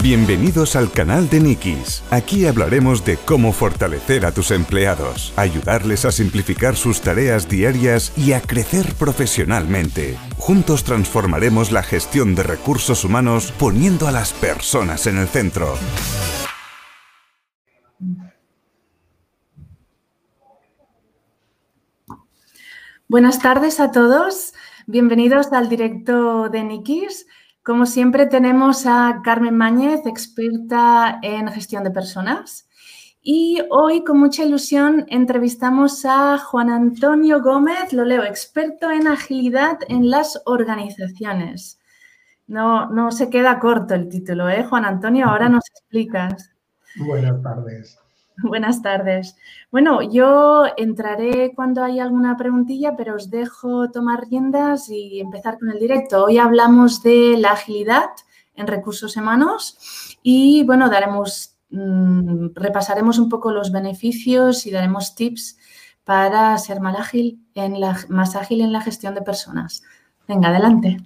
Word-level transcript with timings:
Bienvenidos 0.00 0.76
al 0.76 0.92
canal 0.92 1.28
de 1.28 1.40
Nikis. 1.40 2.04
Aquí 2.12 2.46
hablaremos 2.46 3.04
de 3.04 3.16
cómo 3.16 3.52
fortalecer 3.52 4.24
a 4.26 4.32
tus 4.32 4.52
empleados, 4.52 5.32
ayudarles 5.34 6.04
a 6.04 6.12
simplificar 6.12 6.76
sus 6.76 7.00
tareas 7.00 7.48
diarias 7.48 8.12
y 8.16 8.32
a 8.32 8.40
crecer 8.40 8.94
profesionalmente. 8.94 10.16
Juntos 10.36 10.84
transformaremos 10.84 11.72
la 11.72 11.82
gestión 11.82 12.36
de 12.36 12.44
recursos 12.44 13.04
humanos 13.04 13.52
poniendo 13.58 14.06
a 14.06 14.12
las 14.12 14.32
personas 14.32 15.08
en 15.08 15.18
el 15.18 15.26
centro. 15.26 15.74
Buenas 23.08 23.40
tardes 23.40 23.80
a 23.80 23.90
todos. 23.90 24.54
Bienvenidos 24.86 25.52
al 25.52 25.68
directo 25.68 26.48
de 26.50 26.62
Nikis. 26.62 27.26
Como 27.68 27.84
siempre 27.84 28.24
tenemos 28.24 28.86
a 28.86 29.20
Carmen 29.22 29.54
Mañez, 29.54 30.06
experta 30.06 31.18
en 31.20 31.48
gestión 31.48 31.84
de 31.84 31.90
personas. 31.90 32.66
Y 33.20 33.60
hoy 33.68 34.04
con 34.04 34.18
mucha 34.18 34.42
ilusión 34.42 35.04
entrevistamos 35.08 36.06
a 36.06 36.38
Juan 36.38 36.70
Antonio 36.70 37.42
Gómez, 37.42 37.92
lo 37.92 38.06
leo, 38.06 38.24
experto 38.24 38.90
en 38.90 39.06
agilidad 39.06 39.80
en 39.88 40.08
las 40.08 40.40
organizaciones. 40.46 41.78
No, 42.46 42.88
no 42.88 43.12
se 43.12 43.28
queda 43.28 43.60
corto 43.60 43.94
el 43.94 44.08
título, 44.08 44.48
¿eh, 44.48 44.64
Juan 44.64 44.86
Antonio? 44.86 45.26
Ahora 45.26 45.50
nos 45.50 45.68
explicas. 45.68 46.50
Buenas 46.96 47.42
tardes. 47.42 47.98
Buenas 48.42 48.82
tardes. 48.82 49.36
Bueno, 49.70 50.00
yo 50.02 50.64
entraré 50.76 51.52
cuando 51.54 51.82
haya 51.82 52.04
alguna 52.04 52.36
preguntilla, 52.36 52.94
pero 52.96 53.16
os 53.16 53.30
dejo 53.30 53.90
tomar 53.90 54.28
riendas 54.28 54.88
y 54.88 55.20
empezar 55.20 55.58
con 55.58 55.70
el 55.70 55.78
directo. 55.78 56.24
Hoy 56.24 56.38
hablamos 56.38 57.02
de 57.02 57.36
la 57.36 57.52
agilidad 57.52 58.10
en 58.54 58.66
recursos 58.66 59.16
humanos 59.16 60.18
y, 60.22 60.62
bueno, 60.64 60.88
daremos, 60.88 61.56
mm, 61.70 62.48
repasaremos 62.54 63.18
un 63.18 63.28
poco 63.28 63.50
los 63.50 63.72
beneficios 63.72 64.66
y 64.66 64.70
daremos 64.70 65.14
tips 65.14 65.58
para 66.04 66.56
ser 66.58 66.80
más 66.80 66.98
ágil 66.98 67.40
en 67.54 67.80
la, 67.80 68.80
gestión 68.80 69.14
de 69.14 69.22
personas. 69.22 69.82
Venga, 70.26 70.48
adelante. 70.48 70.98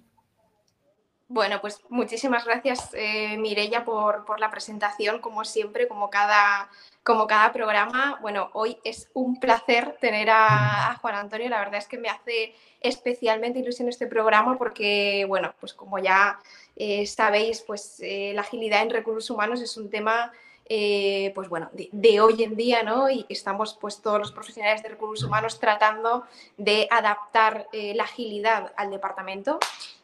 Bueno, 1.28 1.60
pues 1.60 1.80
muchísimas 1.88 2.44
gracias, 2.44 2.90
eh, 2.92 3.38
Mirella, 3.38 3.84
por, 3.84 4.38
la 4.38 4.50
presentación, 4.50 5.20
como 5.20 5.44
siempre, 5.44 5.88
como 5.88 6.10
cada, 6.10 6.68
como 7.02 7.26
cada 7.26 7.52
programa. 7.52 8.18
Bueno, 8.22 8.50
hoy 8.52 8.78
es 8.84 9.10
un 9.14 9.40
placer 9.40 9.96
tener 10.00 10.30
a, 10.30 10.98
Juan 11.00 11.14
Antonio. 11.16 11.48
La 11.48 11.58
verdad 11.58 11.76
es 11.76 11.88
que 11.88 11.98
me 11.98 12.08
hace 12.08 12.54
especialmente 12.80 13.58
ilusión 13.58 13.88
este 13.88 14.06
programa 14.06 14.56
porque, 14.56 15.24
bueno, 15.26 15.54
pues 15.60 15.74
como 15.74 15.98
ya 15.98 16.38
eh, 16.76 17.06
sabéis, 17.06 17.62
pues 17.62 18.00
eh, 18.00 18.32
la 18.34 18.42
agilidad 18.42 18.82
en 18.82 18.90
recursos 18.90 19.30
humanos 19.30 19.60
es 19.60 19.76
un 19.76 19.90
tema 19.90 20.32
eh, 20.66 21.32
pues 21.34 21.48
bueno, 21.48 21.70
de, 21.72 22.20
hoy 22.20 22.44
en 22.44 22.56
día, 22.56 22.82
¿no? 22.82 23.10
Y 23.10 23.26
estamos 23.28 23.76
pues 23.80 24.00
todos 24.00 24.18
los 24.18 24.32
profesionales 24.32 24.82
de 24.82 24.90
recursos 24.90 25.26
humanos 25.26 25.58
tratando 25.58 26.24
de 26.56 26.88
adaptar 26.90 27.66
la 27.72 28.04
agilidad 28.04 28.72
al 28.76 28.90
departamento. 28.90 29.58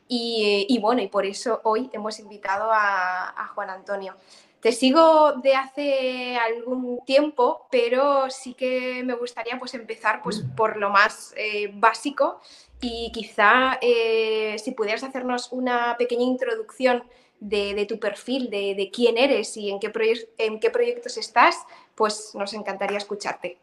Y, 0.09 0.79
bueno, 0.81 1.03
y 1.03 1.09
por 1.09 1.27
eso 1.27 1.61
hoy 1.65 1.91
hemos 1.93 2.19
invitado 2.19 2.71
a, 2.73 3.51
Juan 3.55 3.71
Antonio. 3.71 4.15
Te 4.61 4.73
sigo 4.73 5.35
de 5.43 5.55
hace 5.55 6.37
algún 6.37 6.99
tiempo, 7.05 7.67
pero 7.71 8.29
sí 8.29 8.55
que 8.55 9.03
me 9.05 9.15
gustaría 9.15 9.59
pues, 9.59 9.75
empezar 9.75 10.21
pues, 10.23 10.45
por 10.57 10.77
lo 10.77 10.91
más 10.91 11.33
eh, 11.37 11.71
básico 11.75 12.41
y 12.81 13.11
quizá 13.13 13.79
eh, 13.81 14.57
si 14.63 14.73
pudieras 14.73 15.05
hacernos 15.05 15.53
una 15.53 15.97
pequeña 15.97 16.25
introducción 16.25 17.05
de, 17.41 17.87
tu 17.89 18.01
perfil, 18.01 18.51
de, 18.51 18.91
quién 18.93 19.17
eres 19.17 19.57
y 19.57 19.71
en 19.71 19.79
qué, 19.79 19.93
en 20.39 20.59
qué 20.59 20.71
proyectos 20.71 21.17
estás, 21.19 21.57
pues 21.95 22.33
nos 22.35 22.53
encantaría 22.53 22.99
escucharte. 22.99 23.59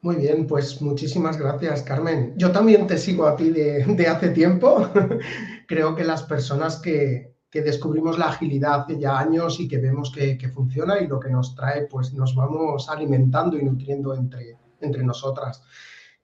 Muy 0.00 0.16
bien, 0.16 0.46
pues 0.46 0.80
muchísimas 0.80 1.36
gracias, 1.38 1.82
Carmen. 1.82 2.34
Yo 2.36 2.52
también 2.52 2.86
te 2.86 2.98
sigo 2.98 3.26
a 3.26 3.34
ti 3.34 3.50
de, 3.50 4.06
hace 4.06 4.28
tiempo. 4.28 4.88
Creo 5.66 5.96
que 5.96 6.04
las 6.04 6.22
personas 6.22 6.76
que, 6.76 7.32
descubrimos 7.52 8.18
la 8.18 8.28
agilidad 8.28 8.82
hace 8.82 8.98
ya 8.98 9.18
años 9.18 9.58
y 9.60 9.68
que 9.68 9.78
vemos 9.78 10.12
que, 10.12 10.38
funciona 10.54 11.00
y 11.00 11.06
lo 11.06 11.18
que 11.18 11.30
nos 11.30 11.54
trae, 11.54 11.86
pues 11.86 12.12
nos 12.12 12.34
vamos 12.34 12.88
alimentando 12.88 13.56
y 13.58 13.64
nutriendo 13.64 14.14
entre, 14.14 14.58
entre 14.80 15.02
nosotras. 15.02 15.62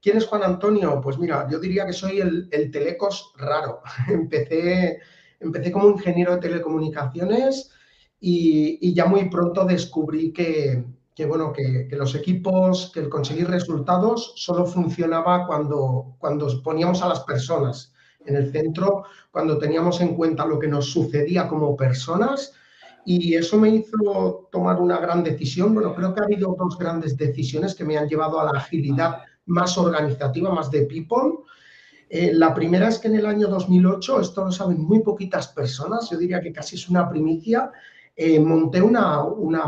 ¿Quién 0.00 0.18
es 0.18 0.26
Juan 0.26 0.42
Antonio? 0.42 1.00
Pues 1.02 1.18
mira, 1.18 1.48
yo 1.50 1.58
diría 1.58 1.86
que 1.86 1.94
soy 1.94 2.20
el, 2.20 2.70
telecos 2.70 3.32
raro. 3.36 3.80
empecé, 4.08 4.98
empecé 5.40 5.72
como 5.72 5.88
ingeniero 5.90 6.32
de 6.32 6.42
telecomunicaciones 6.42 7.70
y, 8.20 8.78
y 8.86 8.94
ya 8.94 9.06
muy 9.06 9.30
pronto 9.30 9.64
descubrí 9.64 10.32
que, 10.32 10.84
que, 11.14 11.26
bueno, 11.26 11.52
que, 11.52 11.88
los 11.92 12.14
equipos, 12.14 12.90
que 12.92 13.00
el 13.00 13.08
conseguir 13.08 13.48
resultados 13.48 14.32
solo 14.36 14.66
funcionaba 14.66 15.46
cuando, 15.46 16.16
cuando 16.18 16.48
poníamos 16.62 17.02
a 17.02 17.08
las 17.08 17.20
personas 17.20 17.93
en 18.26 18.36
el 18.36 18.50
centro, 18.50 19.04
cuando 19.30 19.58
teníamos 19.58 20.00
en 20.00 20.14
cuenta 20.14 20.46
lo 20.46 20.58
que 20.58 20.68
nos 20.68 20.86
sucedía 20.90 21.48
como 21.48 21.76
personas. 21.76 22.52
Y 23.06 23.34
eso 23.34 23.58
me 23.58 23.68
hizo 23.68 24.48
tomar 24.50 24.80
una 24.80 24.98
gran 24.98 25.22
decisión. 25.22 25.74
Bueno, 25.74 25.94
creo 25.94 26.14
que 26.14 26.20
ha 26.20 26.24
habido 26.24 26.56
dos 26.58 26.78
grandes 26.78 27.16
decisiones 27.16 27.74
que 27.74 27.84
me 27.84 27.98
han 27.98 28.08
llevado 28.08 28.40
a 28.40 28.44
la 28.44 28.58
agilidad 28.58 29.22
más 29.46 29.76
organizativa, 29.76 30.54
más 30.54 30.70
de 30.70 30.82
people. 30.82 31.44
Eh, 32.08 32.32
la 32.32 32.54
primera 32.54 32.88
es 32.88 32.98
que 32.98 33.08
en 33.08 33.16
el 33.16 33.26
año 33.26 33.48
2008, 33.48 34.20
esto 34.20 34.44
lo 34.44 34.52
saben 34.52 34.80
muy 34.80 35.00
poquitas 35.00 35.48
personas, 35.48 36.08
yo 36.10 36.16
diría 36.16 36.40
que 36.40 36.52
casi 36.52 36.76
es 36.76 36.88
una 36.88 37.08
primicia, 37.08 37.72
eh, 38.14 38.38
monté 38.38 38.80
una, 38.80 39.24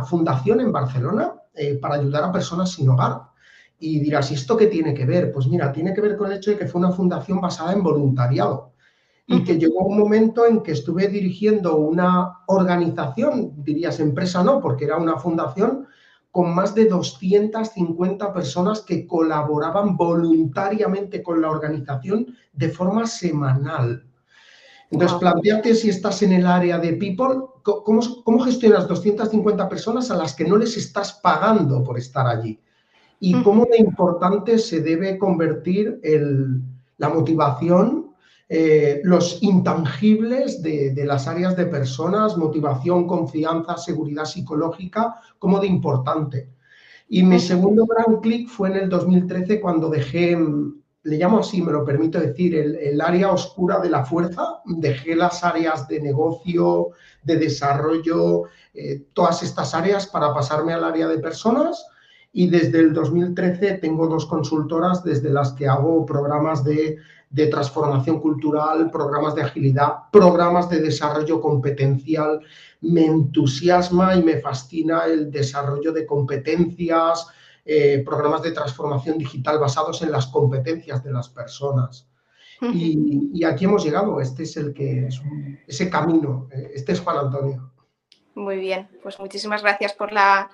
fundación 0.09 0.61
en 0.61 0.71
Barcelona 0.71 1.35
eh, 1.55 1.75
para 1.75 1.97
ayudar 1.97 2.25
a 2.25 2.33
personas 2.33 2.71
sin 2.71 2.89
hogar. 2.89 3.23
Y 3.79 4.01
dirás, 4.01 4.31
¿y 4.31 4.35
esto 4.35 4.57
qué 4.57 4.67
tiene 4.67 4.95
que 4.95 5.05
ver? 5.05 5.33
Pues 5.33 5.47
mira, 5.47 5.73
tiene 5.73 5.93
que 5.93 6.01
ver 6.01 6.17
con 6.17 6.31
el 6.31 6.39
hecho 6.39 6.51
de 6.51 6.59
que 6.59 6.67
fue 6.67 6.81
una 6.81 6.93
fundación 6.93 7.41
basada 7.41 7.73
en 7.73 7.83
voluntariado 7.83 8.73
y 9.29 9.43
que 9.43 9.59
llegó 9.59 9.81
un 9.81 9.99
momento 9.99 10.47
en 10.47 10.63
que 10.63 10.73
estuve 10.73 11.09
dirigiendo 11.09 11.77
una 11.77 12.41
organización, 12.47 13.55
dirías 13.65 13.99
empresa 13.99 14.45
no, 14.45 14.61
porque 14.61 14.85
era 14.85 14.97
una 14.97 15.19
fundación 15.19 15.89
con 16.31 16.55
más 16.55 16.75
de 16.75 16.85
250 16.85 18.33
personas 18.33 18.83
que 18.83 19.07
colaboraban 19.07 19.97
voluntariamente 19.97 21.23
con 21.23 21.41
la 21.41 21.51
organización 21.51 22.27
de 22.53 22.69
forma 22.69 23.07
semanal. 23.07 24.07
Entonces, 24.91 25.19
planteate 25.19 25.75
si 25.75 25.89
estás 25.89 26.23
en 26.23 26.33
el 26.33 26.47
área 26.47 26.79
de 26.79 26.93
people, 26.93 27.41
¿cómo, 27.63 28.41
gestionas 28.45 28.87
250 28.87 29.69
personas 29.69 30.11
a 30.11 30.17
las 30.17 30.35
que 30.35 30.45
no 30.45 30.57
les 30.57 30.77
estás 30.77 31.15
pagando 31.15 31.83
por 31.83 31.99
estar 31.99 32.27
allí? 32.27 32.61
Y 33.19 33.43
cómo 33.43 33.65
de 33.65 33.79
importante 33.79 34.59
se 34.59 34.81
debe 34.81 35.19
convertir 35.19 36.01
la 36.99 37.09
motivación, 37.09 38.11
eh, 38.49 39.01
los 39.05 39.43
intangibles 39.43 40.63
de, 40.63 40.95
las 41.05 41.27
áreas 41.27 41.57
de 41.57 41.67
personas, 41.67 42.37
motivación, 42.37 43.07
confianza, 43.07 43.77
seguridad 43.77 44.25
psicológica, 44.25 45.17
cómo 45.39 45.59
de 45.59 45.67
importante. 45.67 46.51
Y 47.09 47.23
mi 47.23 47.39
segundo 47.39 47.87
gran 47.87 48.21
clic 48.21 48.49
fue 48.49 48.69
en 48.69 48.77
el 48.77 48.89
2013 48.89 49.61
cuando 49.61 49.89
dejé 49.89 50.37
le 51.07 51.19
llamo 51.19 51.39
así, 51.39 51.63
me 51.63 51.71
lo 51.71 51.85
permito 51.85 52.19
decir, 52.19 52.57
el, 52.57 53.01
área 53.01 53.31
oscura 53.31 53.79
de 53.79 53.89
la 53.89 54.05
fuerza. 54.05 54.61
Dejé 54.65 55.15
las 55.15 55.45
áreas 55.45 55.87
de 55.87 56.01
negocio, 56.01 56.89
de 57.23 57.37
desarrollo, 57.37 58.45
eh, 58.75 59.07
todas 59.13 59.45
estas 59.45 59.73
áreas 59.73 60.09
para 60.09 60.35
pasarme 60.35 60.73
al 60.73 60.83
área 60.83 61.07
de 61.07 61.19
personas. 61.19 61.87
Y 62.39 62.49
desde 62.49 62.81
el 62.81 62.93
2013 62.93 63.79
tengo 63.79 64.07
dos 64.09 64.27
consultoras 64.27 65.03
desde 65.03 65.31
las 65.31 65.55
que 65.55 65.67
hago 65.67 66.05
programas 66.05 66.63
de, 66.63 66.99
de 67.31 67.47
transformación 67.47 68.21
cultural, 68.21 68.91
programas 68.91 69.35
de 69.35 69.41
agilidad, 69.41 70.11
programas 70.13 70.69
de 70.69 70.83
desarrollo 70.83 71.41
competencial. 71.41 72.41
Me 72.83 73.07
entusiasma 73.07 74.17
y 74.17 74.23
me 74.23 74.39
fascina 74.39 75.07
el 75.07 75.31
desarrollo 75.31 75.93
de 75.93 76.05
competencias, 76.05 77.27
eh, 77.65 78.03
programas 78.05 78.43
de 78.43 78.53
transformación 78.53 79.17
digital 79.17 79.59
basados 79.59 80.03
en 80.03 80.13
las 80.13 80.27
competencias 80.27 81.03
de 81.03 81.13
las 81.13 81.31
personas. 81.31 82.07
Y, 82.61 83.43
aquí 83.45 83.65
hemos 83.65 83.83
llegado, 83.83 84.21
este 84.21 84.43
es 84.43 84.59
el 84.59 84.75
que 84.75 85.07
es 85.07 85.23
ese 85.67 85.89
camino, 85.89 86.51
este 86.75 86.93
es 86.93 87.01
Juan 87.01 87.17
Antonio. 87.17 87.73
Muy 88.35 88.59
bien, 88.59 88.89
pues 89.03 89.19
muchísimas 89.19 89.63
gracias 89.63 89.95
por 89.95 90.13
la, 90.13 90.51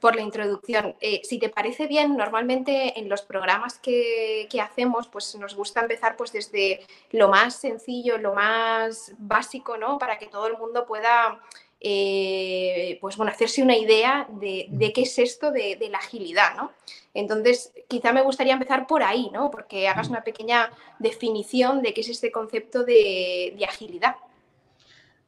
por 0.00 0.16
la 0.16 0.22
introducción. 0.22 0.94
Eh, 1.00 1.20
si 1.24 1.38
te 1.38 1.48
parece 1.48 1.86
bien, 1.86 2.16
normalmente 2.16 2.98
en 2.98 3.08
los 3.08 3.22
programas 3.22 3.78
que, 3.78 4.46
que, 4.50 4.60
hacemos, 4.60 5.08
pues 5.08 5.34
nos 5.36 5.54
gusta 5.54 5.80
empezar 5.80 6.16
pues 6.16 6.32
desde 6.32 6.86
lo 7.10 7.28
más 7.28 7.54
sencillo, 7.54 8.18
lo 8.18 8.34
más 8.34 9.12
básico, 9.18 9.76
¿no? 9.76 9.98
Para 9.98 10.18
que 10.18 10.26
todo 10.26 10.46
el 10.46 10.58
mundo 10.58 10.84
pueda 10.86 11.40
eh, 11.86 12.96
pues 13.02 13.18
bueno, 13.18 13.30
hacerse 13.30 13.62
una 13.62 13.76
idea 13.76 14.26
de, 14.30 14.92
qué 14.94 15.02
es 15.02 15.18
esto 15.18 15.50
de, 15.50 15.76
la 15.90 15.98
agilidad, 15.98 16.56
¿no? 16.56 16.72
Entonces, 17.12 17.74
quizá 17.88 18.10
me 18.10 18.22
gustaría 18.22 18.54
empezar 18.54 18.86
por 18.86 19.02
ahí, 19.02 19.28
¿no? 19.34 19.50
Porque 19.50 19.86
hagas 19.86 20.08
una 20.08 20.24
pequeña 20.24 20.70
definición 20.98 21.82
de 21.82 21.92
qué 21.92 22.00
es 22.00 22.08
este 22.08 22.32
concepto 22.32 22.84
de, 22.84 23.54
agilidad. 23.68 24.16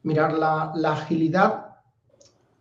Mirar, 0.02 0.32
la, 0.32 0.72
agilidad 0.92 1.75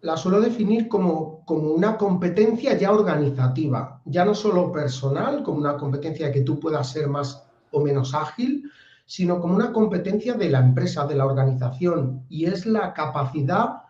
la 0.05 0.15
suelo 0.15 0.39
definir 0.39 0.87
como, 0.87 1.43
como 1.45 1.71
una 1.71 1.97
competencia 1.97 2.77
ya 2.77 2.91
organizativa, 2.91 4.01
ya 4.05 4.23
no 4.23 4.35
solo 4.35 4.71
personal, 4.71 5.41
como 5.41 5.57
una 5.57 5.77
competencia 5.77 6.27
de 6.27 6.31
que 6.31 6.41
tú 6.41 6.59
puedas 6.59 6.91
ser 6.91 7.07
más 7.07 7.43
o 7.71 7.81
menos 7.81 8.13
ágil, 8.13 8.69
sino 9.07 9.41
como 9.41 9.55
una 9.55 9.73
competencia 9.73 10.35
de 10.35 10.51
la 10.51 10.59
empresa, 10.59 11.07
de 11.07 11.15
la 11.15 11.25
organización, 11.25 12.23
y 12.29 12.45
es 12.45 12.67
la 12.67 12.93
capacidad 12.93 13.81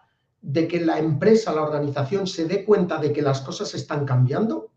de 0.42 0.70
que 0.70 0.80
la 0.80 1.00
empresa, 1.00 1.54
la 1.54 1.64
organización 1.64 2.28
se 2.28 2.46
dé 2.46 2.64
cuenta 2.64 2.98
de 2.98 3.12
que 3.12 3.22
las 3.22 3.42
cosas 3.42 3.74
están 3.74 4.06
cambiando, 4.06 4.72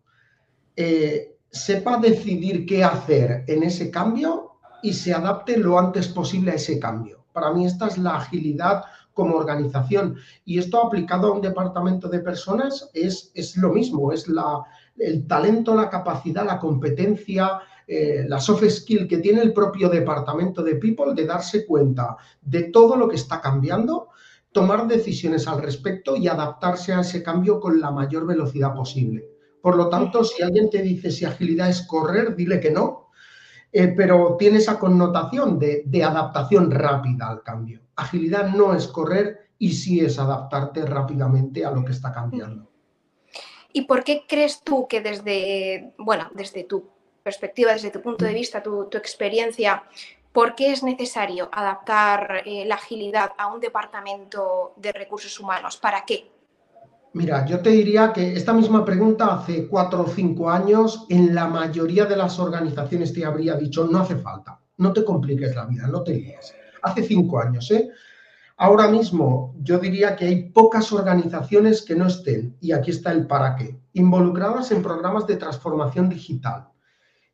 eh, 0.74 1.36
sepa 1.52 1.98
decidir 1.98 2.66
qué 2.66 2.82
hacer 2.82 3.44
en 3.46 3.62
ese 3.62 3.92
cambio 3.92 4.54
y 4.82 4.92
se 4.92 5.14
adapte 5.14 5.56
lo 5.56 5.78
antes 5.78 6.08
posible 6.08 6.50
a 6.50 6.54
ese 6.54 6.80
cambio. 6.80 7.26
Para 7.32 7.52
mí 7.52 7.64
esta 7.64 7.86
es 7.86 7.96
la 7.96 8.16
agilidad 8.16 8.82
como 9.18 9.34
organización. 9.34 10.14
Y 10.44 10.60
esto 10.60 10.80
aplicado 10.80 11.26
a 11.26 11.32
un 11.32 11.40
departamento 11.40 12.08
de 12.08 12.20
personas 12.20 12.88
es, 12.94 13.32
es 13.34 13.56
lo 13.56 13.72
mismo, 13.72 14.12
es 14.12 14.28
la, 14.28 14.62
el 14.96 15.26
talento, 15.26 15.74
la 15.74 15.90
capacidad, 15.90 16.46
la 16.46 16.60
competencia, 16.60 17.58
eh, 17.84 18.26
la 18.28 18.38
soft 18.38 18.62
skill 18.68 19.08
que 19.08 19.18
tiene 19.18 19.42
el 19.42 19.52
propio 19.52 19.88
departamento 19.88 20.62
de 20.62 20.76
People 20.76 21.14
de 21.16 21.26
darse 21.26 21.66
cuenta 21.66 22.16
de 22.40 22.70
todo 22.70 22.94
lo 22.94 23.08
que 23.08 23.16
está 23.16 23.40
cambiando, 23.40 24.10
tomar 24.52 24.86
decisiones 24.86 25.48
al 25.48 25.62
respecto 25.62 26.14
y 26.14 26.28
adaptarse 26.28 26.92
a 26.92 27.00
ese 27.00 27.20
cambio 27.20 27.58
con 27.58 27.80
la 27.80 27.90
mayor 27.90 28.24
velocidad 28.24 28.72
posible. 28.72 29.28
Por 29.60 29.74
lo 29.74 29.88
tanto, 29.88 30.22
si 30.22 30.44
alguien 30.44 30.70
te 30.70 30.80
dice 30.80 31.10
si 31.10 31.24
agilidad 31.24 31.68
es 31.68 31.82
correr, 31.88 32.36
dile 32.36 32.60
que 32.60 32.70
no, 32.70 33.07
eh, 33.70 33.88
pero 33.88 34.36
tiene 34.38 34.58
esa 34.58 34.78
connotación 34.78 35.58
de, 35.58 36.04
adaptación 36.04 36.70
rápida 36.70 37.28
al 37.28 37.42
cambio. 37.42 37.80
Agilidad 37.96 38.48
no 38.50 38.74
es 38.74 38.88
correr 38.88 39.50
y 39.58 39.72
sí 39.72 40.00
es 40.00 40.18
adaptarte 40.18 40.86
rápidamente 40.86 41.64
a 41.64 41.70
lo 41.70 41.84
que 41.84 41.92
está 41.92 42.12
cambiando. 42.12 42.70
¿Y 43.72 43.82
por 43.82 44.04
qué 44.04 44.24
crees 44.26 44.62
tú 44.62 44.86
que 44.88 45.00
desde, 45.00 45.92
bueno, 45.98 46.30
desde 46.32 46.64
tu 46.64 46.88
perspectiva, 47.22 47.72
desde 47.72 47.90
tu 47.90 48.00
punto 48.00 48.24
de 48.24 48.32
vista, 48.32 48.62
tu, 48.62 48.88
experiencia, 48.94 49.84
por 50.32 50.54
qué 50.54 50.72
es 50.72 50.82
necesario 50.82 51.50
adaptar 51.52 52.42
eh, 52.46 52.64
la 52.64 52.76
agilidad 52.76 53.32
a 53.36 53.52
un 53.52 53.60
departamento 53.60 54.72
de 54.76 54.92
recursos 54.92 55.38
humanos? 55.38 55.76
¿Para 55.76 56.04
qué? 56.06 56.30
Mira, 57.18 57.44
yo 57.44 57.58
te 57.58 57.70
diría 57.70 58.12
que 58.12 58.34
esta 58.34 58.52
misma 58.52 58.84
pregunta 58.84 59.34
hace 59.34 59.66
cuatro 59.66 60.02
o 60.02 60.06
cinco 60.06 60.48
años 60.48 61.04
en 61.08 61.34
la 61.34 61.48
mayoría 61.48 62.04
de 62.04 62.14
las 62.14 62.38
organizaciones 62.38 63.12
te 63.12 63.24
habría 63.24 63.56
dicho 63.56 63.88
no 63.88 63.98
hace 63.98 64.14
falta, 64.14 64.60
no 64.76 64.92
te 64.92 65.04
compliques 65.04 65.52
la 65.56 65.66
vida, 65.66 65.88
no 65.88 66.04
te 66.04 66.14
líes 66.14 66.54
hace 66.80 67.02
cinco 67.02 67.40
años. 67.40 67.68
¿eh? 67.72 67.90
Ahora 68.58 68.86
mismo 68.86 69.56
yo 69.60 69.80
diría 69.80 70.14
que 70.14 70.26
hay 70.26 70.50
pocas 70.50 70.92
organizaciones 70.92 71.82
que 71.82 71.96
no 71.96 72.06
estén, 72.06 72.56
y 72.60 72.70
aquí 72.70 72.92
está 72.92 73.10
el 73.10 73.26
para 73.26 73.56
qué, 73.56 73.76
involucradas 73.94 74.70
en 74.70 74.80
programas 74.80 75.26
de 75.26 75.38
transformación 75.38 76.08
digital, 76.08 76.68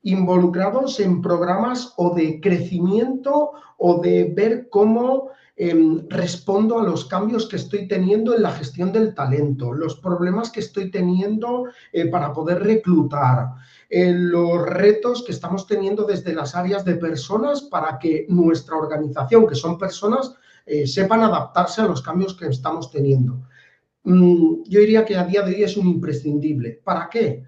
involucrados 0.00 0.98
en 0.98 1.20
programas 1.20 1.92
o 1.98 2.14
de 2.14 2.40
crecimiento 2.40 3.52
o 3.76 4.00
de 4.00 4.32
ver 4.34 4.70
cómo 4.70 5.28
em, 5.56 6.08
respondo 6.08 6.78
a 6.78 6.84
los 6.84 7.04
cambios 7.04 7.48
que 7.48 7.56
estoy 7.56 7.86
teniendo 7.86 8.34
en 8.34 8.42
la 8.42 8.52
gestión 8.52 8.92
del 8.92 9.14
talento, 9.14 9.72
los 9.72 9.96
problemas 9.96 10.50
que 10.50 10.60
estoy 10.60 10.90
teniendo 10.90 11.66
eh, 11.92 12.06
para 12.06 12.32
poder 12.32 12.62
reclutar, 12.62 13.50
los 13.90 14.66
retos 14.66 15.22
que 15.22 15.30
estamos 15.30 15.68
teniendo 15.68 16.04
desde 16.04 16.34
las 16.34 16.56
áreas 16.56 16.84
de 16.84 16.96
personas 16.96 17.62
para 17.62 17.96
que 17.98 18.26
nuestra 18.28 18.76
organización, 18.76 19.46
que 19.46 19.54
son 19.54 19.78
personas, 19.78 20.34
eh, 20.66 20.86
sepan 20.86 21.22
adaptarse 21.22 21.82
a 21.82 21.86
los 21.86 22.00
cambios 22.02 22.34
que 22.34 22.46
estamos 22.46 22.90
teniendo. 22.90 23.42
Mm, 24.04 24.62
yo 24.66 24.80
diría 24.80 25.04
que 25.04 25.16
a 25.16 25.24
día 25.24 25.42
de 25.42 25.54
hoy 25.54 25.62
es 25.62 25.76
un 25.76 25.86
imprescindible. 25.86 26.80
¿Para 26.82 27.08
qué? 27.10 27.44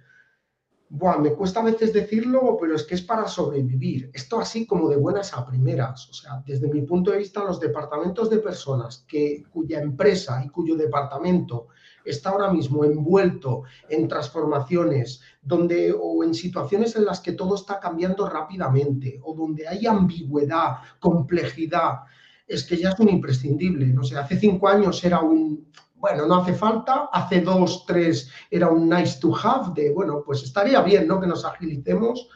Buah, 0.88 1.18
me 1.18 1.32
cuesta 1.32 1.60
a 1.60 1.64
veces 1.64 1.92
decirlo, 1.92 2.56
pero 2.60 2.76
es 2.76 2.84
que 2.84 2.94
es 2.94 3.02
para 3.02 3.26
sobrevivir. 3.26 4.08
Esto 4.14 4.38
así 4.38 4.66
como 4.66 4.88
de 4.88 4.96
buenas 4.96 5.34
a 5.34 5.44
primeras. 5.44 6.08
O 6.08 6.12
sea, 6.12 6.42
desde 6.46 6.68
mi 6.68 6.82
punto 6.82 7.10
de 7.10 7.18
vista, 7.18 7.42
los 7.42 7.58
departamentos 7.58 8.30
de 8.30 8.38
personas 8.38 9.04
que, 9.08 9.42
cuya 9.50 9.80
empresa 9.80 10.42
y 10.44 10.48
cuyo 10.48 10.76
departamento 10.76 11.68
está 12.04 12.30
ahora 12.30 12.52
mismo 12.52 12.84
envuelto 12.84 13.64
en 13.88 14.06
transformaciones 14.06 15.20
donde, 15.42 15.92
o 15.92 16.22
en 16.22 16.34
situaciones 16.34 16.94
en 16.94 17.04
las 17.04 17.18
que 17.18 17.32
todo 17.32 17.56
está 17.56 17.80
cambiando 17.80 18.28
rápidamente 18.28 19.18
o 19.24 19.34
donde 19.34 19.66
hay 19.66 19.86
ambigüedad, 19.86 20.76
complejidad, 21.00 22.02
es 22.46 22.62
que 22.62 22.76
ya 22.76 22.90
es 22.90 23.00
un 23.00 23.08
imprescindible. 23.08 23.86
No 23.86 24.04
sé, 24.04 24.16
hace 24.16 24.38
cinco 24.38 24.68
años 24.68 25.02
era 25.02 25.18
un, 25.20 25.66
bueno, 26.06 26.26
no 26.26 26.36
hace 26.36 26.54
falta, 26.54 27.08
hace 27.12 27.40
dos, 27.40 27.84
tres 27.84 28.30
era 28.48 28.68
un 28.68 28.88
nice 28.88 29.18
to 29.20 29.34
have 29.36 29.72
de, 29.74 29.92
bueno, 29.92 30.22
pues 30.24 30.44
estaría 30.44 30.80
bien, 30.80 31.08
¿no? 31.08 31.20
Que 31.20 31.26
nos 31.26 31.44
agilicemos. 31.44 32.28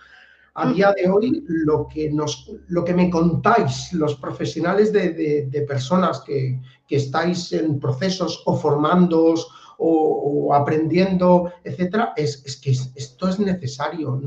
A 0.54 0.72
día 0.72 0.92
de 0.92 1.08
hoy, 1.08 1.44
lo 1.46 1.86
que, 1.86 2.10
nos, 2.10 2.50
lo 2.66 2.84
que 2.84 2.92
me 2.92 3.08
contáis 3.08 3.92
los 3.92 4.16
profesionales 4.16 4.92
de, 4.92 5.64
personas 5.68 6.20
que, 6.22 6.60
que, 6.88 6.96
estáis 6.96 7.52
en 7.52 7.78
procesos 7.78 8.42
o 8.44 8.56
formándoos 8.56 9.48
o, 9.78 10.52
aprendiendo, 10.52 11.52
etcétera, 11.62 12.12
es, 12.16 12.42
que 12.60 12.72
esto 12.72 13.28
es 13.28 13.38
necesario. 13.38 14.20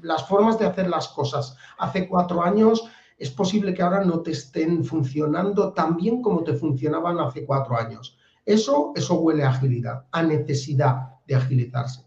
Las 0.00 0.28
formas 0.28 0.60
de 0.60 0.66
hacer 0.66 0.88
las 0.88 1.08
cosas 1.08 1.56
hace 1.78 2.08
cuatro 2.08 2.40
años 2.40 2.88
es 3.18 3.30
posible 3.30 3.74
que 3.74 3.82
ahora 3.82 4.04
no 4.04 4.20
te 4.20 4.30
estén 4.30 4.84
funcionando 4.84 5.72
tan 5.72 5.96
bien 5.96 6.22
como 6.22 6.44
te 6.44 6.54
funcionaban 6.54 7.18
hace 7.18 7.44
cuatro 7.44 7.76
años. 7.76 8.13
Eso, 8.44 8.92
eso 8.94 9.14
huele 9.14 9.44
a 9.44 9.50
agilidad, 9.50 10.04
a 10.10 10.22
necesidad 10.22 11.20
de 11.26 11.34
agilizarse. 11.34 12.02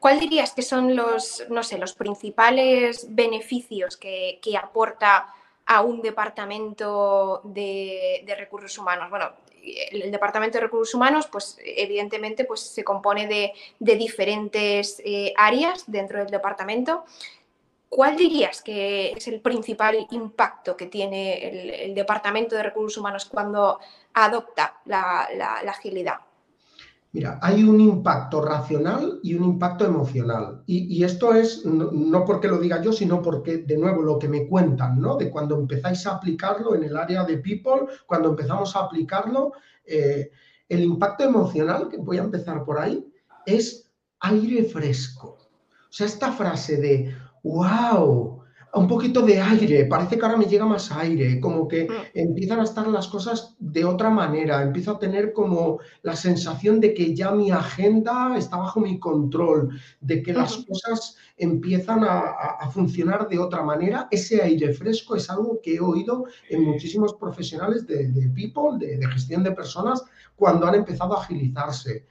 ¿Cuál 0.00 0.18
dirías 0.18 0.52
que 0.52 0.62
son 0.62 0.96
los, 0.96 1.44
no 1.48 1.62
sé, 1.62 1.78
los 1.78 1.94
principales 1.94 3.06
beneficios 3.10 3.96
que, 3.96 4.40
aporta 4.60 5.32
a 5.66 5.82
un 5.82 6.02
departamento 6.02 7.42
de, 7.44 8.24
de, 8.26 8.34
recursos 8.34 8.76
humanos? 8.78 9.08
Bueno, 9.10 9.30
el 9.62 10.10
Departamento 10.10 10.58
de 10.58 10.64
Recursos 10.64 10.94
Humanos, 10.94 11.28
pues 11.30 11.58
evidentemente 11.64 12.44
pues, 12.44 12.60
se 12.60 12.84
compone 12.84 13.26
de, 13.26 13.52
diferentes 13.78 15.00
eh, 15.04 15.32
áreas 15.36 15.84
dentro 15.86 16.18
del 16.18 16.28
departamento. 16.28 17.04
¿Cuál 17.88 18.16
dirías 18.16 18.62
que 18.62 19.12
es 19.12 19.26
el 19.26 19.40
principal 19.40 20.06
impacto 20.10 20.76
que 20.76 20.86
tiene 20.86 21.84
el, 21.86 21.94
Departamento 21.94 22.54
de 22.54 22.62
Recursos 22.62 22.98
Humanos 22.98 23.24
cuando 23.24 23.80
adopta 24.14 24.80
la, 24.86 25.28
agilidad? 25.68 26.16
Mira, 27.12 27.40
hay 27.42 27.64
un 27.64 27.80
impacto 27.80 28.40
racional 28.40 29.18
y 29.22 29.34
un 29.34 29.44
impacto 29.44 29.84
emocional. 29.84 30.62
Y, 30.66 31.02
esto 31.02 31.34
es, 31.34 31.64
no, 31.64 32.24
porque 32.24 32.46
lo 32.46 32.58
diga 32.58 32.80
yo, 32.80 32.92
sino 32.92 33.20
porque, 33.20 33.58
de 33.58 33.76
nuevo, 33.76 34.02
lo 34.02 34.18
que 34.18 34.28
me 34.28 34.46
cuentan, 34.46 35.00
¿no? 35.00 35.16
De 35.16 35.28
cuando 35.28 35.58
empezáis 35.58 36.06
a 36.06 36.12
aplicarlo 36.12 36.74
en 36.74 36.84
el 36.84 36.96
área 36.96 37.24
de 37.24 37.38
people, 37.38 37.86
cuando 38.06 38.30
empezamos 38.30 38.76
a 38.76 38.80
aplicarlo, 38.80 39.52
eh, 39.84 40.30
el 40.68 40.82
impacto 40.82 41.24
emocional, 41.24 41.88
que 41.88 41.96
voy 41.96 42.18
a 42.18 42.22
empezar 42.22 42.64
por 42.64 42.78
ahí, 42.78 43.04
es 43.44 43.90
aire 44.20 44.62
fresco. 44.64 45.38
O 45.90 45.92
sea, 45.92 46.06
esta 46.06 46.30
frase 46.30 46.76
de, 46.76 47.12
wow, 47.42 48.39
un 48.72 48.86
poquito 48.86 49.22
de 49.22 49.40
aire, 49.40 49.84
parece 49.86 50.16
que 50.16 50.24
ahora 50.24 50.36
me 50.36 50.44
llega 50.44 50.64
más 50.64 50.92
aire, 50.92 51.40
como 51.40 51.66
que 51.66 51.84
mm. 51.84 52.18
empiezan 52.18 52.60
a 52.60 52.64
estar 52.64 52.86
las 52.86 53.08
cosas 53.08 53.56
de 53.58 53.84
otra 53.84 54.10
manera, 54.10 54.62
empiezo 54.62 54.92
a 54.92 54.98
tener 54.98 55.32
como 55.32 55.80
la 56.02 56.14
sensación 56.14 56.80
de 56.80 56.94
que 56.94 57.14
ya 57.14 57.32
mi 57.32 57.50
agenda 57.50 58.36
está 58.36 58.58
bajo 58.58 58.80
mi 58.80 58.98
control, 58.98 59.70
de 60.00 60.22
que 60.22 60.32
las 60.32 60.56
cosas 60.58 61.16
empiezan 61.36 62.04
a, 62.04 62.70
funcionar 62.70 63.28
de 63.28 63.38
otra 63.38 63.62
manera. 63.62 64.06
Ese 64.10 64.40
aire 64.42 64.72
fresco 64.72 65.16
es 65.16 65.28
algo 65.28 65.58
que 65.62 65.74
he 65.74 65.80
oído 65.80 66.26
en 66.48 66.62
muchísimos 66.62 67.14
profesionales 67.14 67.86
de, 67.86 68.30
people, 68.34 68.78
de 68.78 69.04
gestión 69.08 69.42
de 69.42 69.52
personas, 69.52 70.04
cuando 70.36 70.66
han 70.66 70.76
empezado 70.76 71.16
a 71.16 71.22
agilizarse. 71.22 72.06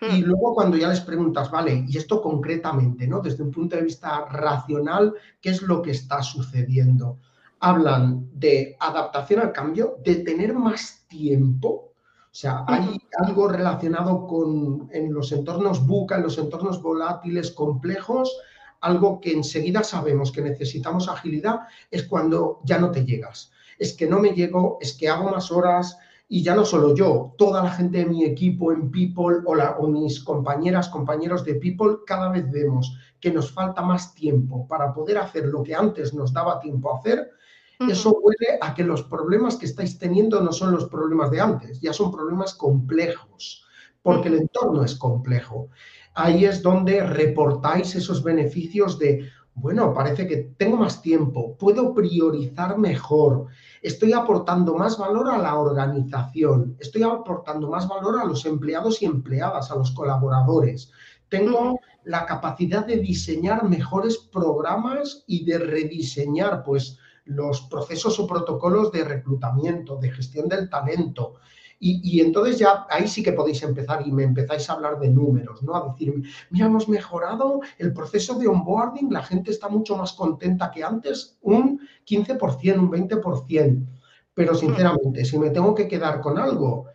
Y 0.00 0.22
hmm. 0.22 0.26
luego 0.26 0.54
cuando 0.54 0.76
ya 0.76 0.88
les 0.88 1.00
preguntas, 1.00 1.50
vale, 1.50 1.84
y 1.86 1.96
esto 1.98 2.22
concretamente, 2.22 3.06
¿no? 3.06 3.20
Desde 3.20 3.42
un 3.42 3.50
punto 3.50 3.76
de 3.76 3.82
vista 3.82 4.24
racional, 4.26 5.14
¿qué 5.40 5.50
es 5.50 5.62
lo 5.62 5.82
que 5.82 5.90
está 5.90 6.22
sucediendo? 6.22 7.18
Hablan 7.60 8.28
de 8.32 8.76
adaptación 8.80 9.40
al 9.40 9.52
cambio, 9.52 9.96
de 10.02 10.16
tener 10.16 10.54
más 10.54 11.04
tiempo. 11.08 11.92
O 12.24 12.34
sea, 12.34 12.64
hay 12.66 12.98
algo 13.18 13.48
relacionado 13.48 14.26
con 14.26 14.88
en 14.92 15.12
los 15.12 15.32
entornos 15.32 15.86
buca, 15.86 16.16
en 16.16 16.22
los 16.22 16.38
entornos 16.38 16.80
volátiles 16.80 17.50
complejos, 17.50 18.34
algo 18.80 19.20
que 19.20 19.32
enseguida 19.32 19.82
sabemos 19.82 20.32
que 20.32 20.40
necesitamos 20.40 21.08
agilidad, 21.08 21.60
es 21.90 22.04
cuando 22.04 22.60
ya 22.64 22.78
no 22.78 22.90
te 22.90 23.04
llegas. 23.04 23.52
Es 23.78 23.92
que 23.92 24.06
no 24.06 24.20
me 24.20 24.30
llego, 24.30 24.78
es 24.80 24.94
que 24.94 25.08
hago 25.08 25.30
más 25.30 25.50
horas, 25.50 25.98
y 26.32 26.44
ya 26.44 26.54
no 26.54 26.64
solo 26.64 26.94
yo, 26.94 27.34
toda 27.36 27.60
la 27.60 27.72
gente 27.72 27.98
de 27.98 28.06
mi 28.06 28.24
equipo 28.24 28.70
en 28.70 28.88
People 28.88 29.38
o, 29.44 29.52
o, 29.52 29.88
mis 29.88 30.22
compañeras, 30.22 30.88
compañeros 30.88 31.44
de 31.44 31.56
People, 31.56 31.96
cada 32.06 32.28
vez 32.28 32.48
vemos 32.48 32.96
que 33.18 33.32
nos 33.32 33.50
falta 33.50 33.82
más 33.82 34.14
tiempo 34.14 34.64
para 34.68 34.94
poder 34.94 35.18
hacer 35.18 35.46
lo 35.46 35.64
que 35.64 35.74
antes 35.74 36.14
nos 36.14 36.32
daba 36.32 36.60
tiempo 36.60 36.94
a 36.94 36.98
hacer. 36.98 37.32
Eso 37.80 38.12
huele 38.22 38.58
a 38.60 38.74
que 38.74 38.84
los 38.84 39.02
problemas 39.02 39.56
que 39.56 39.66
estáis 39.66 39.98
teniendo 39.98 40.40
no 40.40 40.52
son 40.52 40.70
los 40.70 40.84
problemas 40.84 41.32
de 41.32 41.40
antes, 41.40 41.80
ya 41.80 41.92
son 41.92 42.12
problemas 42.12 42.54
complejos, 42.54 43.64
porque 44.00 44.28
el 44.28 44.34
entorno 44.34 44.84
es 44.84 44.94
complejo. 44.94 45.70
Ahí 46.14 46.44
es 46.44 46.62
donde 46.62 47.04
reportáis 47.04 47.96
esos 47.96 48.22
beneficios 48.22 49.00
de, 49.00 49.28
bueno, 49.54 49.92
parece 49.92 50.28
que 50.28 50.36
tengo 50.56 50.76
más 50.76 51.02
tiempo, 51.02 51.56
puedo 51.58 51.92
priorizar 51.92 52.78
mejor, 52.78 53.48
estoy 53.82 54.12
aportando 54.12 54.74
más 54.74 54.98
valor 54.98 55.30
a 55.30 55.38
la 55.38 55.56
organización, 55.56 56.76
estoy 56.78 57.02
aportando 57.02 57.68
más 57.68 57.88
valor 57.88 58.20
a 58.20 58.24
los 58.24 58.44
empleados 58.44 59.00
y 59.02 59.06
empleadas, 59.06 59.70
a 59.70 59.76
los 59.76 59.92
colaboradores. 59.92 60.90
Tengo 61.28 61.80
la 62.04 62.26
capacidad 62.26 62.84
de 62.84 62.96
diseñar 62.98 63.68
mejores 63.68 64.18
programas 64.18 65.24
y 65.26 65.44
de 65.44 65.58
rediseñar, 65.58 66.62
pues, 66.64 66.98
los 67.24 67.62
procesos 67.62 68.18
o 68.18 68.26
protocolos 68.26 68.90
de 68.90 69.04
reclutamiento, 69.04 69.96
de 69.96 70.10
gestión 70.10 70.48
del 70.48 70.68
talento. 70.68 71.34
Y, 71.82 72.20
entonces 72.20 72.58
ya 72.58 72.86
ahí 72.90 73.08
sí 73.08 73.22
que 73.22 73.32
podéis 73.32 73.62
empezar 73.62 74.06
y 74.06 74.12
me 74.12 74.24
empezáis 74.24 74.68
a 74.68 74.74
hablar 74.74 75.00
de 75.00 75.08
números, 75.08 75.62
¿no? 75.62 75.74
A 75.74 75.88
decir, 75.88 76.12
mira, 76.50 76.66
hemos 76.66 76.90
mejorado 76.90 77.60
el 77.78 77.94
proceso 77.94 78.38
de 78.38 78.48
onboarding, 78.48 79.10
la 79.10 79.22
gente 79.22 79.50
está 79.50 79.70
mucho 79.70 79.96
más 79.96 80.12
contenta 80.12 80.70
que 80.70 80.84
antes, 80.84 81.38
un 81.40 81.80
15%, 82.06 82.78
un 82.78 82.90
20%. 82.90 83.86
Pero 84.34 84.54
sinceramente, 84.54 85.24
si 85.24 85.38
me 85.38 85.48
tengo 85.48 85.74
que 85.74 85.88
quedar 85.88 86.20
con 86.20 86.38
algo, 86.38 86.88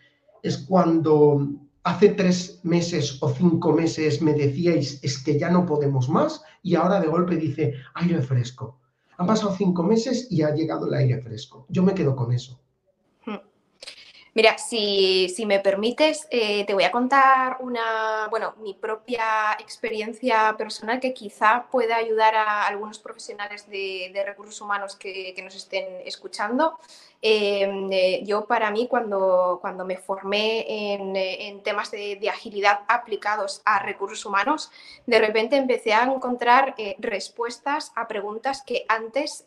es 0.44 0.60
cuando 0.60 1.48
hace 1.84 2.10
tres 2.10 2.60
meses 2.62 3.18
o 3.22 3.30
cinco 3.30 3.74
meses 3.74 4.22
me 4.22 4.34
decíais, 4.34 5.00
es 5.04 5.18
que 5.24 5.39
ya 5.39 5.50
no 5.50 5.65
podemos 5.65 6.10
más, 6.10 6.44
y 6.62 6.75
ahora 6.75 7.01
de 7.01 7.08
golpe 7.08 7.38
dice, 7.38 7.74
aire 7.96 8.22
fresco 8.22 8.80
han 9.18 9.27
pasado 9.27 9.56
cinco 9.56 9.84
meses 9.84 10.27
y 10.30 10.42
ha 10.42 10.54
llegado 10.54 10.88
el 10.88 10.94
aire 10.94 11.22
fresco. 11.22 11.65
Yo 11.70 11.84
me 11.84 11.94
quedo 11.94 12.15
con 12.15 12.34
eso. 12.34 12.60
Mira, 14.36 14.58
si, 14.58 15.34
me 15.46 15.62
permites, 15.62 16.27
eh, 16.30 16.65
te 16.65 16.74
voy 16.74 16.84
a 16.84 16.92
contar 16.92 17.56
una, 17.62 18.27
bueno, 18.30 18.54
mi 18.60 18.74
propia 18.74 19.54
experiencia 19.60 20.54
personal 20.58 21.00
que 21.00 21.13
quizá 21.13 21.68
pueda 21.72 21.96
ayudar 21.96 22.36
a 22.36 22.68
algunos 22.68 23.00
profesionales 23.00 23.70
de, 23.70 24.12
recursos 24.25 24.60
humanos 24.60 24.98
que, 24.98 25.34
nos 25.42 25.56
estén 25.56 25.86
escuchando. 26.06 26.77
Em, 27.22 27.89
eh, 27.94 28.24
yo 28.25 28.46
para 28.46 28.72
mí, 28.72 28.89
cuando, 28.89 29.60
cuando 29.62 29.86
me 29.86 29.96
formé 29.96 30.65
en, 30.68 31.63
temas 31.63 31.92
de, 31.92 32.20
agilidad 32.30 32.82
aplicados 32.89 33.62
a 33.63 33.80
recursos 33.80 34.25
humanos, 34.25 34.70
de 35.06 35.20
repente 35.20 35.56
empecé 35.56 35.94
a 35.94 36.04
encontrar 36.04 36.75
eh, 36.77 36.98
respuestas 37.00 37.94
a 37.96 38.06
preguntas 38.10 38.63
que 38.63 38.84
antes 38.89 39.46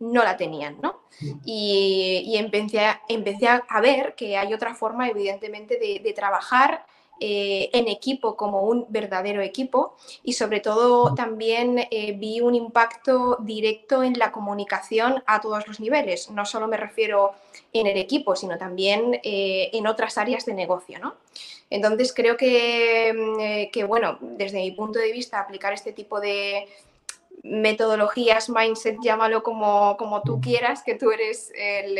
no 0.00 0.22
la 0.22 0.36
tenían, 0.36 0.78
¿no? 0.80 1.00
Y, 1.44 2.36
empecé, 2.36 2.80
a, 2.80 3.02
empecé, 3.08 3.48
a 3.48 3.80
ver 3.80 4.14
que 4.14 4.36
hay 4.36 4.54
otra 4.54 4.74
forma, 4.74 5.08
evidentemente, 5.08 5.78
de, 5.78 6.12
trabajar 6.12 6.86
eh, 7.20 7.70
en 7.72 7.88
equipo 7.88 8.36
como 8.36 8.62
un 8.62 8.86
verdadero 8.88 9.42
equipo 9.42 9.96
y 10.22 10.34
sobre 10.34 10.60
todo 10.60 11.14
también 11.14 11.88
eh, 11.90 12.12
vi 12.12 12.40
un 12.40 12.54
impacto 12.54 13.38
directo 13.40 14.04
en 14.04 14.16
la 14.16 14.30
comunicación 14.30 15.24
a 15.26 15.40
todos 15.40 15.66
los 15.66 15.80
niveles. 15.80 16.30
No 16.30 16.46
solo 16.46 16.68
me 16.68 16.76
refiero 16.76 17.32
en 17.72 17.88
el 17.88 17.96
equipo, 17.96 18.36
sino 18.36 18.56
también 18.56 19.20
eh, 19.24 19.70
en 19.72 19.88
otras 19.88 20.16
áreas 20.16 20.46
de 20.46 20.54
negocio, 20.54 21.00
¿no? 21.00 21.16
Entonces 21.70 22.14
creo 22.14 22.36
que, 22.36 23.12
mm, 23.12 23.72
que, 23.72 23.84
bueno, 23.84 24.18
desde 24.20 24.58
mi 24.58 24.70
punto 24.70 24.98
de 24.98 25.12
vista, 25.12 25.40
aplicar 25.40 25.72
este 25.72 25.92
tipo 25.92 26.20
de, 26.20 26.66
metodologías, 27.42 28.48
mindset, 28.50 28.98
llámalo 29.02 29.42
como, 29.42 29.96
como 29.96 30.22
tú 30.22 30.40
quieras, 30.40 30.82
que 30.82 30.94
tú 30.94 31.10
eres 31.10 31.52
el, 31.54 31.98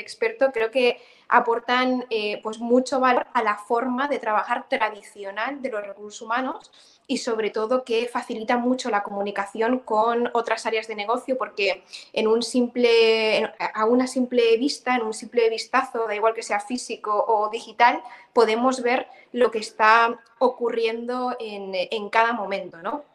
experto, 0.00 0.52
creo 0.52 0.70
que 0.70 1.00
aportan 1.28 2.06
eh, 2.10 2.40
pues 2.42 2.58
mucho 2.58 2.98
valor 2.98 3.26
a 3.32 3.42
la 3.42 3.56
forma 3.56 4.08
de 4.08 4.18
trabajar 4.18 4.68
tradicional 4.68 5.62
de 5.62 5.70
los 5.70 5.86
recursos 5.86 6.22
humanos 6.22 6.72
y 7.06 7.18
sobre 7.18 7.50
todo 7.50 7.84
que 7.84 8.08
facilita 8.08 8.56
mucho 8.56 8.90
la 8.90 9.02
comunicación 9.02 9.80
con 9.80 10.30
otras 10.32 10.66
áreas 10.66 10.88
de 10.88 10.94
negocio 10.94 11.38
porque 11.38 11.84
en 12.12 12.26
un 12.26 12.42
simple, 12.42 13.52
a 13.58 13.84
una 13.84 14.06
simple 14.06 14.56
vista, 14.56 14.96
en 14.96 15.02
un 15.02 15.14
simple 15.14 15.48
vistazo, 15.50 16.06
da 16.06 16.14
igual 16.14 16.34
que 16.34 16.42
sea 16.42 16.60
físico 16.60 17.24
o 17.28 17.48
digital, 17.50 18.02
podemos 18.32 18.82
ver 18.82 19.06
lo 19.32 19.50
que 19.50 19.58
está 19.58 20.20
ocurriendo 20.38 21.36
en, 21.38 21.72
en 21.74 22.10
cada 22.10 22.32
momento, 22.32 22.78
¿no? 22.82 23.09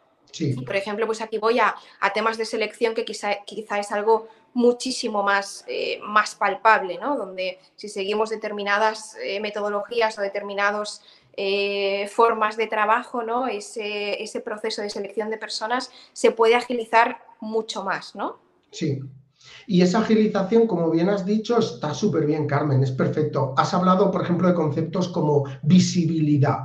Por 0.64 0.76
ejemplo, 0.76 1.06
pues 1.06 1.20
aquí 1.20 1.38
voy 1.38 1.58
a, 1.58 1.74
temas 2.14 2.36
de 2.38 2.44
selección 2.44 2.94
que 2.94 3.04
quizá, 3.04 3.44
quizá 3.44 3.78
es 3.78 3.92
algo 3.92 4.28
muchísimo 4.54 5.22
más, 5.22 5.64
eh, 5.68 5.98
más 6.02 6.34
palpable, 6.34 6.98
¿no? 6.98 7.16
Donde 7.16 7.58
si 7.76 7.88
seguimos 7.88 8.30
determinadas 8.30 9.16
eh, 9.22 9.40
metodologías 9.40 10.18
o 10.18 10.22
determinadas 10.22 11.02
eh, 11.36 12.08
formas 12.08 12.56
de 12.56 12.66
trabajo, 12.66 13.22
¿no? 13.22 13.46
Ese, 13.46 14.22
ese, 14.22 14.40
proceso 14.40 14.80
de 14.80 14.88
selección 14.88 15.28
de 15.28 15.36
personas 15.36 15.90
se 16.14 16.30
puede 16.30 16.54
agilizar 16.54 17.18
mucho 17.40 17.84
más, 17.84 18.14
¿no? 18.14 18.38
Sí. 18.70 19.00
Y 19.66 19.82
esa 19.82 20.00
agilización, 20.00 20.66
como 20.66 20.90
bien 20.90 21.08
has 21.08 21.26
dicho, 21.26 21.58
está 21.58 21.92
súper 21.92 22.24
bien, 22.24 22.46
Carmen, 22.46 22.82
es 22.82 22.92
perfecto. 22.92 23.54
Has 23.56 23.74
hablado, 23.74 24.10
por 24.10 24.22
ejemplo, 24.22 24.48
de 24.48 24.54
conceptos 24.54 25.08
como 25.08 25.44
visibilidad. 25.62 26.60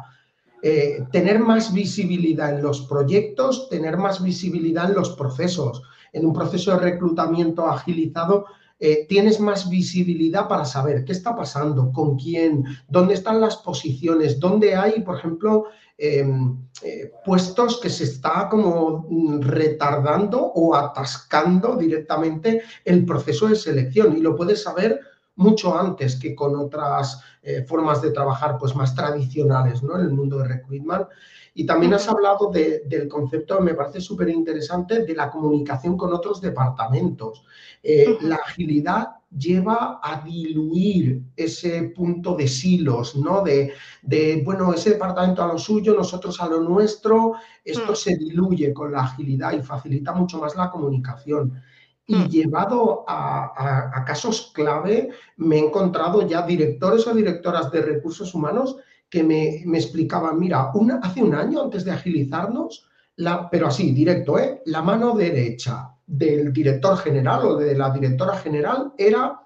Eh, 0.63 1.05
tener 1.11 1.39
más 1.39 1.73
visibilidad 1.73 2.55
en 2.55 2.61
los 2.61 2.81
proyectos, 2.81 3.67
tener 3.69 3.97
más 3.97 4.21
visibilidad 4.21 4.89
en 4.89 4.95
los 4.95 5.11
procesos. 5.11 5.81
En 6.13 6.25
un 6.25 6.33
proceso 6.33 6.71
de 6.71 6.77
reclutamiento 6.77 7.67
agilizado, 7.67 8.45
eh, 8.79 9.05
tienes 9.07 9.39
más 9.39 9.69
visibilidad 9.69 10.47
para 10.47 10.65
saber 10.65 11.05
qué 11.05 11.11
está 11.11 11.35
pasando, 11.35 11.91
con 11.91 12.17
quién, 12.17 12.65
dónde 12.87 13.13
están 13.13 13.39
las 13.39 13.57
posiciones, 13.57 14.39
dónde 14.39 14.75
hay, 14.75 15.01
por 15.01 15.17
ejemplo, 15.17 15.65
em, 15.97 16.57
eh, 16.83 17.11
puestos 17.23 17.79
que 17.79 17.91
se 17.91 18.05
está 18.05 18.49
como 18.49 19.07
retardando 19.39 20.41
o 20.41 20.75
atascando 20.75 21.75
directamente 21.75 22.63
el 22.83 23.05
proceso 23.05 23.47
de 23.47 23.55
selección 23.55 24.17
y 24.17 24.19
lo 24.21 24.35
puedes 24.35 24.63
saber 24.63 24.99
mucho 25.41 25.77
antes 25.77 26.15
que 26.15 26.33
con 26.35 26.55
otras 26.55 27.21
eh, 27.41 27.63
formas 27.67 28.01
de 28.01 28.11
trabajar 28.11 28.57
pues 28.59 28.75
más 28.75 28.93
tradicionales 28.93 29.81
¿no? 29.81 29.97
en 29.97 30.05
el 30.05 30.11
mundo 30.11 30.37
de 30.37 30.47
recruitment. 30.47 31.07
Y 31.53 31.65
también 31.65 31.93
has 31.93 32.07
hablado 32.07 32.49
del 32.49 33.07
concepto, 33.09 33.59
me 33.59 33.73
parece 33.73 33.99
súper 33.99 34.29
interesante, 34.29 35.03
de 35.03 35.13
la 35.13 35.29
comunicación 35.29 35.97
con 35.97 36.13
otros 36.13 36.39
departamentos. 36.39 37.43
Eh, 37.83 38.17
la 38.21 38.35
agilidad 38.35 39.09
lleva 39.37 39.99
a 40.01 40.21
diluir 40.21 41.21
ese 41.35 41.91
punto 41.95 42.35
de 42.35 42.47
silos, 42.47 43.17
¿no? 43.17 43.41
De, 43.41 43.73
de, 44.01 44.41
bueno, 44.45 44.73
ese 44.73 44.91
departamento 44.91 45.43
a 45.43 45.47
lo 45.47 45.57
suyo, 45.57 45.93
nosotros 45.93 46.39
a 46.41 46.47
lo 46.47 46.61
nuestro, 46.61 47.33
esto 47.65 47.91
mm. 47.91 47.95
se 47.95 48.15
diluye 48.15 48.73
con 48.73 48.93
la 48.93 49.01
agilidad 49.01 49.51
y 49.51 49.61
facilita 49.61 50.13
mucho 50.13 50.37
más 50.37 50.55
la 50.55 50.69
comunicación. 50.69 51.61
Y 52.07 52.15
mm. 52.15 52.27
llevado 52.29 53.05
a, 53.07 54.03
casos 54.05 54.51
clave, 54.53 55.09
me 55.37 55.57
he 55.57 55.65
encontrado 55.65 56.27
ya 56.27 56.41
directores 56.41 57.07
o 57.07 57.13
directoras 57.13 57.71
de 57.71 57.81
recursos 57.81 58.33
humanos 58.33 58.77
que 59.09 59.23
me, 59.23 59.63
explicaban, 59.77 60.39
mira, 60.39 60.71
hace 61.01 61.21
un 61.21 61.35
año 61.35 61.61
antes 61.61 61.85
de 61.85 61.91
agilizarnos, 61.91 62.87
la, 63.17 63.49
pero 63.49 63.67
así, 63.67 63.91
directo, 63.91 64.39
¿eh? 64.39 64.61
la 64.65 64.81
mano 64.81 65.15
derecha 65.15 65.89
del 66.07 66.51
director 66.51 66.97
general 66.97 67.45
o 67.45 67.55
de 67.57 67.77
la 67.77 67.91
directora 67.91 68.37
general 68.37 68.93
era 68.97 69.39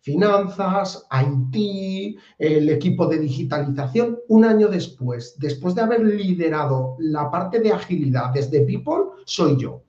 finanzas, 0.00 1.06
IT, 1.10 2.18
el 2.38 2.68
equipo 2.70 3.06
de 3.06 3.18
digitalización. 3.18 4.18
Un 4.28 4.44
año 4.44 4.68
después, 4.68 5.38
después 5.38 5.74
de 5.74 5.82
haber 5.82 6.00
liderado 6.00 6.96
la 6.98 7.30
parte 7.30 7.60
de 7.60 7.72
agilidad 7.72 8.32
desde 8.32 8.62
People, 8.62 9.22
soy 9.24 9.56
yo 9.58 9.82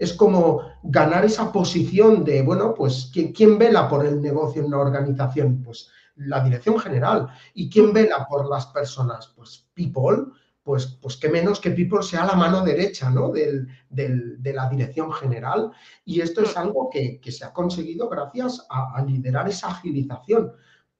es 0.00 0.14
como 0.14 0.62
ganar 0.82 1.26
esa 1.26 1.52
posición 1.52 2.24
de, 2.24 2.40
bueno, 2.40 2.72
pues, 2.72 3.12
¿quién, 3.12 3.58
vela 3.58 3.86
por 3.86 4.06
el 4.06 4.22
negocio 4.22 4.62
en 4.62 4.68
una 4.68 4.78
organización? 4.78 5.62
Pues 5.62 5.90
la 6.16 6.42
dirección 6.42 6.78
general. 6.78 7.28
¿Y 7.52 7.68
quién 7.68 7.92
vela 7.92 8.26
por 8.26 8.48
las 8.48 8.64
personas? 8.68 9.30
Pues 9.36 9.68
people, 9.74 10.32
pues, 10.62 10.86
pues 11.02 11.18
que 11.18 11.28
menos 11.28 11.60
que 11.60 11.72
people 11.72 12.02
sea 12.02 12.24
la 12.24 12.34
mano 12.34 12.64
derecha 12.64 13.10
¿no? 13.10 13.30
de 13.30 13.66
la 14.54 14.70
dirección 14.70 15.12
general. 15.12 15.70
Y 16.06 16.22
esto 16.22 16.40
es 16.40 16.56
algo 16.56 16.88
que, 16.90 17.20
se 17.30 17.44
ha 17.44 17.52
conseguido 17.52 18.08
gracias 18.08 18.66
a, 18.70 19.04
liderar 19.04 19.50
esa 19.50 19.68
agilización. 19.68 20.52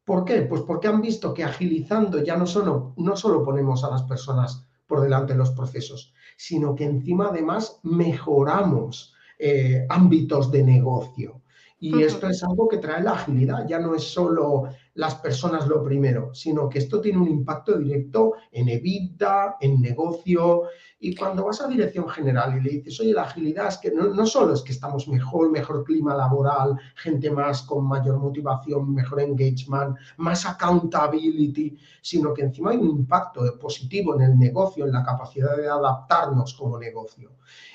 ¿Por 0.04 0.26
qué? 0.26 0.42
Pues 0.42 0.60
porque 0.60 0.88
han 0.88 1.00
visto 1.00 1.32
que 1.32 1.42
agilizando 1.42 2.22
ya 2.22 2.36
no 2.36 2.46
solo, 2.46 2.92
no 2.98 3.16
solo 3.16 3.42
ponemos 3.42 3.82
a 3.82 3.90
las 3.90 4.02
personas 4.02 4.66
por 4.86 5.00
delante 5.00 5.32
de 5.32 5.38
los 5.38 5.52
procesos, 5.52 6.12
sino 6.40 6.74
que 6.74 6.84
encima 6.84 7.28
además 7.28 7.80
mejoramos 7.82 9.12
eh, 9.38 9.84
ámbitos 9.90 10.50
de 10.50 10.62
negocio. 10.62 11.42
Y 11.78 12.02
esto 12.02 12.30
es 12.30 12.42
algo 12.42 12.66
que 12.66 12.78
trae 12.78 13.02
la 13.02 13.12
agilidad, 13.12 13.66
ya 13.68 13.78
no 13.78 13.94
es 13.94 14.04
solo 14.04 14.70
las 14.94 15.14
personas 15.16 15.68
lo 15.68 15.84
primero, 15.84 16.34
sino 16.34 16.68
que 16.68 16.80
esto 16.80 17.00
tiene 17.00 17.18
un 17.18 17.28
impacto 17.28 17.78
directo 17.78 18.34
en 18.50 18.68
EBITDA, 18.68 19.56
en 19.60 19.80
negocio. 19.80 20.64
Y 20.98 21.14
cuando 21.14 21.44
vas 21.44 21.60
a 21.60 21.68
dirección 21.68 22.08
general 22.08 22.58
y 22.58 22.60
le 22.60 22.70
dices, 22.70 23.00
oye, 23.00 23.12
la 23.12 23.22
agilidad 23.22 23.68
es 23.68 23.78
que 23.78 23.92
no, 23.92 24.26
solo 24.26 24.54
es 24.54 24.62
que 24.62 24.72
estamos 24.72 25.06
mejor, 25.08 25.50
mejor 25.50 25.84
clima 25.84 26.14
laboral, 26.14 26.76
gente 26.96 27.30
más 27.30 27.62
con 27.62 27.86
mayor 27.86 28.18
motivación, 28.18 28.92
mejor 28.92 29.20
engagement, 29.20 29.96
más 30.16 30.44
accountability, 30.44 31.76
sino 32.02 32.34
que 32.34 32.42
encima 32.42 32.72
hay 32.72 32.78
un 32.78 32.90
impacto 32.90 33.42
positivo 33.58 34.16
en 34.16 34.22
el 34.22 34.38
negocio, 34.38 34.84
en 34.86 34.92
la 34.92 35.04
capacidad 35.04 35.56
de 35.56 35.68
adaptarnos 35.68 36.54
como 36.54 36.78
negocio. 36.78 37.30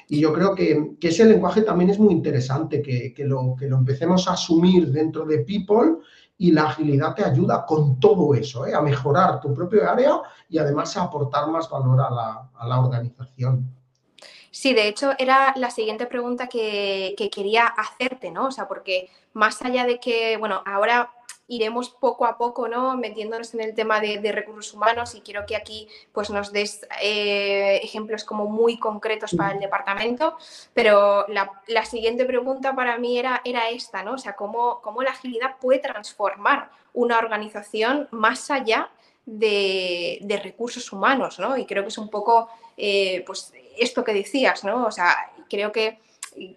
Y 0.07 0.19
yo 0.19 0.31
creo 0.33 0.53
que, 0.53 0.95
ese 1.01 1.25
lenguaje 1.25 1.61
también 1.61 1.89
es 1.89 1.99
muy 1.99 2.13
interesante, 2.13 2.81
que, 2.81 3.13
lo, 3.25 3.55
que 3.57 3.67
lo 3.67 3.77
empecemos 3.77 4.27
a 4.27 4.33
asumir 4.33 4.91
dentro 4.91 5.25
de 5.25 5.39
People 5.39 5.97
y 6.37 6.51
la 6.51 6.65
agilidad 6.65 7.15
te 7.15 7.23
ayuda 7.23 7.65
con 7.65 7.99
todo 7.99 8.33
eso, 8.33 8.65
¿eh? 8.65 8.73
a 8.73 8.81
mejorar 8.81 9.39
tu 9.39 9.53
propio 9.53 9.89
área 9.89 10.21
y 10.49 10.57
además 10.57 10.95
a 10.97 11.03
aportar 11.03 11.47
más 11.47 11.69
valor 11.69 12.01
a 12.01 12.09
la, 12.09 12.49
a 12.55 12.67
la 12.67 12.79
organización. 12.79 13.71
Sí, 14.51 14.73
de 14.73 14.87
hecho 14.87 15.11
era 15.17 15.53
la 15.57 15.69
siguiente 15.69 16.05
pregunta 16.05 16.47
que, 16.47 17.13
que, 17.17 17.29
quería 17.29 17.67
hacerte, 17.67 18.31
¿no? 18.31 18.47
O 18.47 18.51
sea, 18.51 18.67
porque 18.67 19.09
más 19.33 19.61
allá 19.61 19.85
de 19.85 19.99
que, 19.99 20.37
bueno, 20.37 20.61
ahora 20.65 21.11
iremos 21.47 21.89
poco 21.89 22.25
a 22.25 22.37
poco 22.37 22.67
¿no? 22.67 22.97
metiéndonos 22.97 23.53
en 23.53 23.61
el 23.61 23.75
tema 23.75 23.99
de, 23.99 24.31
recursos 24.31 24.73
humanos 24.73 25.15
y 25.15 25.21
quiero 25.21 25.45
que 25.45 25.55
aquí 25.55 25.87
pues, 26.11 26.29
nos 26.29 26.51
des 26.51 26.87
eh, 27.01 27.79
ejemplos 27.83 28.23
como 28.23 28.45
muy 28.47 28.77
concretos 28.77 29.35
para 29.35 29.53
el 29.53 29.59
departamento, 29.59 30.37
pero 30.73 31.25
la, 31.27 31.85
siguiente 31.85 32.25
pregunta 32.25 32.75
para 32.75 32.97
mí 32.97 33.19
era, 33.19 33.41
era 33.45 33.69
esta, 33.69 34.03
¿no? 34.03 34.13
o 34.13 34.17
sea, 34.17 34.35
¿cómo, 34.35 34.81
cómo 34.81 35.03
la 35.03 35.11
agilidad 35.11 35.57
puede 35.61 35.79
transformar 35.79 36.69
una 36.93 37.19
organización 37.19 38.07
más 38.11 38.49
allá 38.49 38.89
de, 39.25 40.39
recursos 40.43 40.91
humanos, 40.91 41.39
¿no? 41.39 41.57
Y 41.57 41.65
creo 41.65 41.83
que 41.83 41.89
es 41.89 41.97
un 41.97 42.09
poco, 42.09 42.49
eh, 42.77 43.23
pues, 43.25 43.53
esto 43.77 44.03
que 44.03 44.13
decías, 44.13 44.63
¿no? 44.63 44.85
O 44.85 44.91
sea, 44.91 45.31
creo 45.49 45.71
que 45.71 45.99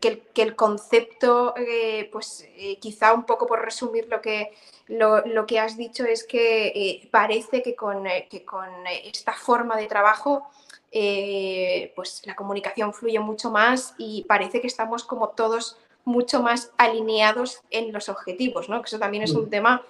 que 0.00 0.22
el, 0.36 0.56
concepto, 0.56 1.54
eh, 1.56 2.08
pues 2.12 2.46
quizá 2.80 3.12
un 3.12 3.24
poco 3.24 3.46
por 3.46 3.64
resumir 3.64 4.08
lo 4.08 4.20
que, 4.20 4.52
lo, 4.88 5.46
que 5.46 5.60
has 5.60 5.76
dicho 5.76 6.04
es 6.04 6.24
que 6.24 6.68
eh, 6.68 7.08
parece 7.10 7.62
que 7.62 7.74
con, 7.74 8.06
eh, 8.06 8.28
con, 8.44 8.68
esta 9.04 9.32
forma 9.34 9.76
de 9.76 9.86
trabajo 9.86 10.48
eh, 10.90 11.92
pues 11.94 12.22
la 12.24 12.34
comunicación 12.34 12.94
fluye 12.94 13.20
mucho 13.20 13.50
más 13.50 13.94
y 13.98 14.24
parece 14.26 14.60
que 14.60 14.66
estamos 14.66 15.04
como 15.04 15.28
todos 15.30 15.76
mucho 16.04 16.42
más 16.42 16.72
alineados 16.78 17.60
en 17.70 17.92
los 17.92 18.08
objetivos, 18.08 18.70
¿no? 18.70 18.80
Que 18.80 18.86
eso 18.86 18.98
también 18.98 19.24
es 19.24 19.32
un 19.32 19.50
tema 19.50 19.82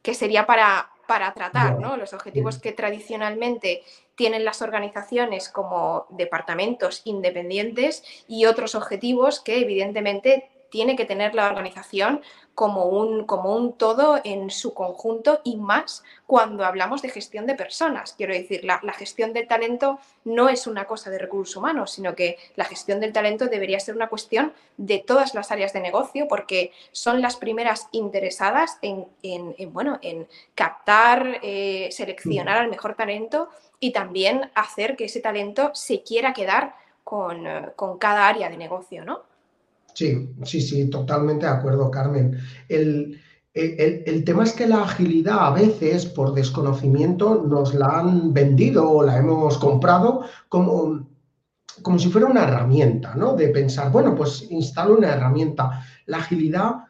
que 0.00 0.14
sería 0.14 0.46
para, 0.46 0.90
para 1.06 1.34
tratar, 1.34 1.78
¿no? 1.78 1.98
Los 1.98 2.14
objetivos 2.14 2.58
que 2.58 2.72
tradicionalmente 2.72 3.84
tienen 4.14 4.44
las 4.44 4.62
organizaciones 4.62 5.48
como 5.48 6.06
departamentos 6.10 7.02
independientes 7.04 8.04
y 8.28 8.46
otros 8.46 8.74
objetivos 8.74 9.40
que 9.40 9.60
evidentemente 9.60 10.50
tiene 10.72 10.96
que 10.96 11.04
tener 11.04 11.34
la 11.34 11.48
organización 11.48 12.22
como 12.54 12.86
un, 12.86 13.24
como 13.24 13.54
un 13.54 13.74
todo 13.74 14.20
en 14.24 14.50
su 14.50 14.72
conjunto 14.72 15.40
y 15.44 15.56
más 15.56 16.02
cuando 16.26 16.64
hablamos 16.64 17.02
de 17.02 17.10
gestión 17.10 17.46
de 17.46 17.54
personas. 17.54 18.14
Quiero 18.14 18.32
decir, 18.32 18.64
la, 18.64 18.80
gestión 18.94 19.34
del 19.34 19.46
talento 19.46 19.98
no 20.24 20.48
es 20.48 20.66
una 20.66 20.86
cosa 20.86 21.10
de 21.10 21.18
recursos 21.18 21.56
humanos, 21.56 21.92
sino 21.92 22.14
que 22.14 22.38
la 22.56 22.64
gestión 22.64 23.00
del 23.00 23.12
talento 23.12 23.46
debería 23.46 23.80
ser 23.80 23.94
una 23.94 24.08
cuestión 24.08 24.54
de 24.78 24.98
todas 24.98 25.34
las 25.34 25.50
áreas 25.50 25.74
de 25.74 25.80
negocio 25.80 26.26
porque 26.26 26.72
son 26.90 27.20
las 27.20 27.36
primeras 27.36 27.88
interesadas 27.92 28.78
en, 28.80 29.06
bueno, 29.72 29.98
en 30.00 30.26
captar, 30.54 31.38
eh, 31.42 31.90
seleccionar 31.92 32.56
al 32.56 32.70
mejor 32.70 32.94
talento 32.94 33.50
y 33.82 33.92
también 33.92 34.42
hacer 34.54 34.94
que 34.94 35.06
ese 35.06 35.18
talento 35.18 35.72
se 35.74 36.04
quiera 36.04 36.32
quedar 36.32 36.76
con, 37.02 37.44
con 37.74 37.98
cada 37.98 38.28
área 38.28 38.48
de 38.48 38.56
negocio, 38.56 39.04
¿no? 39.04 39.22
Sí, 39.92 40.30
sí, 40.44 40.60
sí, 40.60 40.88
totalmente 40.88 41.46
de 41.46 41.52
acuerdo, 41.52 41.90
Carmen. 41.90 42.38
El, 42.68 43.20
tema 44.24 44.44
es 44.44 44.52
que 44.52 44.68
la 44.68 44.84
agilidad 44.84 45.48
a 45.48 45.50
veces, 45.50 46.06
por 46.06 46.32
desconocimiento, 46.32 47.44
nos 47.44 47.74
la 47.74 47.98
han 47.98 48.32
vendido 48.32 48.88
o 48.88 49.02
la 49.02 49.18
hemos 49.18 49.58
comprado 49.58 50.26
como, 50.48 51.08
como 51.82 51.98
si 51.98 52.08
fuera 52.08 52.28
una 52.28 52.44
herramienta, 52.44 53.16
¿no? 53.16 53.34
De 53.34 53.48
pensar, 53.48 53.90
bueno, 53.90 54.14
pues 54.14 54.48
instalo 54.48 54.96
una 54.96 55.08
herramienta. 55.08 55.84
La 56.06 56.18
agilidad, 56.18 56.84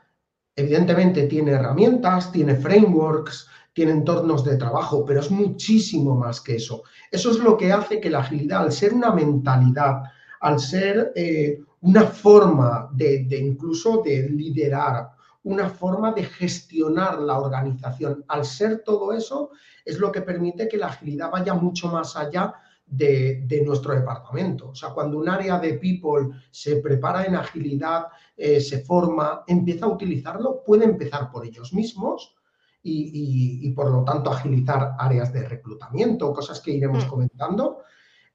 evidentemente, 0.54 1.22
tiene 1.22 1.52
herramientas, 1.52 2.30
tiene 2.30 2.54
frameworks, 2.54 3.48
tiene 3.72 3.92
entornos 3.92 4.44
de 4.44 4.56
trabajo, 4.56 5.04
pero 5.04 5.20
es 5.20 5.30
muchísimo 5.30 6.14
más 6.14 6.40
que 6.40 6.56
eso. 6.56 6.82
Eso 7.10 7.30
es 7.30 7.38
lo 7.38 7.56
que 7.56 7.72
hace 7.72 8.00
que 8.00 8.10
la 8.10 8.20
agilidad, 8.20 8.62
al 8.62 8.72
ser 8.72 8.92
una 8.92 9.12
mentalidad, 9.12 10.02
al 10.40 10.60
ser 10.60 11.12
eh, 11.14 11.60
una 11.80 12.04
forma 12.04 12.90
de, 12.92 13.26
incluso 13.40 14.02
de 14.04 14.28
liderar, 14.28 15.10
una 15.44 15.68
forma 15.68 16.12
de 16.12 16.24
gestionar 16.24 17.18
la 17.20 17.38
organización. 17.38 18.24
Al 18.28 18.44
ser 18.44 18.82
todo 18.84 19.12
eso, 19.12 19.50
es 19.84 19.98
lo 19.98 20.12
que 20.12 20.22
permite 20.22 20.68
que 20.68 20.76
la 20.76 20.88
agilidad 20.88 21.30
vaya 21.30 21.54
mucho 21.54 21.88
más 21.88 22.14
allá 22.14 22.54
de, 22.86 23.62
nuestro 23.64 23.94
departamento. 23.94 24.68
O 24.70 24.74
sea, 24.74 24.90
cuando 24.90 25.18
un 25.18 25.28
área 25.28 25.58
de 25.58 25.74
people 25.74 26.28
se 26.50 26.76
prepara 26.76 27.24
en 27.24 27.36
agilidad, 27.36 28.06
eh, 28.36 28.60
se 28.60 28.84
forma, 28.84 29.42
empieza 29.46 29.86
a 29.86 29.88
utilizarlo, 29.88 30.62
puede 30.64 30.84
empezar 30.84 31.30
por 31.30 31.46
ellos 31.46 31.72
mismos 31.72 32.36
y, 32.82 33.70
por 33.72 33.90
lo 33.90 34.02
tanto 34.04 34.30
agilizar 34.30 34.96
áreas 34.98 35.32
de 35.32 35.48
reclutamiento, 35.48 36.32
cosas 36.32 36.60
que 36.60 36.72
iremos 36.72 37.06
mm. 37.06 37.08
comentando, 37.08 37.78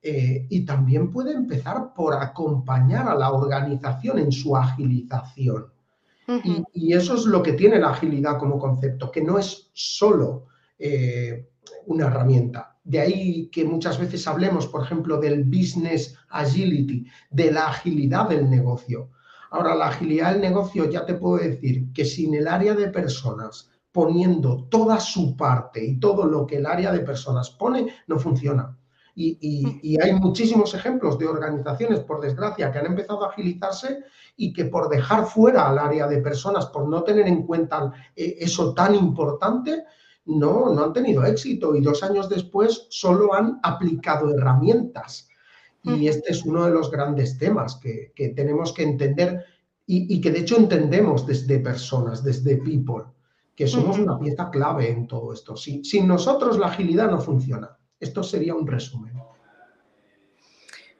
eh, 0.01 0.45
y 0.49 0.65
también 0.65 1.11
puede 1.11 1.33
empezar 1.33 1.93
por 1.93 2.13
acompañar 2.13 3.09
a 3.09 3.15
la 3.15 3.31
organización 3.31 4.19
en 4.19 4.31
su 4.31 4.55
agilización. 4.55 5.67
y, 6.73 6.93
eso 6.93 7.15
es 7.15 7.25
lo 7.25 7.41
que 7.41 7.53
tiene 7.53 7.79
la 7.79 7.91
agilidad 7.91 8.37
como 8.37 8.59
concepto, 8.59 9.11
que 9.11 9.21
no 9.21 9.37
es 9.37 9.69
solo 9.73 10.47
eh, 10.77 11.49
una 11.87 12.07
herramienta. 12.07 12.77
De 12.83 12.99
ahí 12.99 13.49
que 13.49 13.65
muchas 13.65 13.99
veces 13.99 14.27
hablemos, 14.27 14.67
por 14.67 14.83
ejemplo, 14.83 15.19
del 15.19 15.43
business 15.43 16.15
agility, 16.29 17.05
de 17.29 17.51
la 17.51 17.67
agilidad 17.67 18.29
del 18.29 18.49
negocio. 18.49 19.09
Ahora, 19.51 19.75
la 19.75 19.87
agilidad 19.87 20.33
del 20.33 20.41
negocio 20.41 20.89
ya 20.89 21.05
te 21.05 21.15
puedo 21.15 21.37
decir 21.37 21.91
que 21.93 22.05
sin 22.05 22.35
el 22.35 22.47
área 22.47 22.75
de 22.75 22.89
personas 22.89 23.69
poniendo 23.97 24.67
toda 24.69 24.99
su 24.99 25.35
parte 25.35 25.83
y 25.83 25.99
todo 25.99 26.27
lo 26.27 26.45
que 26.45 26.57
el 26.57 26.67
área 26.67 26.91
de 26.91 26.99
personas 26.99 27.49
pone, 27.49 27.87
no 28.05 28.19
funciona. 28.19 28.77
Y, 29.15 29.97
hay 29.99 30.13
muchísimos 30.13 30.75
ejemplos 30.75 31.17
de 31.17 31.25
organizaciones, 31.25 32.01
por 32.01 32.21
desgracia, 32.21 32.71
que 32.71 32.77
han 32.77 32.85
empezado 32.85 33.25
a 33.25 33.29
agilizarse 33.29 34.03
y 34.35 34.53
que 34.53 34.65
por 34.65 34.87
dejar 34.87 35.25
fuera 35.25 35.67
al 35.67 35.79
área 35.79 36.05
de 36.05 36.21
personas, 36.21 36.67
por 36.67 36.87
no 36.87 37.01
tener 37.01 37.27
en 37.27 37.41
cuenta 37.47 37.91
eh, 38.15 38.35
eso 38.39 38.75
tan 38.75 38.93
importante, 38.93 39.83
no, 40.25 40.71
no 40.71 40.83
han 40.83 40.93
tenido 40.93 41.25
éxito 41.25 41.75
y 41.75 41.81
dos 41.81 42.03
años 42.03 42.29
después 42.29 42.85
solo 42.91 43.33
han 43.33 43.59
aplicado 43.63 44.29
herramientas. 44.29 45.27
Y 45.81 46.07
este 46.07 46.33
es 46.33 46.45
uno 46.45 46.65
de 46.65 46.71
los 46.71 46.91
grandes 46.91 47.39
temas 47.39 47.77
que, 47.77 48.11
tenemos 48.35 48.73
que 48.73 48.83
entender 48.83 49.43
y, 49.87 50.21
que 50.21 50.29
de 50.29 50.41
hecho 50.41 50.57
entendemos 50.57 51.25
desde 51.25 51.57
personas, 51.57 52.23
desde 52.23 52.57
people, 52.57 53.16
que 53.57 53.67
somos 53.67 53.97
una 53.97 54.19
pieza 54.19 54.51
clave 54.51 54.91
en 54.91 55.07
todo 55.07 55.33
esto. 55.33 55.57
sin 55.57 56.07
nosotros 56.07 56.59
la 56.59 56.67
agilidad 56.67 57.09
no 57.09 57.19
funciona. 57.19 57.75
Esto 57.99 58.21
sería 58.21 58.53
un 58.53 58.67
resumen. 58.67 59.13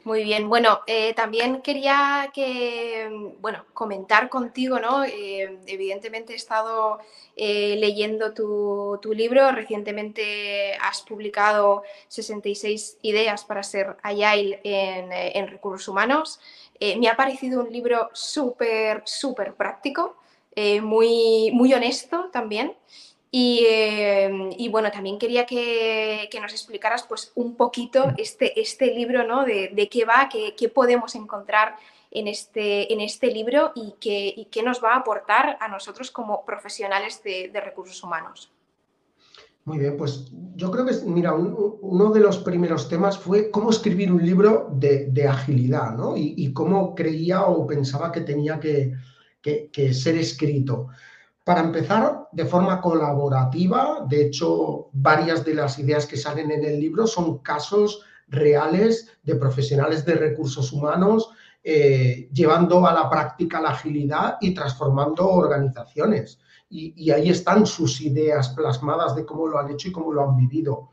Muy 0.07 0.23
bien, 0.23 0.47
bueno, 0.47 0.79
eh, 0.87 1.13
también 1.15 1.61
quería 1.61 2.31
que, 2.33 3.35
bueno, 3.41 3.65
comentar 3.73 4.29
contigo, 4.29 4.79
¿no? 4.79 5.03
Eh, 5.03 5.59
evidentemente 5.67 6.31
he 6.31 6.35
estado 6.37 6.99
eh, 7.35 7.75
leyendo 7.77 8.33
tu, 8.33 8.99
libro, 9.13 9.51
recientemente 9.51 10.75
has 10.75 11.01
publicado 11.01 11.83
66 12.07 12.99
ideas 13.01 13.43
para 13.43 13.63
ser 13.63 13.97
agile 14.01 14.61
en, 14.63 15.11
en 15.11 15.47
recursos 15.47 15.89
humanos. 15.89 16.39
me 16.79 17.09
ha 17.09 17.17
parecido 17.17 17.61
un 17.61 17.71
libro 17.71 18.09
súper, 18.13 19.03
súper 19.05 19.55
práctico, 19.55 20.15
muy, 20.81 21.51
muy 21.53 21.73
honesto 21.73 22.29
también. 22.31 22.73
Em, 23.31 24.49
y, 24.57 24.69
bueno, 24.69 24.89
también 24.89 25.19
quería 25.19 25.45
que, 25.45 26.29
nos 26.41 26.53
explicaras 26.53 27.03
pues 27.03 27.31
un 27.35 27.55
poquito 27.55 28.13
este, 28.17 28.59
este 28.59 28.93
libro, 28.93 29.25
¿no? 29.25 29.43
De, 29.43 29.89
qué 29.91 30.05
va, 30.05 30.29
qué, 30.29 30.69
podemos 30.69 31.13
encontrar 31.15 31.75
en 32.09 32.27
este, 32.27 32.91
en 32.93 33.01
este 33.01 33.27
libro 33.27 33.73
y 33.75 33.95
qué, 33.99 34.47
qué 34.49 34.63
nos 34.63 34.81
va 34.83 34.93
a 34.93 34.97
aportar 34.97 35.57
a 35.59 35.67
nosotros 35.67 36.09
como 36.09 36.45
profesionales 36.45 37.21
de, 37.23 37.51
recursos 37.63 38.01
humanos. 38.03 38.51
Muy 39.65 39.79
bien, 39.79 39.97
pues 39.97 40.31
yo 40.55 40.71
creo 40.71 40.85
que, 40.85 40.93
mira, 41.05 41.33
uno 41.33 42.11
de 42.11 42.21
los 42.21 42.37
primeros 42.37 42.87
temas 42.87 43.19
fue 43.19 43.51
cómo 43.51 43.69
escribir 43.69 44.13
un 44.13 44.25
libro 44.25 44.69
de, 44.71 45.27
agilidad, 45.27 45.93
¿no? 45.97 46.15
Y, 46.15 46.53
cómo 46.53 46.95
creía 46.95 47.45
o 47.45 47.67
pensaba 47.67 48.11
que 48.13 48.21
tenía 48.21 48.61
que, 48.61 48.93
que 49.41 49.93
ser 49.93 50.17
escrito. 50.17 50.87
Para 51.47 51.61
empezar, 51.61 52.27
de 52.33 52.45
forma 52.45 52.81
colaborativa, 52.81 54.05
de 54.09 54.25
hecho, 54.25 54.89
varias 54.91 55.45
de 55.45 55.53
las 55.53 55.79
ideas 55.79 56.05
que 56.05 56.17
salen 56.17 56.51
en 56.51 56.65
el 56.65 56.77
libro 56.77 57.07
son 57.07 57.37
casos 57.37 58.01
reales 58.27 59.17
de 59.23 59.35
profesionales 59.35 60.05
de 60.05 60.15
recursos 60.15 60.73
humanos 60.73 61.29
eh, 61.63 62.29
llevando 62.31 62.85
a 62.85 62.93
la 62.93 63.09
práctica 63.09 63.61
la 63.61 63.69
agilidad 63.69 64.37
y 64.41 64.53
transformando 64.53 65.27
organizaciones. 65.27 66.39
Y, 66.69 67.11
ahí 67.11 67.29
están 67.29 67.65
sus 67.65 68.01
ideas 68.01 68.49
plasmadas 68.49 69.15
de 69.15 69.25
cómo 69.25 69.47
lo 69.47 69.57
han 69.57 69.71
hecho 69.71 69.87
y 69.87 69.91
cómo 69.93 70.11
lo 70.11 70.23
han 70.23 70.35
vivido. 70.35 70.89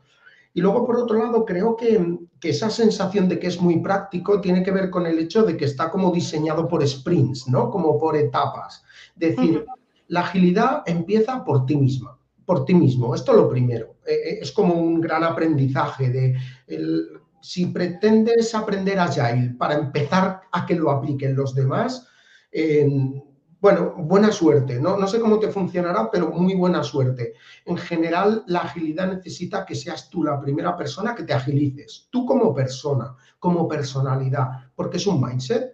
Y 0.55 0.61
luego, 0.61 0.85
por 0.85 0.95
otro 0.95 1.19
lado, 1.19 1.43
creo 1.43 1.75
que, 1.75 2.17
que, 2.39 2.49
esa 2.49 2.69
sensación 2.69 3.27
de 3.27 3.37
que 3.37 3.47
es 3.47 3.59
muy 3.59 3.81
práctico 3.81 4.39
tiene 4.39 4.63
que 4.63 4.71
ver 4.71 4.89
con 4.89 5.05
el 5.05 5.19
hecho 5.19 5.43
de 5.43 5.57
que 5.57 5.65
está 5.65 5.91
como 5.91 6.11
diseñado 6.11 6.65
por 6.65 6.87
sprints, 6.87 7.49
¿no? 7.49 7.69
Como 7.69 7.99
por 7.99 8.15
etapas. 8.15 8.81
Es 9.19 9.35
decir, 9.35 9.65
la 10.07 10.21
agilidad 10.21 10.81
empieza 10.85 11.43
por 11.43 11.65
ti 11.65 11.75
misma, 11.75 12.17
por 12.45 12.63
ti 12.63 12.73
mismo. 12.73 13.13
Esto 13.13 13.33
es 13.33 13.37
lo 13.37 13.49
primero. 13.49 13.97
Eh, 14.07 14.13
eh, 14.13 14.39
es 14.41 14.53
como 14.53 14.75
un 14.75 15.01
gran 15.01 15.25
aprendizaje 15.25 16.09
de 16.09 16.37
si 17.41 17.65
pretendes 17.65 18.55
aprender 18.55 18.97
Agile 18.97 19.55
para 19.57 19.75
empezar 19.75 20.39
a 20.53 20.65
que 20.65 20.75
lo 20.75 20.89
apliquen 20.89 21.35
los 21.35 21.53
demás, 21.53 22.07
bueno, 23.65 23.95
buena 23.97 24.31
suerte. 24.31 24.79
¿no? 24.79 24.95
no 24.95 25.07
sé 25.07 25.19
cómo 25.19 25.39
te 25.39 25.51
funcionará, 25.51 26.11
pero 26.11 26.29
muy 26.29 26.53
buena 26.53 26.83
suerte. 26.83 27.33
En 27.65 27.77
general, 27.77 28.43
la 28.45 28.59
agilidad 28.59 29.11
necesita 29.11 29.65
que 29.65 29.73
seas 29.73 30.07
tú 30.07 30.23
la 30.23 30.39
primera 30.39 30.77
persona 30.77 31.15
que 31.15 31.23
te 31.23 31.33
agilices. 31.33 32.07
Tú 32.11 32.27
como 32.27 32.53
persona, 32.53 33.15
como 33.39 33.67
personalidad, 33.67 34.69
porque 34.75 34.97
es 34.97 35.07
un 35.07 35.19
mindset. 35.19 35.73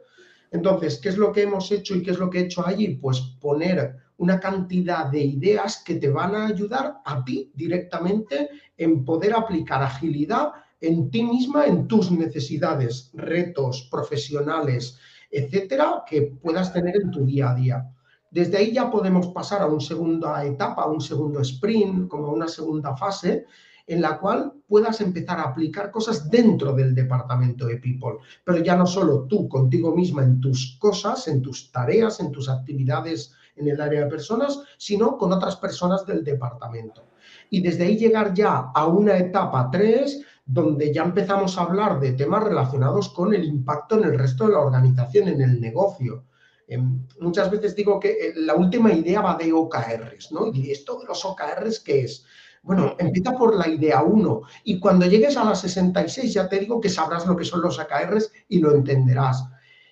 Entonces, 0.52 1.00
¿qué 1.00 1.10
es 1.10 1.18
lo 1.18 1.34
que 1.34 1.42
hemos 1.42 1.70
hecho 1.70 1.94
y 1.94 2.02
qué 2.02 2.12
es 2.12 2.18
lo 2.18 2.30
que 2.30 2.40
he 2.40 2.44
hecho 2.44 2.66
allí? 2.66 2.96
Pues 2.96 3.20
poner 3.42 3.98
una 4.16 4.40
cantidad 4.40 5.08
de 5.08 5.20
ideas 5.20 5.84
que 5.86 5.96
te 5.96 6.10
van 6.10 6.34
a 6.34 6.48
ayudar 6.48 7.02
a 7.04 7.26
ti 7.26 7.52
directamente 7.54 8.52
en 8.78 9.04
poder 9.04 9.34
aplicar 9.34 9.84
agilidad 9.84 10.54
en 10.80 11.12
ti 11.12 11.24
misma, 11.24 11.66
en 11.66 11.90
tus 11.90 12.10
necesidades, 12.10 13.12
retos 13.14 13.90
profesionales, 13.92 14.98
etcétera, 15.32 16.04
que 16.08 16.22
puedas 16.42 16.74
tener 16.74 16.96
en 17.02 17.12
tu 17.12 17.26
día 17.26 17.52
a 17.52 17.56
día. 17.56 17.90
Desde 18.30 18.58
ahí 18.58 18.72
ya 18.72 18.90
podemos 18.90 19.28
pasar 19.28 19.62
a 19.62 19.68
una 19.68 19.82
segunda 19.82 20.46
etapa, 20.46 20.84
a 20.84 20.88
un 20.88 21.02
segundo 21.02 21.42
sprint, 21.42 22.08
como 22.08 22.32
una 22.32 22.48
segunda 22.48 22.96
fase, 22.96 23.46
en 23.88 24.02
la 24.02 24.20
cual 24.20 24.54
puedas 24.68 25.02
empezar 25.02 25.40
a 25.40 25.44
aplicar 25.44 25.92
cosas 25.92 26.30
dentro 26.30 26.74
del 26.74 26.96
departamento 26.96 27.66
de 27.66 27.78
People, 27.78 28.20
pero 28.46 28.60
ya 28.60 28.76
no 28.76 28.86
solo 28.86 29.26
tú 29.28 29.50
contigo 29.50 29.94
misma 29.96 30.24
en 30.24 30.40
tus 30.40 30.78
cosas, 30.80 31.28
en 31.28 31.42
tus 31.42 31.72
tareas, 31.72 32.20
en 32.20 32.32
tus 32.32 32.48
actividades 32.48 33.34
en 33.56 33.68
el 33.68 33.82
área 33.82 34.02
de 34.02 34.10
personas, 34.10 34.62
sino 34.78 35.18
con 35.18 35.34
otras 35.34 35.58
personas 35.58 36.06
del 36.06 36.24
departamento. 36.24 37.08
Y 37.50 37.62
desde 37.62 37.84
ahí 37.84 37.98
llegar 37.98 38.34
ya 38.34 38.72
a 38.74 38.88
una 38.88 39.18
etapa 39.18 39.70
3, 39.70 40.26
donde 40.46 40.94
ya 40.94 41.04
empezamos 41.04 41.58
a 41.58 41.64
hablar 41.64 42.00
de 42.00 42.14
temas 42.14 42.44
relacionados 42.44 43.10
con 43.10 43.34
el 43.34 43.44
impacto 43.44 43.98
en 43.98 44.06
el 44.06 44.18
resto 44.18 44.48
de 44.48 44.54
la 44.54 44.60
organización, 44.60 45.28
en 45.30 45.42
el 45.42 45.62
negocio. 45.62 46.26
Em, 46.68 47.06
muchas 47.20 47.52
veces 47.52 47.76
digo 47.76 48.00
que 48.00 48.12
eh, 48.12 48.34
la 48.36 48.56
última 48.56 48.92
idea 48.94 49.22
va 49.22 49.36
de 49.36 49.52
OKRs, 49.52 50.32
¿no? 50.32 50.48
Y 50.54 50.72
esto 50.72 51.00
de 51.00 51.06
los 51.06 51.24
OKRs, 51.26 51.80
¿qué 51.82 52.02
es? 52.02 52.26
Bueno, 52.64 52.96
empieza 53.00 53.34
por 53.34 53.56
la 53.56 53.68
idea 53.68 54.04
1 54.04 54.42
y 54.66 54.80
cuando 54.80 55.08
llegues 55.08 55.36
a 55.36 55.44
la 55.44 55.56
66 55.56 56.32
ya 56.32 56.48
te 56.48 56.60
digo 56.60 56.80
que 56.80 56.90
sabrás 56.90 57.26
lo 57.26 57.36
que 57.36 57.44
son 57.44 57.62
los 57.62 57.80
OKRs 57.80 58.32
y 58.50 58.60
lo 58.60 58.76
entenderás. 58.76 59.44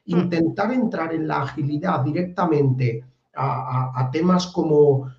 Mm. 0.05 0.19
Intentar 0.19 0.71
entrar 0.71 1.13
en 1.13 1.27
la 1.27 1.41
agilidad 1.41 2.01
directamente 2.01 3.03
a, 3.35 4.09
temas 4.11 4.47
como 4.47 5.09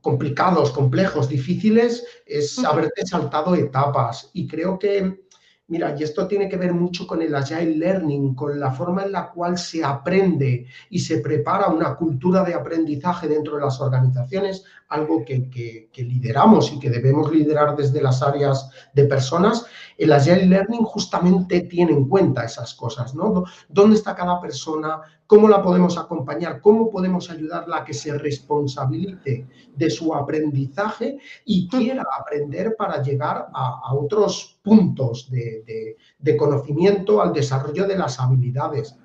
complicados, 0.00 0.70
complejos, 0.70 1.28
difíciles, 1.28 2.04
es 2.24 2.58
haberte 2.64 3.06
saltado 3.06 3.54
etapas. 3.54 4.30
Y 4.32 4.46
creo 4.46 4.78
que, 4.78 5.24
mira, 5.68 5.94
y 5.98 6.02
esto 6.02 6.26
tiene 6.26 6.48
que 6.48 6.56
ver 6.56 6.72
mucho 6.72 7.06
con 7.06 7.20
el 7.20 7.34
Agile 7.34 7.76
Learning, 7.76 8.34
con 8.34 8.58
la 8.58 8.70
forma 8.70 9.02
en 9.02 9.12
la 9.12 9.30
cual 9.30 9.58
se 9.58 9.84
aprende 9.84 10.66
y 10.88 10.98
se 10.98 11.18
prepara 11.18 11.68
una 11.68 11.96
cultura 11.96 12.42
de 12.42 12.54
aprendizaje 12.54 13.28
dentro 13.28 13.56
de 13.56 13.64
las 13.64 13.80
organizaciones, 13.80 14.64
algo 14.88 15.24
que, 15.24 15.50
que 15.92 16.02
lideramos 16.02 16.72
y 16.72 16.78
que 16.78 16.90
debemos 16.90 17.30
liderar 17.32 17.76
desde 17.76 18.00
las 18.00 18.22
áreas 18.22 18.70
de 18.94 19.04
personas. 19.04 19.66
El 19.98 20.12
Agile 20.12 20.46
Learning 20.46 20.84
justamente 20.84 21.60
tiene 21.62 21.92
en 21.92 22.08
cuenta 22.08 22.44
esas 22.44 22.74
cosas, 22.74 23.14
¿no? 23.14 23.44
¿Dónde 23.68 23.96
está 23.96 24.14
cada 24.14 24.40
persona? 24.40 25.00
¿Cómo 25.26 25.48
la 25.48 25.60
podemos 25.60 25.98
acompañar? 25.98 26.60
¿Cómo 26.60 26.88
podemos 26.88 27.28
ayudarla 27.30 27.78
a 27.78 27.84
que 27.84 27.94
se 27.94 28.16
responsabilice 28.16 29.46
de 29.74 29.90
su 29.90 30.14
aprendizace 30.14 31.18
y 31.44 31.66
quiera 31.68 32.04
aprender 32.20 32.76
para 32.76 33.02
llegar 33.02 33.48
a, 33.52 33.92
otros 33.94 34.58
puntos 34.62 35.28
de, 35.30 36.36
conocimiento, 36.38 37.20
al 37.20 37.32
desarrollo 37.32 37.88
de 37.88 37.98
las 37.98 38.20
habilidades? 38.20 38.96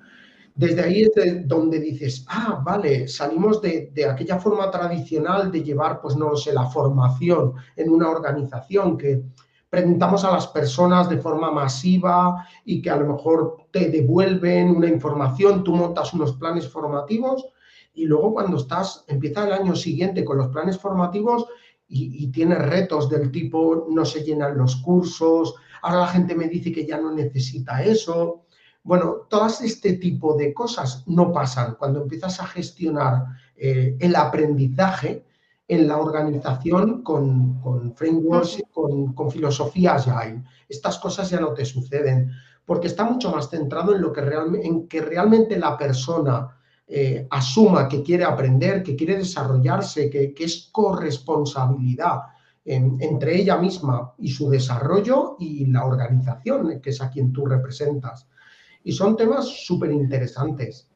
Desde 0.54 0.82
ahí 0.82 1.02
es 1.02 1.48
donde 1.48 1.80
dices, 1.80 2.24
ah, 2.28 2.62
vale, 2.64 3.08
salimos 3.08 3.60
de, 3.60 3.90
de, 3.92 4.04
aquella 4.04 4.38
forma 4.38 4.70
tradicional 4.70 5.50
de 5.50 5.64
llevar, 5.64 6.00
pues 6.00 6.14
no 6.14 6.28
lo 6.28 6.36
sé, 6.36 6.52
la 6.52 6.66
formación 6.66 7.54
en 7.74 7.90
una 7.90 8.10
organización 8.10 8.96
que 8.96 9.22
preguntamos 9.72 10.22
a 10.22 10.30
las 10.30 10.48
personas 10.48 11.08
de 11.08 11.16
forma 11.16 11.50
masiva 11.50 12.46
y 12.62 12.82
que 12.82 12.90
a 12.90 12.96
lo 12.96 13.14
mejor 13.14 13.56
te 13.70 13.88
devuelven 13.88 14.68
una 14.68 14.86
información, 14.86 15.64
tú 15.64 15.74
montas 15.74 16.12
unos 16.12 16.34
planes 16.34 16.68
formativos 16.68 17.46
y 17.94 18.04
luego 18.04 18.34
cuando 18.34 18.58
estás, 18.58 19.02
empieza 19.08 19.46
el 19.46 19.54
año 19.54 19.74
siguiente 19.74 20.26
con 20.26 20.36
los 20.36 20.48
planes 20.48 20.78
formativos 20.78 21.46
y, 21.88 22.26
tienes 22.32 22.58
retos 22.58 23.08
del 23.08 23.30
tipo 23.30 23.86
no 23.88 24.04
se 24.04 24.22
llenan 24.22 24.58
los 24.58 24.76
cursos, 24.76 25.54
ahora 25.80 26.00
la 26.00 26.08
gente 26.08 26.34
me 26.34 26.48
dice 26.48 26.70
que 26.70 26.84
ya 26.84 26.98
no 26.98 27.10
necesita 27.10 27.82
eso. 27.82 28.44
Bueno, 28.82 29.26
todas 29.30 29.62
este 29.62 29.94
tipo 29.94 30.36
de 30.36 30.52
cosas 30.52 31.04
no 31.06 31.32
pasan 31.32 31.76
cuando 31.78 32.02
empiezas 32.02 32.40
a 32.40 32.46
gestionar 32.46 33.24
eh, 33.56 33.96
el 34.00 34.16
aprendizaje 34.16 35.24
en 35.72 35.88
la 35.88 35.96
organización 35.96 37.02
con, 37.02 37.94
frameworks, 37.96 38.62
con, 38.70 39.14
con 39.14 39.30
filosofías 39.30 40.06
hay. 40.06 40.42
Estas 40.68 40.98
cosas 40.98 41.30
ya 41.30 41.40
no 41.40 41.54
te 41.54 41.64
suceden, 41.64 42.30
porque 42.66 42.88
está 42.88 43.04
mucho 43.04 43.32
más 43.32 43.48
centrado 43.48 43.94
en, 43.94 44.02
lo 44.02 44.12
que, 44.12 44.20
en 44.62 44.86
que 44.86 45.00
realmente 45.00 45.58
la 45.58 45.78
persona 45.78 46.58
eh, 46.86 47.26
asuma 47.30 47.88
que 47.88 48.02
quiere 48.02 48.24
aprender, 48.24 48.82
que 48.82 48.94
quiere 48.94 49.16
desarrollarse, 49.16 50.10
que, 50.10 50.34
es 50.38 50.68
corresponsabilidad 50.70 52.20
entre 52.64 53.40
ella 53.40 53.56
misma 53.56 54.12
y 54.18 54.28
su 54.28 54.48
desarrollo 54.48 55.36
y 55.40 55.66
la 55.66 55.84
organización, 55.84 56.80
que 56.80 56.90
es 56.90 57.00
a 57.00 57.10
quien 57.10 57.32
tú 57.32 57.46
representas. 57.46 58.28
Y 58.84 58.92
son 58.92 59.16
temas 59.16 59.46
súper 59.46 59.90
interesantes. 59.90 60.91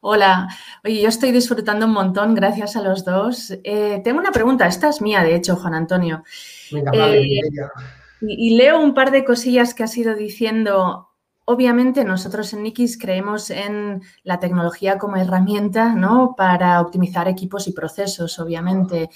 Hola, 0.00 0.48
oye, 0.84 1.02
yo 1.02 1.08
estoy 1.08 1.32
disfrutando 1.32 1.86
un 1.86 1.92
montón, 1.92 2.34
gracias 2.34 2.76
a 2.76 2.82
los 2.82 3.04
dos. 3.04 3.52
Eh, 3.64 4.00
tengo 4.04 4.18
una 4.18 4.32
pregunta, 4.32 4.66
esta 4.66 4.88
es 4.88 5.00
mía, 5.00 5.22
de 5.22 5.34
hecho, 5.34 5.56
Juan 5.56 5.74
Antonio. 5.74 6.22
Venga, 6.70 6.92
vale, 6.92 7.22
eh, 7.22 7.40
y, 8.20 8.56
leo 8.56 8.80
un 8.80 8.94
par 8.94 9.10
de 9.10 9.24
cosillas 9.24 9.74
que 9.74 9.84
has 9.84 9.96
ido 9.96 10.14
diciendo. 10.14 11.04
Obviamente 11.44 12.04
nosotros 12.04 12.52
en 12.52 12.62
Nikis 12.62 12.98
creemos 12.98 13.48
en 13.48 14.02
la 14.22 14.38
tecnología 14.38 14.98
como 14.98 15.16
herramienta 15.16 15.94
¿no? 15.94 16.34
para 16.36 16.80
optimizar 16.80 17.26
equipos 17.26 17.68
y 17.68 17.72
procesos, 17.72 18.38
obviamente. 18.38 19.08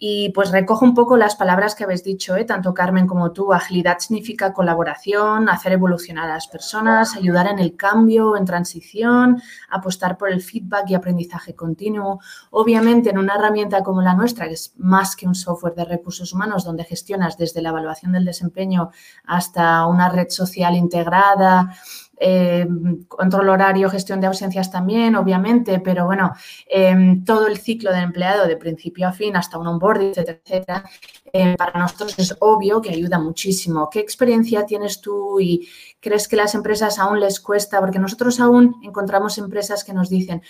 Y 0.00 0.28
pues 0.30 0.52
recojo 0.52 0.84
un 0.84 0.94
poco 0.94 1.16
las 1.16 1.34
palabras 1.34 1.74
que 1.74 1.82
habéis 1.82 2.04
dicho, 2.04 2.36
¿eh? 2.36 2.44
tanto 2.44 2.72
Carmen 2.72 3.08
como 3.08 3.32
tú. 3.32 3.52
Agilidad 3.52 3.98
significa 3.98 4.52
colaboración, 4.52 5.48
hacer 5.48 5.72
evolucionar 5.72 6.30
a 6.30 6.34
las 6.34 6.46
personas, 6.46 7.16
ayudar 7.16 7.48
en 7.48 7.58
el 7.58 7.74
cambio, 7.74 8.36
en 8.36 8.44
transición, 8.44 9.42
apostar 9.68 10.16
por 10.16 10.30
el 10.30 10.40
feedback 10.40 10.88
y 10.90 10.94
aprendizaje 10.94 11.56
continuo. 11.56 12.20
Obviamente 12.50 13.10
en 13.10 13.18
una 13.18 13.34
herramienta 13.34 13.82
como 13.82 14.00
la 14.00 14.14
nuestra, 14.14 14.46
que 14.46 14.54
es 14.54 14.72
más 14.76 15.16
que 15.16 15.26
un 15.26 15.34
software 15.34 15.74
de 15.74 15.84
recursos 15.84 16.32
humanos, 16.32 16.64
donde 16.64 16.84
gestionas 16.84 17.36
desde 17.36 17.60
la 17.60 17.70
evaluación 17.70 18.12
del 18.12 18.24
desempeño 18.24 18.90
hasta 19.24 19.84
una 19.86 20.08
red 20.10 20.28
social 20.28 20.76
integrada, 20.76 21.74
eh, 22.20 22.66
control 23.06 23.48
horario, 23.48 23.90
gestión 23.90 24.20
de 24.20 24.26
ausencias 24.26 24.70
también, 24.70 25.14
obviamente, 25.14 25.80
pero 25.80 26.04
bueno, 26.06 26.32
em, 26.66 27.24
todo 27.24 27.46
el 27.46 27.58
ciclo 27.58 27.92
del 27.92 28.04
empleado 28.04 28.46
de 28.46 28.56
principio 28.56 29.08
a 29.08 29.12
fin 29.12 29.36
hasta 29.36 29.58
un 29.58 29.66
onboarding, 29.66 30.08
etcétera, 30.10 30.40
etcétera, 30.44 30.84
eh, 31.32 31.56
para 31.56 31.78
nosotros 31.78 32.18
es 32.18 32.36
obvio 32.40 32.80
que 32.80 32.90
ayuda 32.90 33.18
muchísimo. 33.18 33.88
¿Qué 33.90 34.00
experiencia 34.00 34.66
tienes 34.66 35.00
tú 35.00 35.40
y 35.40 35.68
crees 36.00 36.28
que 36.28 36.36
las 36.36 36.54
empresas 36.54 36.98
aún 36.98 37.20
les 37.20 37.40
cuesta? 37.40 37.80
Porque 37.80 37.98
nosotros 37.98 38.40
aún 38.40 38.76
encontramos 38.82 39.38
empresas 39.38 39.84
que 39.84 39.92
nos 39.92 40.08
dicen, 40.08 40.42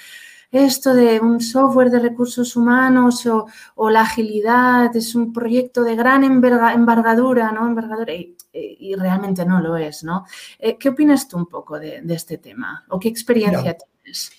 esto 0.51 0.95
de 0.95 1.21
un 1.21 1.41
software 1.41 1.91
de 1.91 1.99
recursos 1.99 2.57
humanos 2.57 3.29
o, 3.77 3.91
la 3.91 4.03
agilidad 4.03 4.95
es 4.97 5.15
un 5.15 5.33
proyecto 5.33 5.83
de 5.83 5.95
gran 5.95 6.25
envergadura, 6.25 7.53
¿no? 7.53 7.67
Envergadura 7.67 8.13
y, 8.15 8.35
realmente 8.97 9.45
no 9.45 9.61
lo 9.61 9.77
es, 9.77 10.03
¿no? 10.03 10.25
Eh, 10.59 10.77
¿Qué 10.79 10.89
opinas 10.89 11.29
tú 11.29 11.37
un 11.37 11.47
poco 11.47 11.79
de, 11.79 12.03
este 12.09 12.39
tema 12.39 12.85
o 12.89 12.99
qué 12.99 13.09
experiencia 13.09 13.77
tienes? 13.77 14.33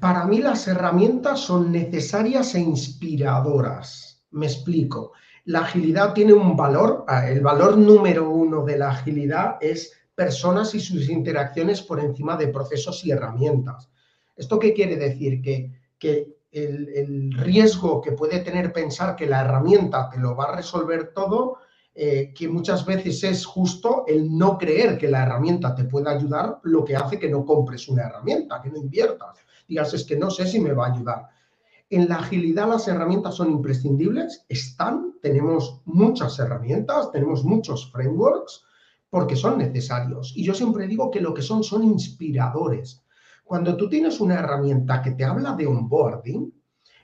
Para 0.00 0.26
mí 0.26 0.38
las 0.38 0.68
herramientas 0.68 1.40
son 1.40 1.72
necesarias 1.72 2.54
e 2.54 2.60
inspiradoras. 2.60 4.24
Me 4.32 4.46
explico. 4.46 5.12
La 5.46 5.60
agilidad 5.60 6.12
tiene 6.12 6.32
un 6.32 6.56
valor, 6.56 7.04
ah, 7.08 7.28
el 7.28 7.40
valor 7.40 7.78
número 7.78 8.28
uno 8.28 8.64
de 8.64 8.78
la 8.78 8.90
agilidad 8.90 9.56
es 9.60 9.92
personas 10.14 10.74
y 10.74 10.80
sus 10.80 11.08
interacciones 11.08 11.82
por 11.82 12.00
encima 12.00 12.36
de 12.36 12.48
procesos 12.48 13.04
y 13.04 13.12
herramientas. 13.12 13.88
¿Esto 14.36 14.58
qué 14.58 14.74
quiere 14.74 14.96
decir? 14.96 15.40
Que, 15.40 15.72
que 15.98 16.36
el, 16.52 17.32
riesgo 17.32 18.00
que 18.00 18.12
puede 18.12 18.40
tener 18.40 18.72
pensar 18.72 19.16
que 19.16 19.26
la 19.26 19.42
herramienta 19.42 20.08
te 20.08 20.18
lo 20.18 20.36
va 20.36 20.44
a 20.44 20.56
resolver 20.56 21.12
todo, 21.12 21.58
eh, 21.94 22.32
que 22.34 22.48
muchas 22.48 22.84
veces 22.84 23.24
es 23.24 23.46
justo 23.46 24.04
el 24.06 24.36
no 24.36 24.58
creer 24.58 24.98
que 24.98 25.08
la 25.08 25.22
herramienta 25.22 25.74
te 25.74 25.84
pueda 25.84 26.10
ayudar, 26.10 26.60
lo 26.62 26.84
que 26.84 26.96
hace 26.96 27.18
que 27.18 27.28
no 27.28 27.44
compres 27.44 27.88
una 27.88 28.04
herramienta, 28.04 28.60
que 28.60 28.70
no 28.70 28.78
inviertas. 28.78 29.38
Digas, 29.66 29.94
es 29.94 30.04
que 30.04 30.16
no 30.16 30.30
sé 30.30 30.46
si 30.46 30.60
me 30.60 30.72
va 30.72 30.86
a 30.86 30.92
ayudar. 30.92 31.28
En 31.88 32.08
la 32.08 32.16
agilidad 32.16 32.68
las 32.68 32.88
herramientas 32.88 33.34
son 33.34 33.50
imprescindibles, 33.50 34.44
están, 34.48 35.14
tenemos 35.22 35.80
muchas 35.84 36.38
herramientas, 36.38 37.12
tenemos 37.12 37.44
muchos 37.44 37.90
frameworks, 37.92 38.64
porque 39.08 39.36
son 39.36 39.58
necesarios. 39.58 40.32
Y 40.36 40.44
yo 40.44 40.52
siempre 40.52 40.86
digo 40.86 41.10
que 41.10 41.20
lo 41.20 41.32
que 41.32 41.42
son 41.42 41.62
son 41.62 41.84
inspiradores. 41.84 43.05
Cuando 43.46 43.76
tú 43.76 43.88
tienes 43.88 44.18
una 44.18 44.40
herramienta 44.40 45.00
que 45.00 45.12
te 45.12 45.24
habla 45.24 45.52
de 45.52 45.68
onboarding, 45.68 46.52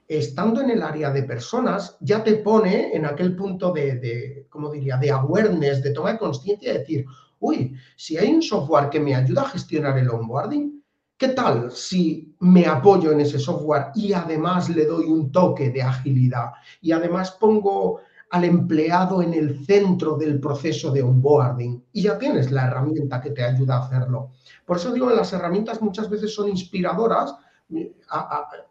estando 0.09 0.61
en 0.61 0.70
el 0.70 0.83
área 0.83 1.12
de 1.12 1.22
personas, 1.22 1.96
ya 2.00 2.24
te 2.24 2.35
pone 2.35 2.96
en 2.96 3.07
aquel 3.07 3.37
punto 3.37 3.70
de, 3.70 3.94
de 4.00 4.46
¿cómo 4.50 4.68
diría?, 4.68 4.96
de 4.96 5.12
awareness, 5.12 5.85
de 5.85 5.92
toma 5.92 6.14
de 6.14 6.18
conciencia, 6.18 6.72
de 6.72 6.81
decir, 6.81 7.07
uy, 7.38 7.76
si 7.96 8.16
hay 8.16 8.35
un 8.35 8.42
software 8.42 8.90
que 8.90 8.98
me 8.98 9.14
ayuda 9.14 9.42
a 9.42 9.50
gestionar 9.50 9.96
el 9.96 10.11
onboarding, 10.11 10.83
¿qué 11.16 11.28
tal 11.28 11.70
si 11.70 12.35
me 12.40 12.66
apoyo 12.66 13.12
en 13.12 13.20
ese 13.20 13.38
software 13.38 13.92
y 13.94 14.12
además 14.12 14.68
le 14.68 14.85
doy 14.85 15.05
un 15.05 15.31
toque 15.31 15.70
de 15.70 15.83
agilidad 15.83 16.50
y 16.81 16.90
además 16.90 17.31
pongo 17.38 18.00
al 18.33 18.45
empleado 18.45 19.23
en 19.23 19.35
el 19.35 19.64
centro 19.66 20.16
del 20.16 20.40
proceso 20.40 20.90
de 20.90 21.03
onboarding 21.03 21.85
y 21.92 22.03
ya 22.03 22.18
tienes 22.18 22.51
la 22.51 22.66
herramienta 22.66 23.21
que 23.21 23.31
te 23.31 23.45
ayuda 23.45 23.77
a 23.77 23.85
hacerlo. 23.85 24.31
Por 24.64 24.79
eso 24.79 24.90
digo 24.90 25.09
que 25.09 25.16
las 25.16 25.35
herramientas 25.35 25.83
muchas 25.83 26.09
veces 26.09 26.35
son 26.35 26.49
inspiradoras, 26.49 27.35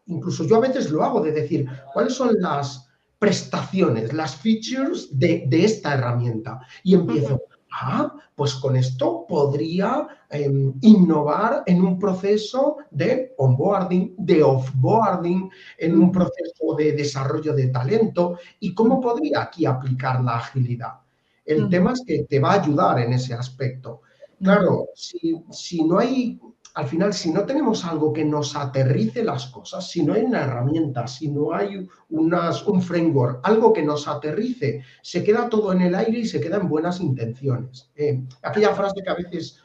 incluso 0.08 0.46
yo 0.46 0.56
a 0.56 0.62
veces 0.62 0.90
lo 0.90 1.04
hago 1.04 1.22
de 1.22 1.32
decir, 1.32 1.68
¿cuáles 1.94 2.16
son 2.16 2.38
las 2.40 2.90
prestaciones, 3.20 4.14
las 4.14 4.36
features 4.36 5.08
de, 5.12 5.44
de 5.48 5.64
esta 5.64 5.94
herramienta? 5.94 6.60
Y 6.84 6.96
empiezo, 6.96 7.40
ah, 7.72 8.14
pues 8.36 8.56
con 8.56 8.76
esto 8.76 9.26
podría 9.28 10.08
em, 10.30 10.74
innovar 10.82 11.64
en 11.66 11.82
un 11.82 11.98
proceso 11.98 12.78
de 12.90 13.34
onboarding, 13.38 14.16
de 14.18 14.44
offboarding, 14.44 15.50
en 15.78 15.98
un 15.98 16.12
proceso 16.12 16.76
de 16.78 16.94
desarrollo 16.94 17.54
de 17.54 17.68
talento 17.68 18.38
y 18.60 18.74
cómo 18.74 19.00
podría 19.00 19.44
aquí 19.44 19.66
aplicar 19.66 20.24
la 20.24 20.38
agilidad. 20.38 21.02
El 21.46 21.70
tema 21.70 21.94
es 21.94 22.04
que 22.06 22.24
te 22.24 22.40
va 22.40 22.54
a 22.54 22.62
ayudar 22.62 23.00
en 23.00 23.14
ese 23.14 23.34
aspecto. 23.34 24.02
Claro, 24.42 24.88
si, 24.96 25.44
si 25.52 25.84
no 25.84 26.00
hay 26.00 26.40
al 26.74 26.88
final, 26.88 27.14
si 27.14 27.32
no 27.32 27.46
tenemos 27.46 27.84
algo 27.84 28.14
que 28.14 28.24
nos 28.24 28.56
aterrice 28.56 29.24
las 29.24 29.48
cosas, 29.48 29.90
si 29.90 30.04
no 30.04 30.14
hay 30.14 30.24
una 30.24 30.42
herramienta, 30.42 31.06
si 31.06 31.30
no 31.30 31.54
hay 31.54 31.88
unas, 32.10 32.66
un 32.66 32.82
framework, 32.82 33.42
algo 33.44 33.74
que 33.74 33.84
nos 33.84 34.08
aterrice, 34.08 34.82
se 35.02 35.24
queda 35.24 35.50
todo 35.50 35.74
en 35.74 35.82
el 35.82 35.96
aire 35.96 36.20
y 36.20 36.26
se 36.26 36.40
queda 36.40 36.58
en 36.58 36.70
buenas 36.70 37.02
intenciones. 37.02 37.92
Eh, 37.96 38.24
aquella 38.42 38.74
frase 38.74 39.02
que 39.04 39.10
a 39.10 39.16
veces 39.16 39.60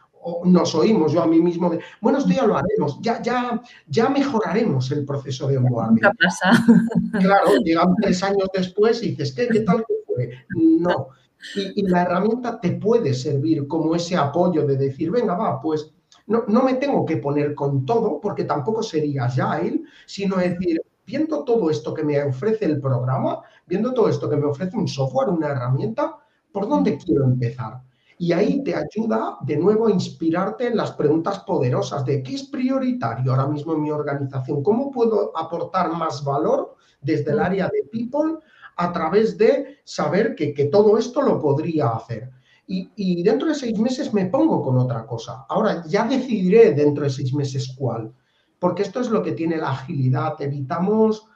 nos 0.45 0.75
oímos, 0.75 1.13
yo 1.13 1.23
a 1.23 1.27
mí 1.29 1.41
mismo, 1.41 1.71
de, 1.71 1.79
bueno, 2.01 2.19
esto 2.19 2.31
ya 2.31 2.45
lo 2.45 2.57
haremos, 2.57 2.99
ya, 3.01 3.23
ya, 3.23 3.63
ya 3.87 4.09
mejoraremos 4.09 4.91
el 4.91 5.05
proceso 5.05 5.47
de 5.47 5.59
onboarding. 5.59 6.01
¿Qué 6.01 6.09
pasa? 6.25 6.65
Claro, 7.21 7.57
llegan 7.65 7.95
tres 8.03 8.23
años 8.23 8.49
después 8.53 9.03
y 9.03 9.11
dices, 9.11 9.33
¿qué, 9.33 9.47
qué 9.49 9.61
tal 9.61 9.85
que 9.87 9.95
fue? 10.07 10.31
No. 10.51 11.09
Y, 11.55 11.81
y 11.81 11.83
la 11.87 12.03
herramienta 12.03 12.61
te 12.61 12.73
puede 12.73 13.15
servir 13.15 13.69
como 13.69 13.95
ese 13.95 14.17
apoyo 14.17 14.67
de 14.67 14.77
decir, 14.77 15.11
venga, 15.11 15.35
va, 15.35 15.61
pues 15.61 15.93
no, 16.27 16.63
me 16.63 16.75
tengo 16.75 17.05
que 17.07 17.19
poner 17.19 17.55
con 17.55 17.85
todo, 17.87 18.21
porque 18.21 18.45
tampoco 18.45 18.83
sería 18.83 19.27
Agile, 19.27 19.83
sino 20.07 20.37
decir, 20.37 20.83
viendo 21.07 21.45
todo 21.45 21.71
esto 21.71 21.95
que 21.95 22.03
me 22.03 22.21
ofrece 22.23 22.65
el 22.65 22.81
programa, 22.81 23.43
viendo 23.67 23.95
todo 23.95 24.09
esto 24.09 24.29
que 24.29 24.37
me 24.37 24.47
ofrece 24.47 24.77
un 24.77 24.89
software, 24.89 25.29
una 25.29 25.49
herramienta, 25.49 26.17
¿por 26.51 26.69
dónde 26.69 26.99
quiero 26.99 27.25
empezar? 27.25 27.81
Y 28.19 28.33
ahí 28.33 28.65
te 28.65 28.75
ayuda 28.75 29.37
de 29.43 29.57
nuevo 29.57 29.87
a 29.87 29.91
inspirarte 29.91 30.67
en 30.67 30.77
las 30.77 30.93
preguntas 30.93 31.41
poderosas 31.41 32.05
de 32.05 32.23
qué 32.23 32.35
es 32.35 32.45
prioritario 32.45 33.31
ahora 33.31 33.47
mismo 33.47 33.75
en 33.75 33.83
mi 33.83 33.91
organización, 33.91 34.63
cómo 34.63 34.91
puedo 34.91 35.37
aportar 35.37 35.93
más 35.93 36.25
valor 36.25 36.75
desde 37.01 37.33
el 37.33 37.41
área 37.41 37.69
de 37.69 37.85
people 37.91 38.39
a 38.77 38.93
través 38.93 39.39
de 39.39 39.79
saber 39.85 40.35
que, 40.35 40.53
que 40.55 40.65
todo 40.65 40.99
esto 40.99 41.23
lo 41.23 41.39
podría 41.41 41.91
hacer 41.91 42.31
y, 42.67 43.23
dentro 43.23 43.49
de 43.49 43.55
seis 43.55 43.79
meses 43.79 44.13
me 44.13 44.27
pongo 44.27 44.63
con 44.63 44.77
otra 44.79 45.07
cosa. 45.07 45.47
Ahora 45.49 45.85
ya 45.87 46.07
decidiré 46.07 46.73
dentro 46.73 47.05
de 47.05 47.11
seis 47.11 47.33
meses 47.33 47.75
cuál, 47.79 48.13
porque 48.59 48.83
esto 48.83 49.01
es 49.01 49.09
lo 49.09 49.23
que 49.23 49.33
tiene 49.33 49.57
la 49.57 49.71
agilidad. 49.71 50.41
Evitamos 50.41 51.27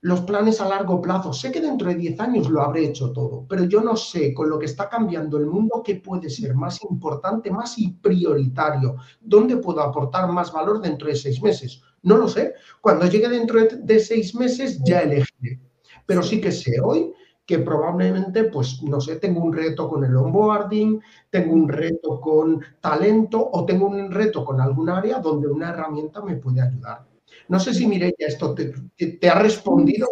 los 0.00 0.20
planes 0.20 0.60
a 0.60 0.68
largo 0.68 1.02
plazo. 1.02 1.32
Sé 1.32 1.50
que 1.50 1.60
dentro 1.60 1.88
de 1.88 1.96
diez 1.96 2.20
años 2.20 2.48
lo 2.48 2.62
habré 2.62 2.84
hecho 2.84 3.12
todo, 3.12 3.44
pero 3.48 3.64
yo 3.64 3.80
no 3.80 3.96
sé 3.96 4.32
con 4.32 4.48
lo 4.48 4.58
que 4.58 4.66
está 4.66 4.88
cambiando 4.88 5.36
el 5.38 5.46
mundo 5.46 5.82
qué 5.84 5.96
puede 5.96 6.30
ser 6.30 6.54
más 6.54 6.80
importante, 6.84 7.50
más 7.50 7.76
y 7.78 7.88
prioritario, 7.90 8.96
dónde 9.20 9.56
puedo 9.56 9.80
aportar 9.80 10.30
más 10.30 10.52
valor 10.52 10.80
dentro 10.80 11.08
de 11.08 11.16
seis 11.16 11.42
meses. 11.42 11.82
No 12.02 12.16
lo 12.16 12.28
sé. 12.28 12.54
Cuando 12.80 13.06
llegue 13.06 13.28
dentro 13.28 13.60
de 13.64 13.98
seis 13.98 14.32
meses 14.36 14.80
ya 14.84 15.00
elegiré. 15.00 15.60
Pero 16.06 16.22
sí 16.22 16.40
que 16.40 16.52
sé 16.52 16.80
hoy 16.80 17.12
que 17.48 17.60
probablemente, 17.60 18.44
pues, 18.44 18.82
no 18.82 19.00
sé, 19.00 19.16
tengo 19.16 19.40
un 19.40 19.54
reto 19.54 19.88
con 19.88 20.04
el 20.04 20.14
onboarding, 20.14 21.00
tengo 21.30 21.54
un 21.54 21.66
reto 21.66 22.20
con 22.20 22.62
talento 22.78 23.48
o 23.50 23.64
tengo 23.64 23.86
un 23.86 24.10
reto 24.10 24.44
con 24.44 24.60
algún 24.60 24.90
área 24.90 25.18
donde 25.18 25.48
una 25.48 25.70
herramienta 25.70 26.20
me 26.20 26.36
puede 26.36 26.60
ayudar. 26.60 27.06
No 27.48 27.58
sé 27.58 27.72
si 27.72 27.86
Mireia 27.86 28.12
esto 28.18 28.54
te, 28.54 28.74
te, 28.98 29.30
ha 29.30 29.38
respondido. 29.38 30.08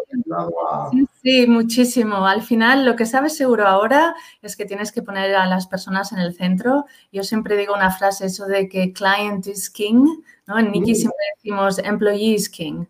Sí, 0.90 1.06
sí, 1.22 1.46
muchísimo. 1.46 2.26
Al 2.26 2.40
final, 2.40 2.86
lo 2.86 2.96
que 2.96 3.04
sabes 3.04 3.36
seguro 3.36 3.66
ahora 3.66 4.14
es 4.40 4.56
que 4.56 4.64
tienes 4.64 4.90
que 4.90 5.02
poner 5.02 5.34
a 5.34 5.46
las 5.46 5.66
personas 5.66 6.12
en 6.12 6.18
el 6.20 6.32
centro. 6.32 6.86
Yo 7.12 7.22
siempre 7.22 7.58
digo 7.58 7.74
una 7.74 7.90
frase, 7.90 8.24
eso 8.24 8.46
de 8.46 8.66
que 8.70 8.94
client 8.94 9.46
is 9.46 9.68
king, 9.68 10.06
¿no? 10.46 10.58
En 10.58 10.72
Niki 10.72 10.94
siempre 10.94 11.20
decimos 11.36 11.78
employee 11.80 12.32
is 12.32 12.48
king. 12.48 12.86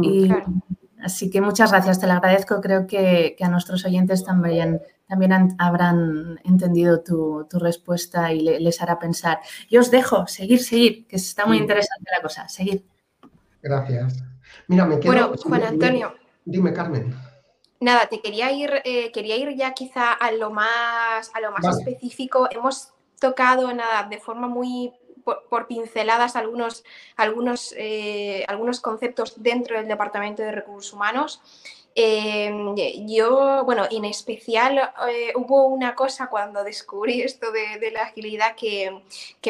Y, 0.00 0.30
Así 1.04 1.28
que 1.28 1.42
muchas 1.42 1.70
gracias, 1.70 2.00
te 2.00 2.06
lo 2.06 2.14
agradezco. 2.14 2.62
Creo 2.62 2.86
que, 2.86 3.36
a 3.38 3.48
nuestros 3.48 3.84
oyentes 3.84 4.24
también, 4.24 4.80
también 5.06 5.54
habrán 5.58 6.40
entendido 6.44 7.02
tu, 7.02 7.46
respuesta 7.52 8.32
y 8.32 8.40
les 8.40 8.80
hará 8.80 8.98
pensar. 8.98 9.40
Yo 9.68 9.80
os 9.80 9.90
dejo, 9.90 10.26
seguir, 10.26 10.62
seguir, 10.62 11.06
que 11.06 11.16
está 11.16 11.44
muy 11.44 11.58
interesante 11.58 12.10
la 12.10 12.22
cosa. 12.22 12.48
Seguir. 12.48 12.86
Gracias. 13.62 14.24
Mira, 14.66 14.86
me 14.86 14.98
quedo... 14.98 15.12
Bueno, 15.12 15.34
Juan 15.36 15.62
Antonio. 15.64 16.14
Dime, 16.46 16.72
Carmen. 16.72 17.14
Nada, 17.80 18.06
te 18.06 18.22
quería 18.22 18.50
ir, 18.50 18.70
eh, 18.84 19.12
quería 19.12 19.36
ir 19.36 19.54
ya 19.56 19.74
quizá 19.74 20.10
a 20.10 20.32
lo 20.32 20.50
más, 20.50 21.30
a 21.34 21.40
lo 21.40 21.52
más 21.52 21.78
específico. 21.78 22.48
Hemos 22.50 22.94
tocado 23.20 23.70
nada 23.74 24.08
de 24.08 24.18
forma 24.18 24.48
muy 24.48 24.90
por, 25.24 25.66
pinceladas 25.66 26.36
algunos, 26.36 26.84
algunos, 27.16 27.74
eh, 27.76 28.44
algunos 28.48 28.80
conceptos 28.80 29.42
dentro 29.42 29.76
del 29.76 29.88
Departamento 29.88 30.42
de 30.42 30.52
Recursos 30.52 30.92
Humanos. 30.92 31.40
Em, 31.96 32.74
yo, 33.06 33.64
bueno, 33.64 33.86
en 33.88 34.04
especial 34.04 34.92
eh, 35.08 35.32
hubo 35.36 35.68
una 35.68 35.94
cosa 35.94 36.26
cuando 36.26 36.64
descubrí 36.64 37.22
esto 37.22 37.52
de, 37.52 37.92
la 37.92 38.02
agilidad 38.02 38.56
que, 38.56 39.00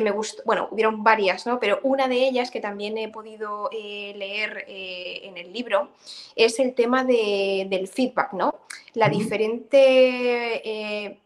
me 0.02 0.10
gustó, 0.10 0.42
bueno, 0.44 0.68
hubieron 0.70 1.02
varias, 1.02 1.46
¿no? 1.46 1.58
Pero 1.58 1.80
una 1.84 2.06
de 2.06 2.28
ellas 2.28 2.50
que 2.50 2.60
también 2.60 2.98
he 2.98 3.08
podido 3.08 3.70
eh, 3.72 4.12
leer 4.16 4.66
en 4.68 5.38
el 5.38 5.54
libro 5.54 5.88
es 6.36 6.58
el 6.60 6.74
tema 6.74 7.04
del 7.04 7.88
feedback, 7.88 8.34
¿no? 8.34 8.56
La 8.92 9.08
diferente 9.08 11.22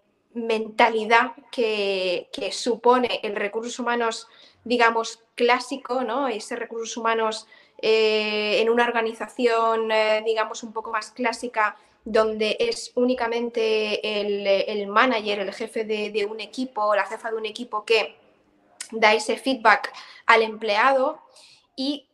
mentalidad 0.46 1.32
que, 1.50 2.28
supone 2.52 3.20
el 3.22 3.36
recursos 3.36 3.78
humanos, 3.78 4.28
digamos, 4.64 5.22
clásico, 5.34 6.02
¿no? 6.04 6.28
Ese 6.28 6.56
recursos 6.56 6.96
humanos 6.96 7.46
eh, 7.80 8.60
en 8.60 8.70
una 8.70 8.84
organización, 8.84 9.90
eh, 9.90 10.22
digamos, 10.24 10.62
un 10.62 10.72
poco 10.72 10.90
más 10.90 11.10
clásica, 11.10 11.76
donde 12.04 12.56
es 12.58 12.92
únicamente 12.94 14.20
el, 14.20 14.86
manager, 14.86 15.40
el 15.40 15.52
jefe 15.52 15.84
de, 15.84 16.26
un 16.26 16.40
equipo, 16.40 16.94
la 16.94 17.04
jefa 17.04 17.30
de 17.30 17.36
un 17.36 17.46
equipo 17.46 17.84
que 17.84 18.16
da 18.92 19.12
ese 19.12 19.36
feedback 19.36 19.92
al 20.26 20.42
empleado 20.42 21.20
y 21.76 22.08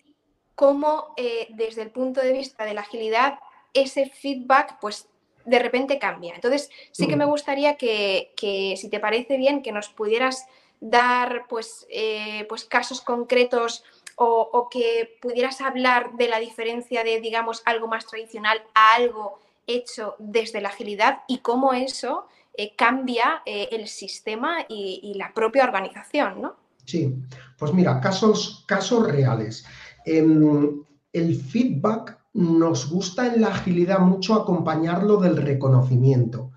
cómo 0.56 1.14
eh, 1.16 1.46
desde 1.50 1.82
el 1.82 1.90
punto 1.90 2.20
de 2.20 2.32
vista 2.32 2.64
de 2.64 2.74
la 2.74 2.80
agilidad 2.80 3.38
ese 3.72 4.06
feedback 4.06 4.78
pues 4.80 5.08
de 5.44 5.58
repente 5.58 5.98
cambia. 5.98 6.34
Entonces, 6.34 6.70
sí 6.92 7.06
que 7.06 7.16
me 7.16 7.26
mm. 7.26 7.30
gustaría 7.30 7.76
que, 7.76 8.32
si 8.76 8.88
te 8.88 9.00
parece 9.00 9.36
bien, 9.36 9.62
que 9.62 9.72
nos 9.72 9.88
pudieras 9.88 10.46
dar 10.80 11.46
pues, 11.48 11.86
eh, 11.90 12.46
pues 12.48 12.64
casos 12.64 13.00
concretos 13.00 13.84
o, 14.16 14.68
que 14.70 15.18
pudieras 15.20 15.60
hablar 15.60 16.12
de 16.16 16.28
la 16.28 16.38
diferencia 16.38 17.02
de, 17.02 17.20
digamos, 17.20 17.62
algo 17.64 17.88
más 17.88 18.06
tradicional 18.06 18.62
a 18.74 18.94
algo 18.94 19.40
hecho 19.66 20.14
desde 20.18 20.60
la 20.60 20.68
agilidad 20.68 21.22
y 21.26 21.38
cómo 21.38 21.72
eso 21.72 22.26
eh, 22.56 22.76
cambia 22.76 23.42
eh, 23.44 23.70
el 23.72 23.88
sistema 23.88 24.64
y, 24.68 25.14
la 25.16 25.32
propia 25.34 25.64
organización, 25.64 26.42
¿no? 26.42 26.56
Sí, 26.84 27.12
pues 27.58 27.72
mira, 27.72 28.00
casos, 28.00 28.64
casos 28.68 29.10
reales. 29.10 29.66
Em, 30.04 30.84
el 31.12 31.34
feedback 31.40 32.18
nos 32.34 32.90
gusta 32.90 33.32
en 33.32 33.40
la 33.40 33.48
agilidad 33.48 34.00
mucho 34.00 34.34
acompañarlo 34.34 35.16
del 35.16 35.36
reconocimiento. 35.36 36.50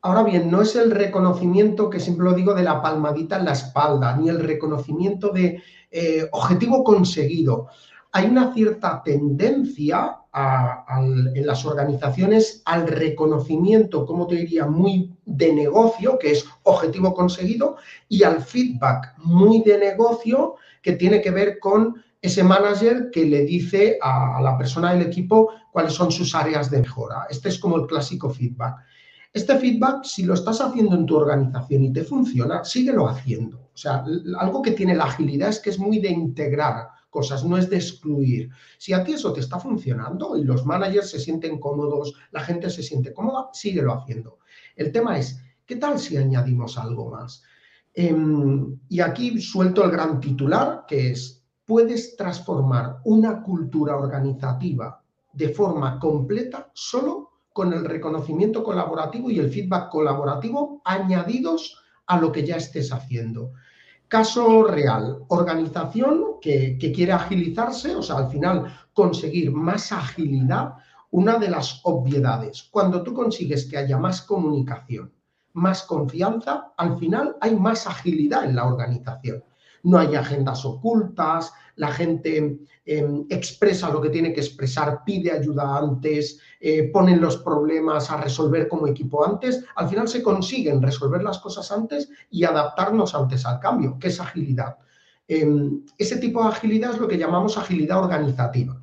Ahora 0.00 0.22
bien, 0.22 0.50
no 0.50 0.62
es 0.62 0.76
el 0.76 0.92
reconocimiento 0.92 1.90
que 1.90 1.98
siempre 1.98 2.24
lo 2.24 2.32
digo 2.32 2.54
de 2.54 2.62
la 2.62 2.80
palmadita 2.80 3.36
en 3.36 3.44
la 3.44 3.52
espalda, 3.52 4.16
ni 4.16 4.28
el 4.28 4.38
reconocimiento 4.38 5.30
de 5.30 5.60
eh, 5.90 6.28
objetivo 6.30 6.84
conseguido. 6.84 7.66
Hay 8.12 8.26
una 8.26 8.54
cierta 8.54 9.02
tendencia 9.02 10.18
en 10.34 11.46
las 11.46 11.64
organizaciones 11.66 12.62
al 12.64 12.86
reconocimiento, 12.86 14.06
como 14.06 14.26
te 14.28 14.36
diría, 14.36 14.66
muy 14.66 15.12
de 15.24 15.52
negocio, 15.52 16.16
que 16.18 16.30
es 16.30 16.44
objetivo 16.62 17.12
conseguido, 17.12 17.76
y 18.08 18.22
al 18.22 18.40
feedback 18.40 19.14
muy 19.18 19.62
de 19.62 19.78
negocio, 19.78 20.54
que 20.80 20.92
tiene 20.92 21.20
que 21.20 21.32
ver 21.32 21.58
con 21.58 21.96
ese 22.20 22.42
manager 22.42 23.10
que 23.12 23.24
le 23.24 23.44
dice 23.44 23.98
a 24.02 24.40
la 24.42 24.56
persona 24.58 24.92
del 24.92 25.06
equipo 25.06 25.50
cuáles 25.72 25.92
son 25.92 26.10
sus 26.10 26.34
áreas 26.34 26.70
de 26.70 26.80
mejora. 26.80 27.26
Este 27.30 27.48
es 27.48 27.58
como 27.58 27.76
el 27.76 27.86
clásico 27.86 28.28
feedback. 28.30 28.76
Este 29.32 29.56
feedback, 29.58 30.04
si 30.04 30.24
lo 30.24 30.34
estás 30.34 30.60
haciendo 30.60 30.96
en 30.96 31.06
tu 31.06 31.16
organización 31.16 31.84
y 31.84 31.92
te 31.92 32.02
funciona, 32.02 32.64
síguelo 32.64 33.08
haciendo. 33.08 33.70
O 33.72 33.76
sea, 33.76 34.04
algo 34.38 34.62
que 34.62 34.72
tiene 34.72 34.96
la 34.96 35.04
agilidad 35.04 35.50
es 35.50 35.60
que 35.60 35.70
es 35.70 35.78
muy 35.78 36.00
de 36.00 36.08
integrar 36.08 36.88
cosas, 37.10 37.44
no 37.44 37.56
es 37.56 37.70
de 37.70 37.76
excluir. 37.76 38.50
Si 38.78 38.92
a 38.92 39.04
ti 39.04 39.12
eso 39.12 39.32
te 39.32 39.40
está 39.40 39.58
funcionando 39.58 40.36
y 40.36 40.44
los 40.44 40.66
managers 40.66 41.10
se 41.10 41.20
sienten 41.20 41.58
cómodos, 41.58 42.14
la 42.32 42.40
gente 42.40 42.70
se 42.70 42.82
siente 42.82 43.12
cómoda, 43.12 43.48
síguelo 43.52 43.94
haciendo. 43.94 44.38
El 44.76 44.92
tema 44.92 45.18
es, 45.18 45.40
¿qué 45.66 45.76
tal 45.76 45.98
si 45.98 46.16
añadimos 46.16 46.78
algo 46.78 47.10
más? 47.10 47.42
Em, 47.94 48.78
y 48.88 49.00
aquí 49.00 49.40
suelto 49.40 49.84
el 49.84 49.90
gran 49.90 50.20
titular, 50.20 50.84
que 50.86 51.10
es, 51.10 51.37
puedes 51.68 52.16
transformar 52.16 52.96
una 53.04 53.42
cultura 53.42 53.94
organizativa 53.94 55.02
de 55.34 55.50
forma 55.50 55.98
completa 55.98 56.70
solo 56.72 57.32
con 57.52 57.74
el 57.74 57.84
reconocimiento 57.84 58.64
colaborativo 58.64 59.30
y 59.30 59.38
el 59.38 59.50
feedback 59.50 59.90
colaborativo 59.90 60.80
añadidos 60.82 61.76
a 62.06 62.18
lo 62.18 62.32
que 62.32 62.46
ya 62.46 62.56
estés 62.56 62.90
haciendo. 62.90 63.52
Caso 64.08 64.64
real, 64.64 65.18
organización 65.28 66.40
que, 66.40 66.78
quiere 66.78 67.12
agilizarse, 67.12 67.94
o 67.94 68.02
sea, 68.02 68.16
al 68.16 68.30
final 68.30 68.72
conseguir 68.94 69.52
más 69.52 69.92
agilidad, 69.92 70.72
una 71.10 71.36
de 71.36 71.50
las 71.50 71.82
obviedades, 71.84 72.66
cuando 72.70 73.02
tú 73.02 73.12
consigues 73.12 73.66
que 73.66 73.76
haya 73.76 73.98
más 73.98 74.22
comunicación, 74.22 75.12
más 75.52 75.82
confianza, 75.82 76.72
al 76.78 76.98
final 76.98 77.36
hay 77.42 77.54
más 77.56 77.86
agilidad 77.86 78.44
en 78.46 78.56
la 78.56 78.64
organización. 78.64 79.44
No 79.82 79.98
hay 79.98 80.14
agendas 80.14 80.64
ocultas, 80.64 81.52
la 81.76 81.92
gente 81.92 82.58
em, 82.84 83.26
expresa 83.28 83.90
lo 83.90 84.00
que 84.00 84.10
tiene 84.10 84.32
que 84.32 84.40
expresar, 84.40 85.04
pide 85.04 85.30
ayuda 85.30 85.78
antes, 85.78 86.40
eh, 86.60 86.90
ponen 86.92 87.20
los 87.20 87.36
problemas 87.38 88.10
a 88.10 88.20
resolver 88.20 88.66
como 88.68 88.88
equipo 88.88 89.24
antes, 89.24 89.64
al 89.76 89.88
final 89.88 90.08
se 90.08 90.22
consiguen 90.22 90.82
resolver 90.82 91.22
las 91.22 91.38
cosas 91.38 91.70
antes 91.70 92.08
y 92.30 92.44
adaptarnos 92.44 93.14
antes 93.14 93.46
al 93.46 93.60
cambio, 93.60 93.96
que 93.98 94.08
es 94.08 94.20
agilidad. 94.20 94.76
Em, 95.28 95.84
ese 95.96 96.16
tipo 96.16 96.42
de 96.42 96.48
agilidad 96.48 96.92
es 96.94 96.98
lo 96.98 97.06
que 97.06 97.18
llamamos 97.18 97.56
agilidad 97.56 97.98
organizativa, 97.98 98.82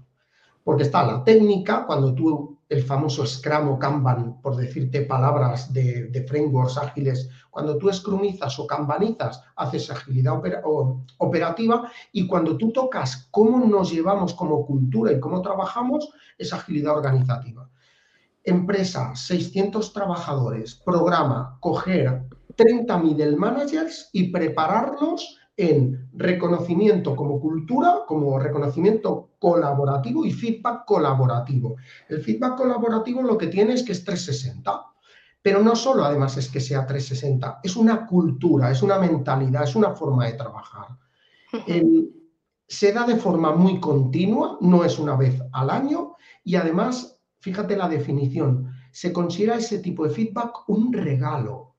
porque 0.63 0.83
está 0.83 1.05
la 1.05 1.23
técnica, 1.23 1.85
cuando 1.85 2.13
tú 2.13 2.54
el 2.69 2.83
famoso 2.83 3.25
Scrum 3.25 3.69
o 3.69 3.79
Kanban, 3.79 4.41
por 4.41 4.55
decirte 4.55 5.01
palabras 5.01 5.71
de, 5.71 6.25
frameworks 6.27 6.77
ágiles, 6.77 7.29
cuando 7.51 7.77
tú 7.77 7.91
scrumizas 7.93 8.57
o 8.59 8.65
kanbanizas, 8.65 9.43
haces 9.55 9.89
agilidad 9.91 10.41
operativa 11.17 11.91
y 12.11 12.27
cuando 12.27 12.57
tú 12.57 12.71
tocas 12.71 13.27
cómo 13.31 13.65
nos 13.65 13.91
llevamos 13.91 14.33
como 14.33 14.65
cultura 14.65 15.11
y 15.11 15.19
cómo 15.19 15.41
trabajamos, 15.41 16.09
es 16.37 16.51
agilidad 16.53 16.97
organizativa. 16.97 17.69
Empresa, 18.43 19.15
600 19.15 19.93
trabajadores, 19.93 20.75
programa, 20.75 21.57
coger 21.61 22.23
30 22.55 22.97
middle 22.97 23.35
managers 23.35 24.09
y 24.11 24.31
prepararlos 24.31 25.37
en 25.57 26.09
reconocimiento 26.13 27.15
como 27.15 27.39
cultura, 27.39 27.99
como 28.07 28.37
reconocimiento 28.39 29.31
colaborativo 29.39 30.25
y 30.25 30.31
feedback 30.31 30.85
colaborativo. 30.85 31.75
El 32.09 32.21
feedback 32.21 32.55
colaborativo 32.57 33.21
lo 33.21 33.37
que 33.37 33.47
tiene 33.47 33.73
es 33.73 33.83
que 33.83 33.93
es 33.93 34.03
360, 34.03 34.85
pero 35.41 35.61
no 35.61 35.75
solo 35.75 36.03
además 36.03 36.37
es 36.37 36.49
que 36.49 36.59
sea 36.59 36.85
360, 36.85 37.59
es 37.63 37.75
una 37.75 38.05
cultura, 38.05 38.71
es 38.71 38.81
una 38.81 38.99
mentalidad, 38.99 39.63
es 39.63 39.75
una 39.75 39.91
forma 39.91 40.25
de 40.25 40.33
trabajar. 40.33 40.87
se 42.67 42.91
da 42.91 43.05
de 43.05 43.15
forma 43.15 43.55
muy 43.55 43.79
continua, 43.79 44.57
no 44.61 44.83
es 44.83 44.97
una 44.97 45.15
vez 45.15 45.39
al 45.53 45.69
año 45.69 46.15
y 46.43 46.55
además, 46.55 47.19
fíjate 47.39 47.77
la 47.77 47.87
definición, 47.87 48.71
se 48.91 49.13
considera 49.13 49.57
ese 49.57 49.79
tipo 49.79 50.03
de 50.03 50.09
feedback 50.09 50.67
un 50.67 50.91
regalo 50.91 51.74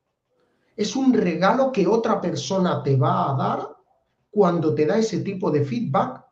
es 0.77 0.95
un 0.95 1.13
regalo 1.13 1.73
que 1.73 1.87
otra 1.87 2.21
persona 2.21 2.83
te 2.83 2.97
va 2.97 3.33
a 3.33 3.37
dar 3.37 3.77
cuando 4.31 4.75
te 4.75 4.87
da 4.87 4.99
ese 4.99 5.21
tipo 5.21 5.51
de 5.51 5.65
feedback. 5.65 6.25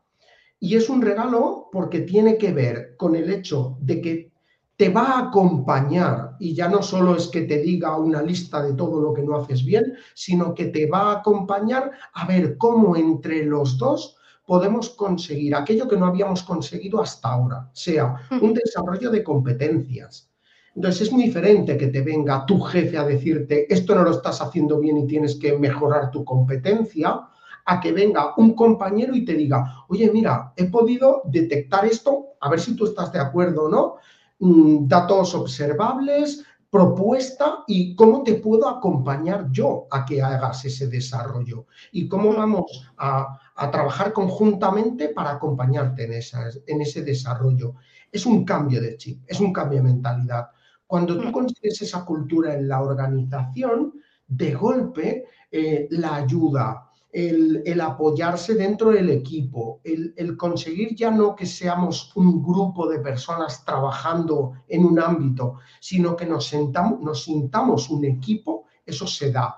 Y 0.59 0.75
es 0.75 0.89
un 0.89 1.01
regalo 1.01 1.69
porque 1.71 2.01
tiene 2.01 2.37
que 2.37 2.53
ver 2.53 2.95
con 2.97 3.15
el 3.15 3.29
hecho 3.31 3.77
de 3.81 4.01
que 4.01 4.31
te 4.77 4.89
va 4.89 5.03
a 5.03 5.19
acompañar. 5.27 6.35
Y 6.39 6.53
ya 6.53 6.69
no 6.69 6.81
solo 6.81 7.15
es 7.15 7.27
que 7.27 7.41
te 7.41 7.59
diga 7.59 7.97
una 7.97 8.21
lista 8.21 8.61
de 8.61 8.73
todo 8.73 9.01
lo 9.01 9.13
que 9.13 9.23
no 9.23 9.35
haces 9.35 9.65
bien, 9.65 9.95
sino 10.13 10.53
que 10.53 10.65
te 10.65 10.87
va 10.87 11.11
a 11.11 11.19
acompañar 11.19 11.91
a 12.13 12.27
ver 12.27 12.57
cómo 12.57 12.95
entre 12.95 13.45
los 13.45 13.77
dos 13.77 14.17
podemos 14.45 14.91
conseguir 14.91 15.55
aquello 15.55 15.87
que 15.87 15.97
no 15.97 16.05
habíamos 16.05 16.43
conseguido 16.43 17.01
hasta 17.01 17.29
ahora, 17.29 17.69
sea 17.73 18.15
un 18.41 18.53
desarrollo 18.53 19.09
de 19.09 19.23
competencias, 19.23 20.29
entonces 20.75 21.03
es 21.03 21.11
muy 21.11 21.23
diferente 21.23 21.77
que 21.77 21.87
te 21.87 22.01
venga 22.01 22.45
tu 22.45 22.59
jefe 22.59 22.97
a 22.97 23.05
decirte 23.05 23.71
esto 23.73 23.95
no 23.95 24.03
lo 24.03 24.11
estás 24.11 24.41
haciendo 24.41 24.79
bien 24.79 24.97
y 24.97 25.07
tienes 25.07 25.35
que 25.35 25.57
mejorar 25.57 26.11
tu 26.11 26.25
competencia, 26.25 27.29
a 27.65 27.79
que 27.79 27.91
venga 27.91 28.33
un 28.37 28.53
compañero 28.53 29.15
y 29.15 29.25
te 29.25 29.33
diga, 29.33 29.85
oye, 29.87 30.09
mira, 30.11 30.53
he 30.55 30.65
podido 30.65 31.23
detectar 31.25 31.85
esto, 31.85 32.35
a 32.39 32.49
ver 32.49 32.59
si 32.59 32.75
tú 32.75 32.85
estás 32.85 33.11
de 33.11 33.19
acuerdo 33.19 33.63
o 33.63 33.69
no, 33.69 33.95
mm, 34.39 34.87
datos 34.87 35.33
observables, 35.33 36.43
propuesta 36.69 37.63
y 37.67 37.95
cómo 37.95 38.23
te 38.23 38.35
puedo 38.35 38.67
acompañar 38.67 39.49
yo 39.49 39.87
a 39.89 40.05
que 40.05 40.21
hagas 40.21 40.65
ese 40.65 40.87
desarrollo 40.87 41.67
y 41.91 42.07
cómo 42.07 42.33
vamos 42.33 42.91
a, 42.97 43.39
trabajar 43.71 44.11
conjuntamente 44.11 45.09
para 45.09 45.31
acompañarte 45.31 46.03
en, 46.03 46.21
en 46.67 46.81
ese 46.81 47.01
desarrollo. 47.03 47.75
Es 48.11 48.25
un 48.25 48.43
cambio 48.43 48.81
de 48.81 48.97
chip, 48.97 49.23
es 49.25 49.39
un 49.39 49.53
cambio 49.53 49.77
de 49.77 49.85
mentalidad. 49.85 50.49
Cuando 50.87 51.19
tú 51.19 51.27
mm. 51.29 51.31
consigues 51.31 51.81
esa 51.81 52.05
cultura 52.05 52.53
en 52.53 52.67
la 52.67 52.81
organización, 52.81 53.93
de 54.27 54.53
golpe 54.53 55.25
eh, 55.51 55.87
la 55.91 56.15
ayuda, 56.15 56.91
el, 57.11 57.79
apoyarse 57.79 58.55
dentro 58.55 58.91
del 58.91 59.09
equipo, 59.09 59.79
el, 59.83 60.35
conseguir 60.35 60.95
ya 60.95 61.11
no 61.11 61.33
que 61.33 61.45
seamos 61.45 62.11
un 62.15 62.43
grupo 62.43 62.89
de 62.89 62.99
personas 62.99 63.63
trabajando 63.63 64.53
en 64.67 64.83
un 64.85 64.99
ámbito, 64.99 65.59
sino 65.79 66.15
que 66.15 66.25
nos, 66.25 66.47
sentamos, 66.47 66.99
nos 66.99 67.23
sintamos 67.23 67.89
un 67.89 68.03
equipo, 68.03 68.65
eso 68.85 69.07
se 69.07 69.31
da. 69.31 69.55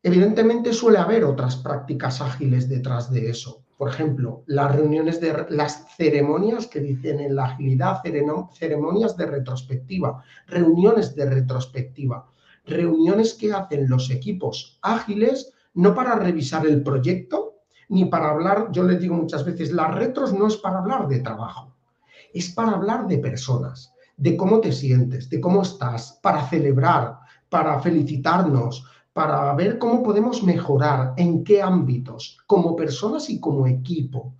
Evidentemente 0.00 0.72
suele 0.72 0.98
haber 0.98 1.24
otras 1.24 1.56
prácticas 1.56 2.20
ágiles 2.20 2.68
detrás 2.68 3.10
de 3.10 3.30
eso. 3.30 3.64
Por 3.78 3.90
ejemplo, 3.90 4.42
las 4.46 4.74
reuniones 4.74 5.20
de 5.20 5.46
las 5.50 5.86
ceremonias 5.96 6.66
que 6.66 6.80
dicen 6.80 7.20
en 7.20 7.36
la 7.36 7.44
agilidad, 7.44 8.02
ceremonias 8.52 9.16
de 9.16 9.26
retrospectiva, 9.26 10.24
reuniones 10.48 11.14
de 11.14 11.30
retrospectiva, 11.30 12.28
reuniones 12.66 13.34
que 13.34 13.52
hacen 13.52 13.88
los 13.88 14.10
equipos 14.10 14.80
ágiles 14.82 15.52
no 15.74 15.94
para 15.94 16.16
revisar 16.16 16.66
el 16.66 16.82
proyecto, 16.82 17.60
ni 17.88 18.06
para 18.06 18.30
hablar, 18.30 18.68
yo 18.72 18.82
les 18.82 19.00
digo 19.00 19.14
muchas 19.14 19.44
veces, 19.44 19.70
las 19.70 19.94
retros 19.94 20.32
no 20.32 20.48
es 20.48 20.56
para 20.56 20.80
hablar 20.80 21.06
de 21.06 21.20
trabajo, 21.20 21.72
es 22.34 22.50
para 22.50 22.72
hablar 22.72 23.06
de 23.06 23.18
personas, 23.18 23.94
de 24.16 24.36
cómo 24.36 24.60
te 24.60 24.72
sientes, 24.72 25.30
de 25.30 25.40
cómo 25.40 25.62
estás, 25.62 26.18
para 26.20 26.48
celebrar, 26.48 27.20
para 27.48 27.78
felicitarnos, 27.78 28.84
para 29.18 29.52
ver 29.54 29.80
cómo 29.80 30.00
podemos 30.00 30.44
mejorar, 30.44 31.14
en 31.16 31.42
qué 31.42 31.60
ámbitos, 31.60 32.38
como 32.46 32.76
personas 32.76 33.28
y 33.28 33.40
como 33.40 33.66
equipo. 33.66 34.32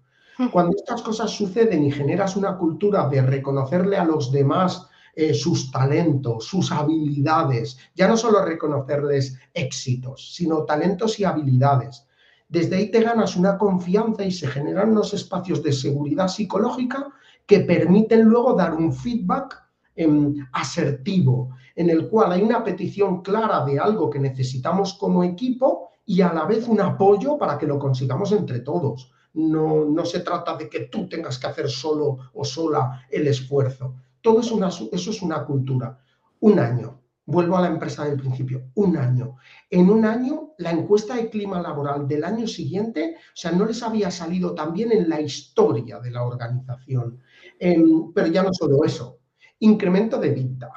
Cuando 0.52 0.76
estas 0.76 1.02
cosas 1.02 1.32
suceden 1.32 1.82
y 1.82 1.90
generas 1.90 2.36
una 2.36 2.56
cultura 2.56 3.08
de 3.08 3.20
reconocerle 3.20 3.96
a 3.96 4.04
los 4.04 4.30
demás 4.30 4.86
eh, 5.16 5.34
sus 5.34 5.72
talentos, 5.72 6.44
sus 6.44 6.70
habilidades, 6.70 7.76
ya 7.96 8.06
no 8.06 8.16
solo 8.16 8.44
reconocerles 8.44 9.36
éxitos, 9.52 10.32
sino 10.36 10.62
talentos 10.62 11.18
y 11.18 11.24
habilidades. 11.24 12.06
Desde 12.48 12.76
ahí 12.76 12.88
te 12.92 13.02
ganas 13.02 13.34
una 13.34 13.58
confianza 13.58 14.22
y 14.22 14.30
se 14.30 14.46
generan 14.46 14.92
unos 14.92 15.12
espacios 15.12 15.60
de 15.60 15.72
seguridad 15.72 16.28
psicológica 16.28 17.08
que 17.46 17.58
permiten 17.58 18.26
luego 18.26 18.52
dar 18.52 18.74
un 18.74 18.92
feedback 18.92 19.60
em, 19.96 20.36
asertivo, 20.52 21.50
en 21.78 21.90
el 21.90 22.08
cual 22.08 22.32
hay 22.32 22.42
una 22.42 22.64
petición 22.64 23.22
clara 23.22 23.64
de 23.64 23.78
algo 23.78 24.10
que 24.10 24.18
necesitamos 24.18 24.94
como 24.94 25.22
equipo 25.22 25.90
y 26.04 26.20
a 26.22 26.32
la 26.32 26.44
vez 26.44 26.66
un 26.66 26.80
apoyo 26.80 27.38
para 27.38 27.56
que 27.56 27.68
lo 27.68 27.78
consigamos 27.78 28.32
entre 28.32 28.58
todos. 28.60 29.12
No, 29.34 29.84
no 29.84 30.04
se 30.04 30.20
trata 30.20 30.56
de 30.56 30.68
que 30.68 30.86
tú 30.86 31.08
tengas 31.08 31.38
que 31.38 31.46
hacer 31.46 31.70
solo 31.70 32.18
o 32.34 32.44
sola 32.44 33.06
el 33.08 33.28
esfuerzo. 33.28 33.94
Todo 34.20 34.40
es 34.40 34.50
una, 34.50 34.66
eso 34.68 35.10
es 35.10 35.22
una 35.22 35.44
cultura. 35.44 35.96
Un 36.40 36.58
año, 36.58 36.98
Vuelvo 37.30 37.58
a 37.58 37.60
la 37.60 37.66
empresa 37.66 38.06
del 38.06 38.18
principio, 38.18 38.70
un 38.76 38.96
año. 38.96 39.36
En 39.68 39.90
un 39.90 40.06
año, 40.06 40.54
la 40.56 40.70
encuesta 40.70 41.14
de 41.14 41.28
clima 41.28 41.60
laboral 41.60 42.08
del 42.08 42.24
año 42.24 42.46
siguiente, 42.46 43.16
o 43.18 43.36
sea, 43.36 43.52
no 43.52 43.66
les 43.66 43.82
había 43.82 44.10
salido 44.10 44.54
tan 44.54 44.72
bien 44.72 44.92
en 44.92 45.10
la 45.10 45.20
historia 45.20 46.00
de 46.00 46.10
la 46.10 46.22
organización. 46.22 47.20
Em, 47.58 48.14
pero 48.14 48.28
ya 48.28 48.42
no 48.42 48.54
solo 48.54 48.82
eso, 48.82 49.17
incremento 49.60 50.18
de 50.18 50.30
vida, 50.30 50.72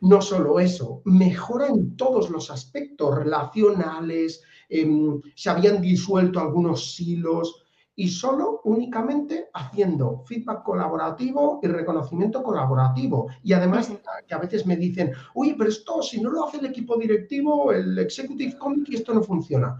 no 0.00 0.22
solo 0.22 0.58
eso, 0.58 1.02
mejora 1.04 1.68
en 1.68 1.96
todos 1.96 2.30
los 2.30 2.50
aspectos 2.50 3.14
relacionales, 3.14 4.42
em, 4.68 5.20
se 5.34 5.50
habían 5.50 5.80
disuelto 5.80 6.40
algunos 6.40 6.94
silos, 6.94 7.62
y 7.94 8.08
solo 8.08 8.62
únicamente 8.64 9.50
haciendo 9.52 10.24
feedback 10.26 10.62
colaborativo 10.62 11.60
y 11.62 11.66
reconocimiento 11.66 12.42
colaborativo. 12.42 13.28
Y 13.42 13.52
además 13.52 13.92
que 14.26 14.34
a 14.34 14.38
veces 14.38 14.66
me 14.66 14.76
dicen, 14.76 15.12
oye, 15.34 15.54
pero 15.56 15.68
esto 15.68 16.02
si 16.02 16.20
no 16.20 16.30
lo 16.30 16.46
hace 16.46 16.58
el 16.58 16.66
equipo 16.66 16.96
directivo, 16.96 17.72
el 17.72 17.98
executive 17.98 18.56
committee, 18.56 18.96
esto 18.96 19.12
no 19.12 19.22
funciona. 19.22 19.78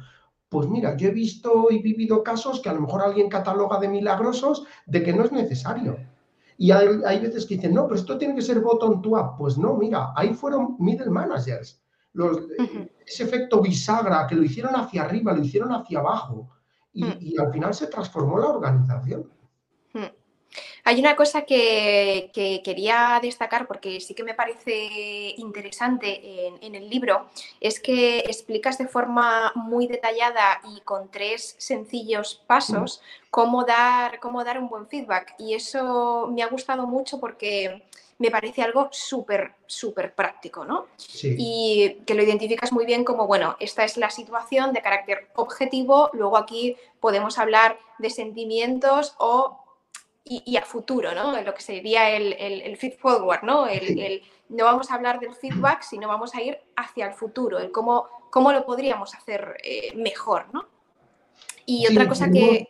Pues 0.49 0.69
mira, 0.69 0.97
yo 0.97 1.09
he 1.09 1.13
visto 1.13 1.69
y 1.71 1.79
vivido 1.79 2.23
casos 2.23 2.61
que 2.61 2.69
a 2.69 2.75
lo 2.75 2.83
mejor 2.83 3.01
alguien 3.01 3.31
cataloga 3.31 3.81
de 3.81 3.89
milagrosos 3.89 4.65
de 4.85 5.03
que 5.03 5.15
no 5.15 5.25
es 5.25 5.33
necesario. 5.33 5.97
Y 6.63 6.71
hay, 6.71 7.19
veces 7.19 7.45
que 7.45 7.57
dicen, 7.57 7.75
no, 7.75 7.89
pero 7.89 7.99
esto 7.99 8.17
tiene 8.17 8.37
que 8.37 8.41
ser 8.41 8.61
bottom 8.61 9.03
to 9.03 9.17
up. 9.19 9.37
Pues 9.37 9.59
no, 9.59 9.75
mira, 9.75 10.13
ahí 10.15 10.33
fueron 10.33 10.77
middle 10.79 11.11
managers. 11.11 11.83
Ese 13.05 13.25
efecto 13.25 13.61
bisagra 13.61 14.29
que 14.29 14.37
lo 14.37 14.45
hicieron 14.45 14.77
hacia 14.77 15.03
arriba, 15.03 15.33
lo 15.33 15.43
hicieron 15.43 15.73
hacia 15.73 15.99
abajo 15.99 16.51
y, 16.93 17.37
al 17.37 17.51
final 17.53 17.75
se 17.75 17.89
transformó 17.89 18.39
la 18.39 18.47
organización. 18.47 19.29
Hay 20.85 20.99
una 20.99 21.15
cosa 21.15 21.43
que, 21.43 22.31
quería 22.65 23.21
destacar 23.23 23.67
porque 23.69 24.01
sí 24.01 24.15
que 24.15 24.25
me 24.25 24.35
parece 24.35 25.35
interesante 25.37 26.49
en, 26.61 26.75
el 26.75 26.91
libro, 26.91 27.29
es 27.61 27.79
que 27.79 28.19
explicas 28.21 28.79
de 28.79 28.89
forma 28.89 29.53
muy 29.55 29.87
detallada 29.87 30.61
y 30.75 30.81
con 30.81 31.09
tres 31.11 31.55
sencillos 31.59 32.43
pasos 32.47 33.01
cómo, 33.31 33.65
dar, 33.65 34.19
cómo 34.19 34.43
dar 34.43 34.59
un 34.59 34.69
buen 34.69 34.89
feedback. 34.89 35.35
Y 35.39 35.55
eso 35.55 36.29
me 36.33 36.43
ha 36.43 36.49
gustado 36.49 36.87
mucho 36.87 37.21
porque 37.21 37.83
me 38.19 38.31
parece 38.31 38.63
algo 38.63 38.89
súper, 38.93 39.55
súper 39.67 40.15
práctico, 40.15 40.65
¿no? 40.65 40.87
Y 41.23 41.99
que 42.07 42.15
lo 42.15 42.23
identificas 42.23 42.73
muy 42.73 42.87
bien 42.87 43.05
como, 43.05 43.27
bueno, 43.27 43.57
esta 43.59 43.85
es 43.85 43.97
la 43.97 44.11
situación 44.11 44.73
de 44.73 44.83
carácter 44.83 45.29
objetivo, 45.35 46.11
luego 46.13 46.37
aquí 46.37 46.77
podemos 47.01 47.39
hablar 47.39 47.79
de 47.99 48.11
sentimientos 48.11 49.15
o 49.19 49.62
y, 50.25 50.57
a 50.57 50.63
futuro, 50.63 51.15
¿no? 51.15 51.41
Lo 51.43 51.55
que 51.55 51.63
sería 51.63 52.11
el, 52.11 52.35
el, 52.35 52.77
feed 52.77 52.95
forward, 52.99 53.43
¿no? 53.43 53.67
El, 53.67 54.23
no 54.49 54.65
vamos 54.65 54.91
a 54.91 54.95
hablar 54.95 55.19
del 55.19 55.35
feedback, 55.35 55.83
sino 55.83 56.09
vamos 56.09 56.35
a 56.35 56.43
ir 56.43 56.59
hacia 56.77 57.09
el 57.09 57.15
futuro, 57.15 57.59
el 57.59 57.73
cómo, 57.73 58.07
cómo 58.31 58.53
lo 58.53 58.65
podríamos 58.65 59.15
hacer 59.15 59.57
eh, 59.65 59.95
mejor, 59.97 60.47
¿no? 60.53 60.69
Y 61.67 61.87
otra 61.87 62.09
cosa 62.09 62.31
que... 62.31 62.69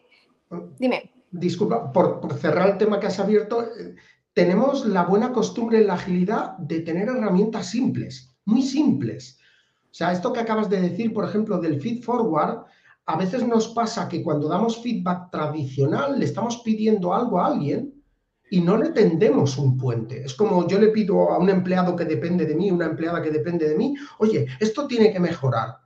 Dime. 0.79 1.11
Disculpa, 1.31 1.93
por, 1.93 2.21
por, 2.21 2.35
cerrar 2.35 2.69
el 2.71 2.79
tema 2.79 3.01
que 3.01 3.07
has 3.07 3.19
abierto, 3.19 3.63
eh, 3.63 3.95
tenemos 4.35 4.85
la 4.87 5.05
buena 5.05 5.33
costumbre 5.33 5.79
en 5.79 5.87
la 5.87 5.95
agilidad 5.95 6.57
de 6.59 6.81
tener 6.81 7.09
herramientas 7.09 7.71
simples, 7.71 8.35
muy 8.45 8.63
simples. 8.63 9.39
O 9.85 9.95
sea, 9.95 10.13
esto 10.13 10.33
que 10.33 10.41
acabas 10.41 10.69
de 10.69 10.81
decir, 10.81 11.13
por 11.13 11.25
ejemplo, 11.25 11.59
del 11.59 11.81
feed 11.81 12.03
forward, 12.03 12.65
a 13.07 13.17
veces 13.17 13.47
nos 13.47 13.69
pasa 13.69 14.09
que 14.09 14.23
cuando 14.23 14.49
damos 14.49 14.81
feedback 14.83 15.31
tradicional 15.31 16.19
le 16.19 16.25
estamos 16.25 16.59
pidiendo 16.59 17.13
algo 17.13 17.41
a 17.41 17.47
alguien 17.47 18.03
y 18.51 18.61
no 18.61 18.77
le 18.77 18.91
tendemos 18.91 19.57
un 19.57 19.79
puente. 19.79 20.25
Es 20.25 20.35
como 20.35 20.69
yo 20.69 20.79
le 20.79 20.89
pido 20.89 21.31
a 21.31 21.39
un 21.39 21.49
empleado 21.49 21.97
que 21.97 22.05
depende 22.05 22.45
de 22.45 22.55
mí, 22.55 22.71
una 22.71 22.85
empleada 22.85 23.23
que 23.23 23.31
depende 23.31 23.67
de 23.67 23.77
mí, 23.77 23.95
oye, 24.19 24.47
esto 24.61 24.87
tiene 24.87 25.11
que 25.11 25.19
mejorar. 25.19 25.79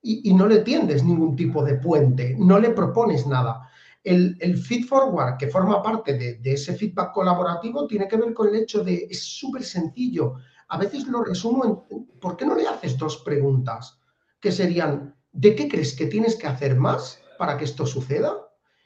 Y, 0.00 0.32
no 0.32 0.46
le 0.46 0.60
tiendes 0.60 1.04
ningún 1.04 1.36
tipo 1.36 1.62
de 1.62 1.74
puente, 1.74 2.34
no 2.38 2.58
le 2.58 2.70
propones 2.70 3.26
nada. 3.26 3.68
El, 4.02 4.56
feed 4.56 4.86
forward, 4.86 5.36
que 5.36 5.48
forma 5.48 5.82
parte 5.82 6.16
de, 6.16 6.52
ese 6.52 6.74
feedback 6.74 7.12
colaborativo, 7.12 7.86
tiene 7.86 8.08
que 8.08 8.16
ver 8.16 8.32
con 8.32 8.48
el 8.48 8.54
hecho 8.54 8.82
de, 8.82 9.06
es 9.10 9.22
súper 9.22 9.62
sencillo. 9.62 10.36
A 10.68 10.78
veces 10.78 11.06
lo 11.08 11.22
resumo 11.22 11.64
en, 11.66 12.18
¿por 12.18 12.38
qué 12.38 12.46
no 12.46 12.54
le 12.54 12.66
haces 12.66 12.96
dos 12.96 13.18
preguntas? 13.18 14.00
Que 14.40 14.50
serían, 14.50 15.14
¿de 15.38 15.54
qué 15.54 15.68
crees 15.68 15.94
que 15.94 16.06
tienes 16.06 16.34
que 16.34 16.48
hacer 16.48 16.76
más 16.76 17.20
para 17.38 17.56
que 17.56 17.64
esto 17.64 17.86
suceda? 17.86 18.32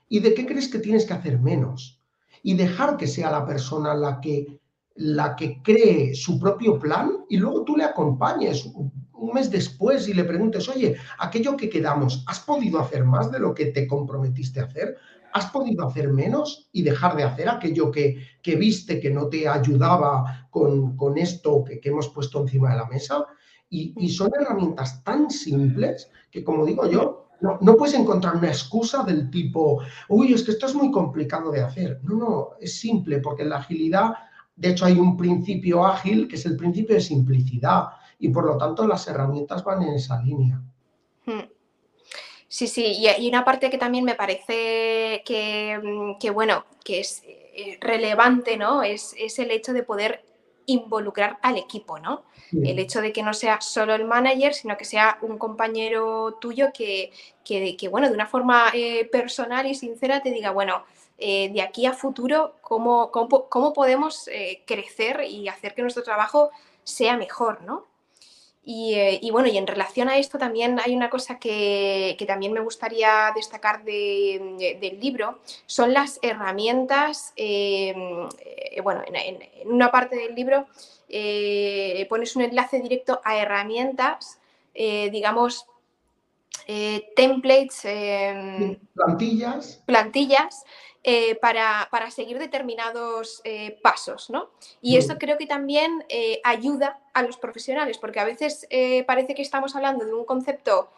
¿Y 0.09 0.21
de 0.21 0.35
qué 0.35 0.45
crees 0.45 0.69
que 0.69 0.81
tienes 0.81 1.07
que 1.07 1.15
hacer 1.15 1.41
menos? 1.41 2.03
Y 2.43 2.55
dejar 2.55 2.99
que 2.99 3.07
sea 3.07 3.31
la 3.31 3.47
persona 3.47 3.95
la 3.95 4.21
que, 4.21 4.61
la 4.97 5.35
que 5.35 5.63
cree 5.63 6.15
su 6.15 6.39
propio 6.39 6.79
plan 6.79 7.25
y 7.31 7.39
luego 7.39 7.65
tú 7.65 7.75
le 7.75 7.85
acompañes 7.85 8.67
un 8.67 9.33
mes 9.33 9.51
después 9.51 10.07
y 10.09 10.13
le 10.13 10.25
preguntes, 10.25 10.69
oye, 10.69 10.97
aquello 11.19 11.57
que 11.57 11.71
quedamos, 11.71 12.23
¿has 12.27 12.41
podido 12.41 12.81
hacer 12.81 13.05
más 13.05 13.33
de 13.33 13.39
lo 13.39 13.55
que 13.55 13.67
te 13.67 13.87
comprometiste 13.87 14.61
a 14.61 14.65
hacer? 14.65 14.99
¿Has 15.33 15.47
podido 15.47 15.87
hacer 15.87 16.13
menos 16.13 16.69
y 16.73 16.83
dejar 16.83 17.17
de 17.17 17.23
hacer 17.23 17.49
aquello 17.49 17.91
que, 17.91 18.19
viste 18.45 19.01
que 19.01 19.11
no 19.11 19.29
te 19.29 19.49
ayudaba 19.49 20.49
con, 20.51 21.17
esto 21.17 21.65
que, 21.65 21.81
hemos 21.83 22.09
puesto 22.11 22.43
encima 22.43 22.73
de 22.73 22.77
la 22.77 22.87
mesa? 22.87 23.25
Y, 23.75 24.09
son 24.11 24.31
herramientas 24.39 25.03
tan 25.03 25.31
simples 25.31 26.11
que, 26.31 26.45
como 26.45 26.67
digo 26.67 26.91
yo, 26.91 27.29
no, 27.41 27.59
no, 27.63 27.75
puedes 27.75 27.95
encontrar 27.95 28.37
una 28.37 28.49
excusa 28.49 29.03
del 29.03 29.31
tipo, 29.31 29.81
uy, 30.11 30.35
es 30.35 30.43
que 30.43 30.51
esto 30.51 30.67
es 30.67 30.75
muy 30.75 30.91
complicado 30.91 31.51
de 31.51 31.63
hacer. 31.63 31.99
No, 32.03 32.17
no, 32.17 32.49
es 32.61 32.79
simple, 32.79 33.19
porque 33.19 33.43
en 33.43 33.49
la 33.49 33.57
agilidad, 33.57 34.13
de 34.55 34.71
hecho, 34.71 34.85
hay 34.85 34.99
un 34.99 35.17
principio 35.17 35.87
ágil 35.87 36.29
que 36.29 36.37
es 36.37 36.45
el 36.45 36.57
principio 36.57 36.95
de 36.95 37.01
simplicidad 37.01 37.85
y 38.19 38.29
por 38.29 38.45
lo 38.45 38.59
tanto 38.59 38.87
las 38.87 39.09
herramientas 39.09 39.65
van 39.65 39.83
en 39.83 39.95
esa 39.95 40.23
línea. 40.23 40.61
Hmm. 41.25 41.49
Sí, 42.47 42.67
sí, 42.67 42.99
y 43.19 43.29
una 43.29 43.47
parte 43.47 43.71
que 43.71 43.79
también 43.79 44.05
me 44.05 44.15
parece 44.15 45.23
que, 45.25 45.81
mm, 45.83 46.35
bueno, 46.35 46.67
que 46.85 47.01
es 47.01 47.23
eh, 47.25 47.79
relevante, 47.81 48.59
¿no? 48.59 48.83
Es, 48.83 49.15
el 49.39 49.51
hecho 49.51 49.73
de 49.73 49.83
poder 49.83 50.25
involucrar 50.67 51.39
al 51.43 51.59
equipo, 51.59 51.99
¿no? 51.99 52.23
El 52.53 52.79
hecho 52.79 53.01
de 53.01 53.13
que 53.13 53.23
no 53.23 53.33
sea 53.33 53.63
solo 53.63 53.95
el 53.95 54.05
manager, 54.05 54.53
sino 54.53 54.77
que 54.77 54.85
sea 54.85 55.19
un 55.23 55.39
compañero 55.39 56.35
tuyo 56.39 56.71
que, 56.73 57.11
que, 57.45 57.89
bueno, 57.91 58.09
de 58.09 58.15
una 58.15 58.27
forma 58.27 58.71
eh, 58.75 59.07
personal 59.07 59.67
y 59.67 59.75
sincera 59.75 60.23
te 60.23 60.31
diga, 60.31 60.51
bueno, 60.51 60.85
eh, 61.17 61.51
de 61.51 61.63
aquí 61.63 61.87
a 61.87 61.95
futuro, 61.95 62.57
¿cómo, 62.61 63.11
cómo, 63.11 63.73
podemos 63.73 64.29
crecer 64.67 65.23
y 65.23 65.49
hacer 65.49 65.75
que 65.75 65.81
nuestro 65.81 66.03
trabajo 66.03 66.51
sea 66.85 67.17
mejor, 67.17 67.63
¿no? 67.63 67.87
Eh, 68.65 69.19
y, 69.21 69.31
bueno, 69.33 69.49
y 69.49 69.59
en 69.59 69.67
relación 69.67 70.09
a 70.09 70.19
esto 70.19 70.39
también 70.39 70.79
hay 70.79 70.95
una 70.95 71.11
cosa 71.11 71.39
que, 71.39 72.17
también 72.27 72.53
me 72.53 72.61
gustaría 72.61 73.33
destacar 73.35 73.83
del 73.83 75.01
libro, 75.01 75.41
son 75.67 75.93
las 75.93 76.21
herramientas, 76.23 77.33
em, 77.35 78.29
eh, 78.39 78.81
bueno, 78.83 79.03
en, 79.07 79.39
una 79.67 79.91
parte 79.91 80.17
del 80.17 80.35
libro 80.35 80.67
eh, 81.09 82.07
pones 82.09 82.37
un 82.37 82.43
enlace 82.43 82.79
directo 82.81 83.21
a 83.25 83.37
herramientas, 83.37 84.39
digamos, 84.75 85.67
templates, 87.17 87.85
em, 87.85 88.79
plantillas. 88.95 89.83
plantillas 89.85 90.65
eh, 91.05 91.35
para, 91.35 91.89
seguir 92.13 92.39
determinados 92.39 93.41
eh, 93.43 93.77
pasos, 93.83 94.31
¿no? 94.31 94.51
Y 94.81 94.97
eso 94.99 95.19
creo 95.19 95.37
que 95.37 95.47
también 95.47 96.05
eh, 96.09 96.41
ayuda 96.45 97.01
a 97.13 97.25
los 97.25 97.39
profesionales, 97.39 97.99
porque 97.99 98.21
a 98.21 98.25
veces 98.25 98.69
parece 99.05 99.35
que 99.35 99.43
estamos 99.43 99.75
hablando 99.75 100.05
de 100.05 100.15
un 100.15 100.25
concepto 100.25 100.91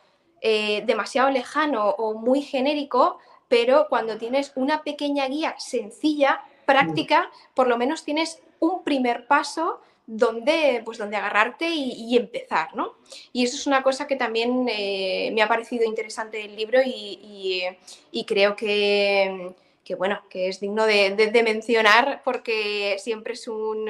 demasiado 0.42 1.30
lejano 1.30 1.88
o 1.88 2.12
muy 2.12 2.42
genérico, 2.42 3.18
pero 3.48 3.86
cuando 3.88 4.18
tienes 4.18 4.52
una 4.56 4.82
pequeña 4.82 5.26
guía 5.26 5.54
sencilla, 5.58 6.44
práctica, 6.66 7.30
por 7.54 7.66
lo 7.66 7.78
menos 7.78 8.04
tienes 8.04 8.42
un 8.60 8.84
primer 8.84 9.26
paso 9.26 9.80
donde, 10.06 10.82
pues, 10.84 10.98
donde 10.98 11.16
agarrarte 11.16 11.70
y, 11.70 12.14
empezar, 12.14 12.76
¿no? 12.76 12.92
Y 13.32 13.44
eso 13.44 13.56
es 13.56 13.66
una 13.66 13.82
cosa 13.82 14.06
que 14.06 14.16
también 14.16 14.64
me 14.64 15.42
ha 15.42 15.48
parecido 15.48 15.84
interesante 15.86 16.36
del 16.36 16.56
libro 16.56 16.80
y 16.84 18.24
creo 18.26 18.54
que, 18.54 19.54
que 19.84 19.94
bueno, 19.94 20.22
que 20.28 20.48
es 20.48 20.60
digno 20.60 20.86
de, 20.86 21.42
mencionar 21.44 22.22
porque 22.24 22.96
siempre 22.98 23.34
es 23.34 23.48
un, 23.48 23.88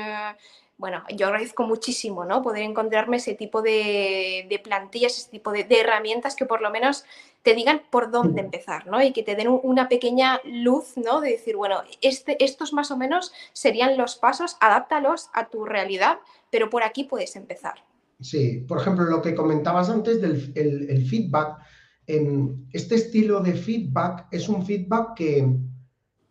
bueno, 0.77 1.05
yo 1.17 1.27
agradezco 1.27 1.63
muchísimo, 1.63 2.25
¿no? 2.25 2.43
Poder 2.43 2.63
encontrarme 2.63 3.19
ese 3.19 3.35
tipo 3.35 3.63
de, 3.63 4.61
plantillas, 4.65 5.17
ese 5.17 5.31
tipo 5.31 5.53
de, 5.53 5.67
herramientas 5.71 6.35
que 6.35 6.47
por 6.47 6.61
lo 6.61 6.71
menos 6.71 7.05
te 7.43 7.55
digan 7.55 7.83
por 7.91 8.11
dónde 8.11 8.41
empezar, 8.41 8.87
¿no? 8.87 9.03
Y 9.03 9.13
que 9.13 9.23
te 9.23 9.37
den 9.37 9.49
una 9.49 9.89
pequeña 9.89 10.41
luz, 10.45 10.97
¿no? 10.97 11.21
De 11.21 11.31
decir, 11.31 11.57
bueno, 11.57 11.83
este, 12.01 12.43
estos 12.45 12.73
más 12.73 12.91
o 12.91 12.97
menos 12.97 13.33
serían 13.53 13.97
los 13.97 14.17
pasos, 14.17 14.57
adáptalos 14.61 15.31
a 15.33 15.49
tu 15.49 15.65
realidad, 15.65 16.19
pero 16.51 16.71
por 16.71 16.83
aquí 16.83 17.05
puedes 17.05 17.37
empezar. 17.37 17.85
Sí, 18.21 18.65
por 18.67 18.81
ejemplo, 18.81 19.05
lo 19.05 19.23
que 19.23 19.35
comentabas 19.35 19.91
antes 19.91 20.21
del 20.21 20.53
el, 20.57 21.07
feedback, 21.07 21.59
en 22.07 22.67
este 22.73 22.97
estilo 22.97 23.41
de 23.41 23.55
feedback 23.55 24.27
es 24.31 24.49
un 24.49 24.65
feedback 24.65 25.15
que, 25.15 25.47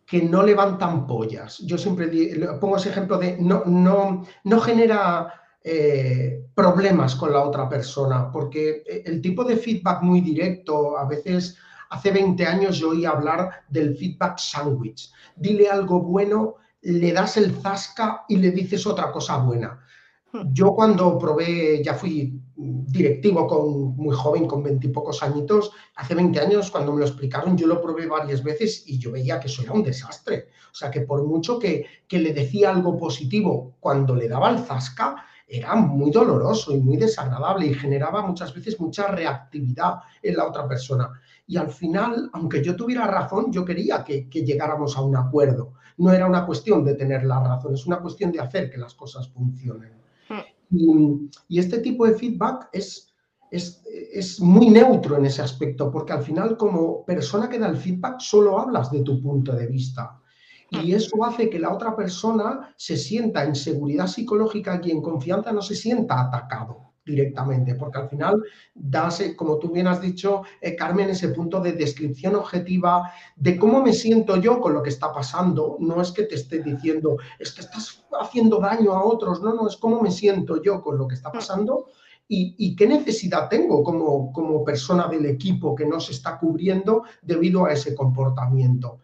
que 0.06 0.22
no 0.22 0.42
levantan 0.42 1.06
pollas. 1.06 1.58
Yo 1.60 1.78
siempre 1.78 2.08
pongo 2.60 2.76
ese 2.76 2.90
ejemplo 2.90 3.18
de 3.18 3.36
no, 3.40 3.62
no, 3.64 4.26
no 4.44 4.60
genera 4.60 5.32
eh, 5.62 6.46
problemas 6.54 7.14
con 7.14 7.32
la 7.32 7.42
otra 7.42 7.68
persona, 7.68 8.30
porque 8.30 8.82
el 9.06 9.20
tipo 9.22 9.44
de 9.44 9.56
feedback 9.56 10.02
muy 10.02 10.20
directo, 10.20 10.98
a 10.98 11.06
veces 11.06 11.56
hace 11.90 12.10
20 12.10 12.44
años 12.46 12.78
yo 12.78 12.90
oí 12.90 13.04
hablar 13.04 13.64
del 13.68 13.96
feedback 13.96 14.38
sandwich. 14.38 15.10
Dile 15.36 15.68
algo 15.68 16.00
bueno, 16.00 16.56
le 16.82 17.12
das 17.12 17.36
el 17.36 17.54
zasca 17.54 18.24
y 18.28 18.36
le 18.36 18.50
dices 18.50 18.86
otra 18.86 19.10
cosa 19.10 19.38
buena. 19.38 19.83
Yo 20.50 20.74
cuando 20.74 21.16
probé, 21.16 21.82
ya 21.82 21.94
fui 21.94 22.40
directivo 22.56 23.46
con 23.46 23.96
muy 23.96 24.14
joven, 24.14 24.46
con 24.46 24.64
veintipocos 24.64 25.22
añitos, 25.22 25.70
hace 25.94 26.14
20 26.14 26.40
años 26.40 26.70
cuando 26.72 26.92
me 26.92 27.00
lo 27.00 27.06
explicaron, 27.06 27.56
yo 27.56 27.68
lo 27.68 27.80
probé 27.80 28.06
varias 28.06 28.42
veces 28.42 28.82
y 28.86 28.98
yo 28.98 29.12
veía 29.12 29.38
que 29.38 29.46
eso 29.46 29.62
era 29.62 29.72
un 29.72 29.84
desastre. 29.84 30.48
O 30.72 30.74
sea 30.74 30.90
que 30.90 31.02
por 31.02 31.24
mucho 31.24 31.58
que, 31.58 31.86
que 32.08 32.18
le 32.18 32.32
decía 32.32 32.70
algo 32.70 32.96
positivo 32.96 33.76
cuando 33.78 34.16
le 34.16 34.28
daba 34.28 34.50
el 34.50 34.58
zasca, 34.58 35.24
era 35.46 35.76
muy 35.76 36.10
doloroso 36.10 36.72
y 36.72 36.80
muy 36.80 36.96
desagradable 36.96 37.66
y 37.66 37.74
generaba 37.74 38.26
muchas 38.26 38.52
veces 38.52 38.80
mucha 38.80 39.08
reactividad 39.08 40.00
en 40.20 40.36
la 40.36 40.48
otra 40.48 40.66
persona. 40.66 41.10
Y 41.46 41.58
al 41.58 41.70
final, 41.70 42.30
aunque 42.32 42.62
yo 42.62 42.74
tuviera 42.74 43.06
razón, 43.06 43.52
yo 43.52 43.64
quería 43.64 44.02
que, 44.02 44.28
que, 44.28 44.44
llegáramos 44.44 44.96
a 44.96 45.02
un 45.02 45.16
acuerdo. 45.16 45.74
No 45.98 46.12
era 46.12 46.26
una 46.26 46.44
cuestión 46.44 46.82
de 46.82 46.94
tener 46.94 47.24
la 47.24 47.40
razón, 47.40 47.74
es 47.74 47.86
una 47.86 48.00
cuestión 48.00 48.32
de 48.32 48.40
hacer 48.40 48.68
que 48.68 48.78
las 48.78 48.94
cosas 48.94 49.28
funcionen. 49.28 50.03
Y, 51.48 51.58
este 51.58 51.78
tipo 51.78 52.06
de 52.06 52.14
feedback 52.14 52.68
es, 52.72 53.14
es, 53.50 54.40
muy 54.40 54.70
neutro 54.70 55.16
en 55.16 55.26
ese 55.26 55.42
aspecto, 55.42 55.90
porque 55.90 56.12
al 56.12 56.22
final 56.22 56.56
como 56.56 57.04
persona 57.04 57.48
que 57.48 57.58
da 57.58 57.68
el 57.68 57.76
feedback 57.76 58.20
solo 58.20 58.58
hablas 58.58 58.90
de 58.90 59.00
tu 59.00 59.20
punto 59.22 59.52
de 59.52 59.66
vista. 59.66 60.20
Y 60.70 60.92
eso 60.92 61.24
hace 61.24 61.48
que 61.48 61.60
la 61.60 61.72
otra 61.72 61.94
persona 61.94 62.74
se 62.76 62.96
sienta 62.96 63.44
en 63.44 63.54
seguridad 63.54 64.08
psicológica 64.08 64.80
y 64.82 64.90
en 64.90 65.02
confianza 65.02 65.52
no 65.52 65.62
se 65.62 65.76
sienta 65.76 66.20
atacado 66.20 66.93
directamente, 67.04 67.74
porque 67.74 67.98
al 67.98 68.08
final 68.08 68.42
das, 68.74 69.22
como 69.36 69.58
tú 69.58 69.70
bien 69.70 69.86
has 69.86 70.00
dicho, 70.00 70.42
eh, 70.60 70.74
Carmen, 70.74 71.10
ese 71.10 71.28
punto 71.28 71.60
de 71.60 71.72
descripción 71.72 72.34
objetiva 72.34 73.12
de 73.36 73.58
cómo 73.58 73.82
me 73.82 73.92
siento 73.92 74.36
yo 74.36 74.60
con 74.60 74.74
lo 74.74 74.82
que 74.82 74.90
está 74.90 75.12
pasando. 75.12 75.76
No 75.80 76.00
es 76.00 76.12
que 76.12 76.24
te 76.24 76.36
esté 76.36 76.62
diciendo, 76.62 77.18
es 77.38 77.52
que 77.52 77.60
estás 77.62 78.04
haciendo 78.20 78.58
daño 78.58 78.92
a 78.92 79.04
otros, 79.04 79.42
no, 79.42 79.54
no, 79.54 79.68
es 79.68 79.76
cómo 79.76 80.00
me 80.00 80.10
siento 80.10 80.62
yo 80.62 80.82
con 80.82 80.98
lo 80.98 81.06
que 81.06 81.14
está 81.14 81.30
pasando 81.30 81.86
y, 82.26 82.54
y 82.58 82.74
qué 82.74 82.86
necesidad 82.86 83.48
tengo 83.48 83.82
como, 83.82 84.32
como 84.32 84.64
persona 84.64 85.08
del 85.08 85.26
equipo 85.26 85.74
que 85.74 85.86
no 85.86 86.00
se 86.00 86.12
está 86.12 86.38
cubriendo 86.38 87.04
debido 87.22 87.66
a 87.66 87.72
ese 87.72 87.94
comportamiento. 87.94 89.00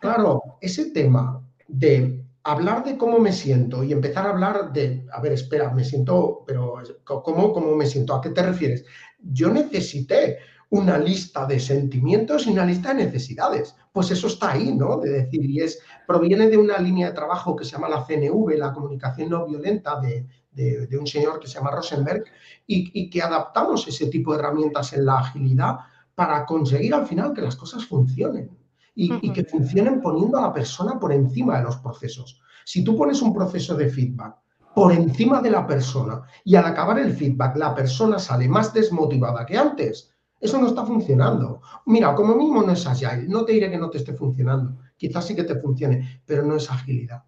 Claro, 0.00 0.42
ese 0.60 0.90
tema 0.90 1.42
de 1.68 2.23
hablar 2.44 2.84
de 2.84 2.98
cómo 2.98 3.18
me 3.18 3.32
siento 3.32 3.82
y 3.82 3.92
empezar 3.92 4.26
a 4.26 4.30
hablar 4.30 4.72
de, 4.72 5.06
a 5.12 5.20
ver, 5.20 5.32
espera, 5.32 5.72
me 5.72 5.82
siento, 5.82 6.44
pero 6.46 6.74
¿cómo, 7.04 7.52
cómo 7.52 7.74
me 7.74 7.86
siento? 7.86 8.14
¿A 8.14 8.20
qué 8.20 8.30
te 8.30 8.42
refieres? 8.42 8.84
Yo 9.18 9.50
necesité 9.50 10.38
una 10.68 10.98
lista 10.98 11.46
de 11.46 11.58
sentimientos 11.58 12.46
y 12.46 12.50
una 12.50 12.66
lista 12.66 12.92
de 12.92 13.04
necesidades. 13.04 13.74
Pues 13.92 14.10
eso 14.10 14.26
está 14.26 14.52
ahí, 14.52 14.74
¿no? 14.74 14.98
De 14.98 15.10
decir, 15.10 15.44
y 15.44 15.60
es, 15.60 15.80
proviene 16.06 16.48
de 16.48 16.58
una 16.58 16.78
línea 16.78 17.08
de 17.08 17.14
trabajo 17.14 17.56
que 17.56 17.64
se 17.64 17.72
llama 17.72 17.88
la 17.88 18.04
CNV, 18.04 18.58
la 18.58 18.72
comunicación 18.72 19.30
no 19.30 19.46
violenta 19.46 19.98
de, 20.00 20.26
de, 20.52 20.98
un 20.98 21.06
señor 21.06 21.40
que 21.40 21.48
se 21.48 21.54
llama 21.54 21.70
Rosenberg, 21.70 22.24
y, 22.66 22.90
y, 22.92 23.08
que 23.08 23.22
adaptamos 23.22 23.88
ese 23.88 24.06
tipo 24.06 24.32
de 24.32 24.40
herramientas 24.40 24.92
en 24.92 25.06
la 25.06 25.18
agilidad 25.18 25.76
para 26.14 26.44
conseguir 26.44 26.92
al 26.94 27.06
final 27.06 27.32
que 27.32 27.42
las 27.42 27.56
cosas 27.56 27.86
funcionen 27.86 28.63
y, 28.94 29.32
que 29.32 29.44
funcionen 29.44 30.00
poniendo 30.00 30.38
a 30.38 30.42
la 30.42 30.52
persona 30.52 30.98
por 30.98 31.12
encima 31.12 31.58
de 31.58 31.64
los 31.64 31.76
procesos. 31.76 32.40
Si 32.64 32.84
tú 32.84 32.96
pones 32.96 33.20
un 33.22 33.34
proceso 33.34 33.74
de 33.74 33.88
feedback 33.88 34.36
por 34.74 34.92
encima 34.92 35.40
de 35.40 35.50
la 35.50 35.66
persona 35.66 36.22
y 36.44 36.54
al 36.56 36.64
acabar 36.64 36.98
el 36.98 37.14
feedback 37.14 37.56
la 37.56 37.74
persona 37.74 38.18
sale 38.18 38.48
más 38.48 38.72
desmotivada 38.72 39.44
que 39.44 39.56
antes, 39.56 40.14
eso 40.40 40.60
no 40.60 40.66
está 40.66 40.84
funcionando. 40.84 41.60
Mira, 41.86 42.14
como 42.14 42.34
mínimo 42.34 42.62
no 42.62 42.72
es 42.72 42.86
agile, 42.86 43.26
no 43.28 43.44
te 43.44 43.52
diré 43.52 43.70
que 43.70 43.78
no 43.78 43.90
te 43.90 43.98
esté 43.98 44.14
funcionando, 44.14 44.78
quizás 44.96 45.26
sí 45.26 45.34
que 45.34 45.44
te 45.44 45.60
funcione, 45.60 46.22
pero 46.26 46.42
no 46.42 46.56
es 46.56 46.70
agilidad. 46.70 47.24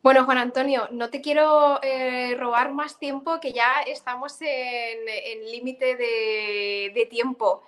Bueno, 0.00 0.24
Juan 0.24 0.38
Antonio, 0.38 0.88
no 0.92 1.10
te 1.10 1.20
quiero 1.20 1.82
eh, 1.82 2.34
robar 2.38 2.72
más 2.72 2.98
tiempo, 2.98 3.40
que 3.40 3.52
ya 3.52 3.82
estamos 3.86 4.40
en, 4.40 5.50
límite 5.50 5.96
de, 5.96 6.92
de 6.94 7.06
tiempo. 7.10 7.62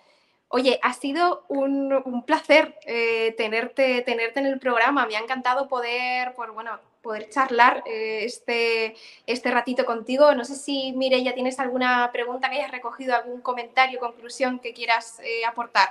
Oye, 0.53 0.81
ha 0.83 0.93
sido 0.95 1.45
un, 1.49 2.25
placer 2.27 2.75
eh, 2.85 3.35
tenerte, 3.39 4.03
tenerte 4.03 4.41
en 4.41 4.47
el 4.47 4.59
programa. 4.59 5.07
Me 5.07 5.17
ha 5.17 5.21
encantado 5.21 5.69
poder, 5.69 6.35
pues, 6.35 6.51
bueno, 6.53 6.73
poder 7.03 7.31
charlar 7.31 7.85
eh, 7.87 8.25
este, 8.25 8.97
este 9.29 9.51
ratito 9.53 9.85
contigo. 9.85 10.35
No 10.35 10.45
sé 10.45 10.57
si, 10.57 10.93
ya 11.23 11.35
tienes 11.35 11.61
alguna 11.61 12.11
pregunta 12.13 12.51
que 12.51 12.57
hayas 12.57 12.73
recogido, 12.73 13.15
algún 13.15 13.41
comentario, 13.43 14.01
conclusión 14.01 14.59
que 14.59 14.73
quieras 14.73 15.21
eh, 15.21 15.45
aportar. 15.47 15.91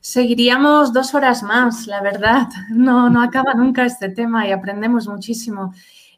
Seguiríamos 0.00 0.92
dos 0.92 1.12
horas 1.16 1.42
más, 1.42 1.88
la 1.88 2.00
verdad. 2.02 2.46
No, 2.70 3.10
no 3.10 3.20
acaba 3.20 3.52
nunca 3.54 3.84
este 3.84 4.08
tema 4.10 4.46
y 4.46 4.52
aprendemos 4.52 5.08
muchísimo. 5.08 5.74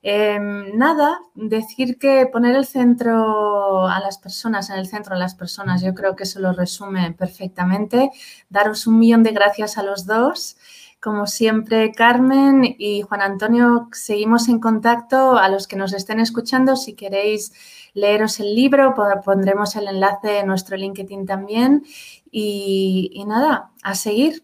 Em, 0.06 0.76
nada, 0.76 1.18
decir 1.34 1.98
que 1.98 2.26
poner 2.26 2.54
el 2.56 2.66
centro 2.66 3.86
a 3.88 4.00
las 4.00 4.18
personas, 4.18 4.68
en 4.68 4.76
el 4.76 4.86
centro 4.86 5.14
a 5.14 5.18
las 5.18 5.34
personas, 5.34 5.82
yo 5.82 5.94
creo 5.94 6.14
que 6.14 6.24
eso 6.24 6.40
lo 6.40 6.52
resume 6.52 7.12
perfectamente. 7.12 8.10
Daros 8.50 8.86
un 8.86 8.98
millón 8.98 9.22
de 9.22 9.32
gracias 9.32 9.78
a 9.78 9.82
los 9.82 10.04
dos. 10.04 10.58
Como 11.00 11.26
siempre, 11.26 11.92
Carmen 11.92 12.76
y 12.78 13.00
Juan 13.00 13.22
Antonio, 13.22 13.88
seguimos 13.92 14.48
en 14.48 14.60
contacto. 14.60 15.38
A 15.38 15.48
los 15.48 15.66
que 15.66 15.76
nos 15.76 15.94
estén 15.94 16.20
escuchando, 16.20 16.76
si 16.76 16.92
queréis 16.94 17.52
leeros 17.94 18.40
el 18.40 18.54
libro, 18.54 18.94
pondremos 19.24 19.74
el 19.76 19.88
enlace 19.88 20.40
en 20.40 20.48
nuestro 20.48 20.76
LinkedIn 20.76 21.24
también. 21.26 21.82
y 22.30 23.24
nada, 23.26 23.70
a 23.82 23.94
seguir 23.94 24.43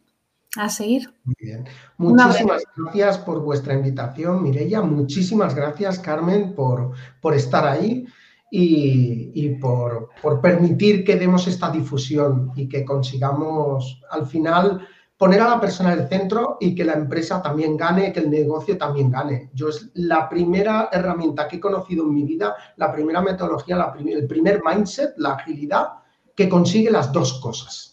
a 0.57 0.69
seguir. 0.69 1.15
Muy 1.25 1.35
bien. 1.39 1.65
Muchísimas 1.97 2.63
gracias 2.77 3.19
por 3.19 3.41
vuestra 3.41 3.75
invitación, 3.75 4.43
Mireia. 4.43 4.83
Muchísimas 4.83 5.55
gracias, 5.55 5.99
Carmen, 5.99 6.55
por, 6.55 6.93
por 7.21 7.35
estar 7.35 7.67
ahí 7.67 8.07
y, 8.51 9.51
por, 9.61 10.11
permitir 10.43 11.05
que 11.05 11.17
demos 11.17 11.47
esta 11.47 11.71
difusión 11.71 12.51
y 12.57 12.69
que 12.69 12.85
consigamos 12.85 14.03
al 14.11 14.27
final 14.27 14.87
poner 15.17 15.41
a 15.43 15.51
la 15.51 15.61
persona 15.61 15.93
en 15.93 16.01
el 16.01 16.09
centro 16.09 16.57
y 16.59 16.75
que 16.75 16.85
la 16.85 16.95
empresa 16.95 17.43
también 17.43 17.77
gane, 17.77 18.13
que 18.13 18.21
el 18.21 18.31
negocio 18.31 18.77
también 18.77 19.11
gane. 19.11 19.51
Yo 19.53 19.69
es 19.69 19.91
la 19.95 20.29
primera 20.29 20.89
herramienta 20.91 21.47
que 21.47 21.57
he 21.57 21.61
conocido 21.61 22.05
en 22.05 22.15
mi 22.15 22.25
vida, 22.25 22.57
la 22.77 22.91
primera 22.91 23.21
metodología, 23.21 23.77
la 23.77 23.95
el 24.05 24.27
primer 24.27 24.63
mindset, 24.65 25.13
la 25.19 25.35
agilidad, 25.35 25.89
que 26.35 26.49
consigue 26.49 26.91
las 26.91 27.13
dos 27.13 27.39
cosas 27.41 27.90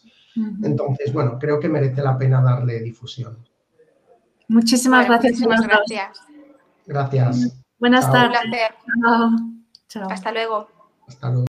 entonces, 0.63 1.11
bueno, 1.13 1.37
creo 1.39 1.59
que 1.59 1.69
merece 1.69 2.01
la 2.01 2.17
pena 2.17 2.41
darle 2.41 2.79
difusión. 2.81 3.37
Muchísimas 4.47 5.07
gracias. 5.07 5.33
Muchísimas 5.33 5.61
gracias. 5.61 6.19
Gracias. 6.85 7.57
Buenas 7.79 8.11
tardes. 8.11 8.39
Hasta 10.09 10.31
luego. 10.31 10.67
Hasta 11.07 11.29
luego. 11.29 11.47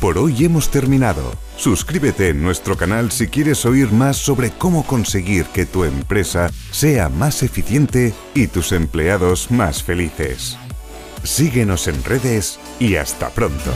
Por 0.00 0.18
hoy 0.18 0.44
hemos 0.44 0.70
terminado. 0.70 1.32
Suscríbete 1.56 2.28
en 2.28 2.42
nuestro 2.42 2.76
canal 2.76 3.10
si 3.10 3.28
quieres 3.28 3.64
oír 3.64 3.90
más 3.92 4.16
sobre 4.16 4.50
cómo 4.50 4.86
conseguir 4.86 5.46
que 5.46 5.64
tu 5.64 5.84
empresa 5.84 6.50
sea 6.70 7.08
más 7.08 7.42
eficiente 7.42 8.14
y 8.34 8.46
tus 8.48 8.72
empleados 8.72 9.50
más 9.50 9.82
felices. 9.82 10.58
Síguenos 11.22 11.88
en 11.88 12.04
redes 12.04 12.60
y 12.78 12.96
hasta 12.96 13.30
pronto. 13.30 13.72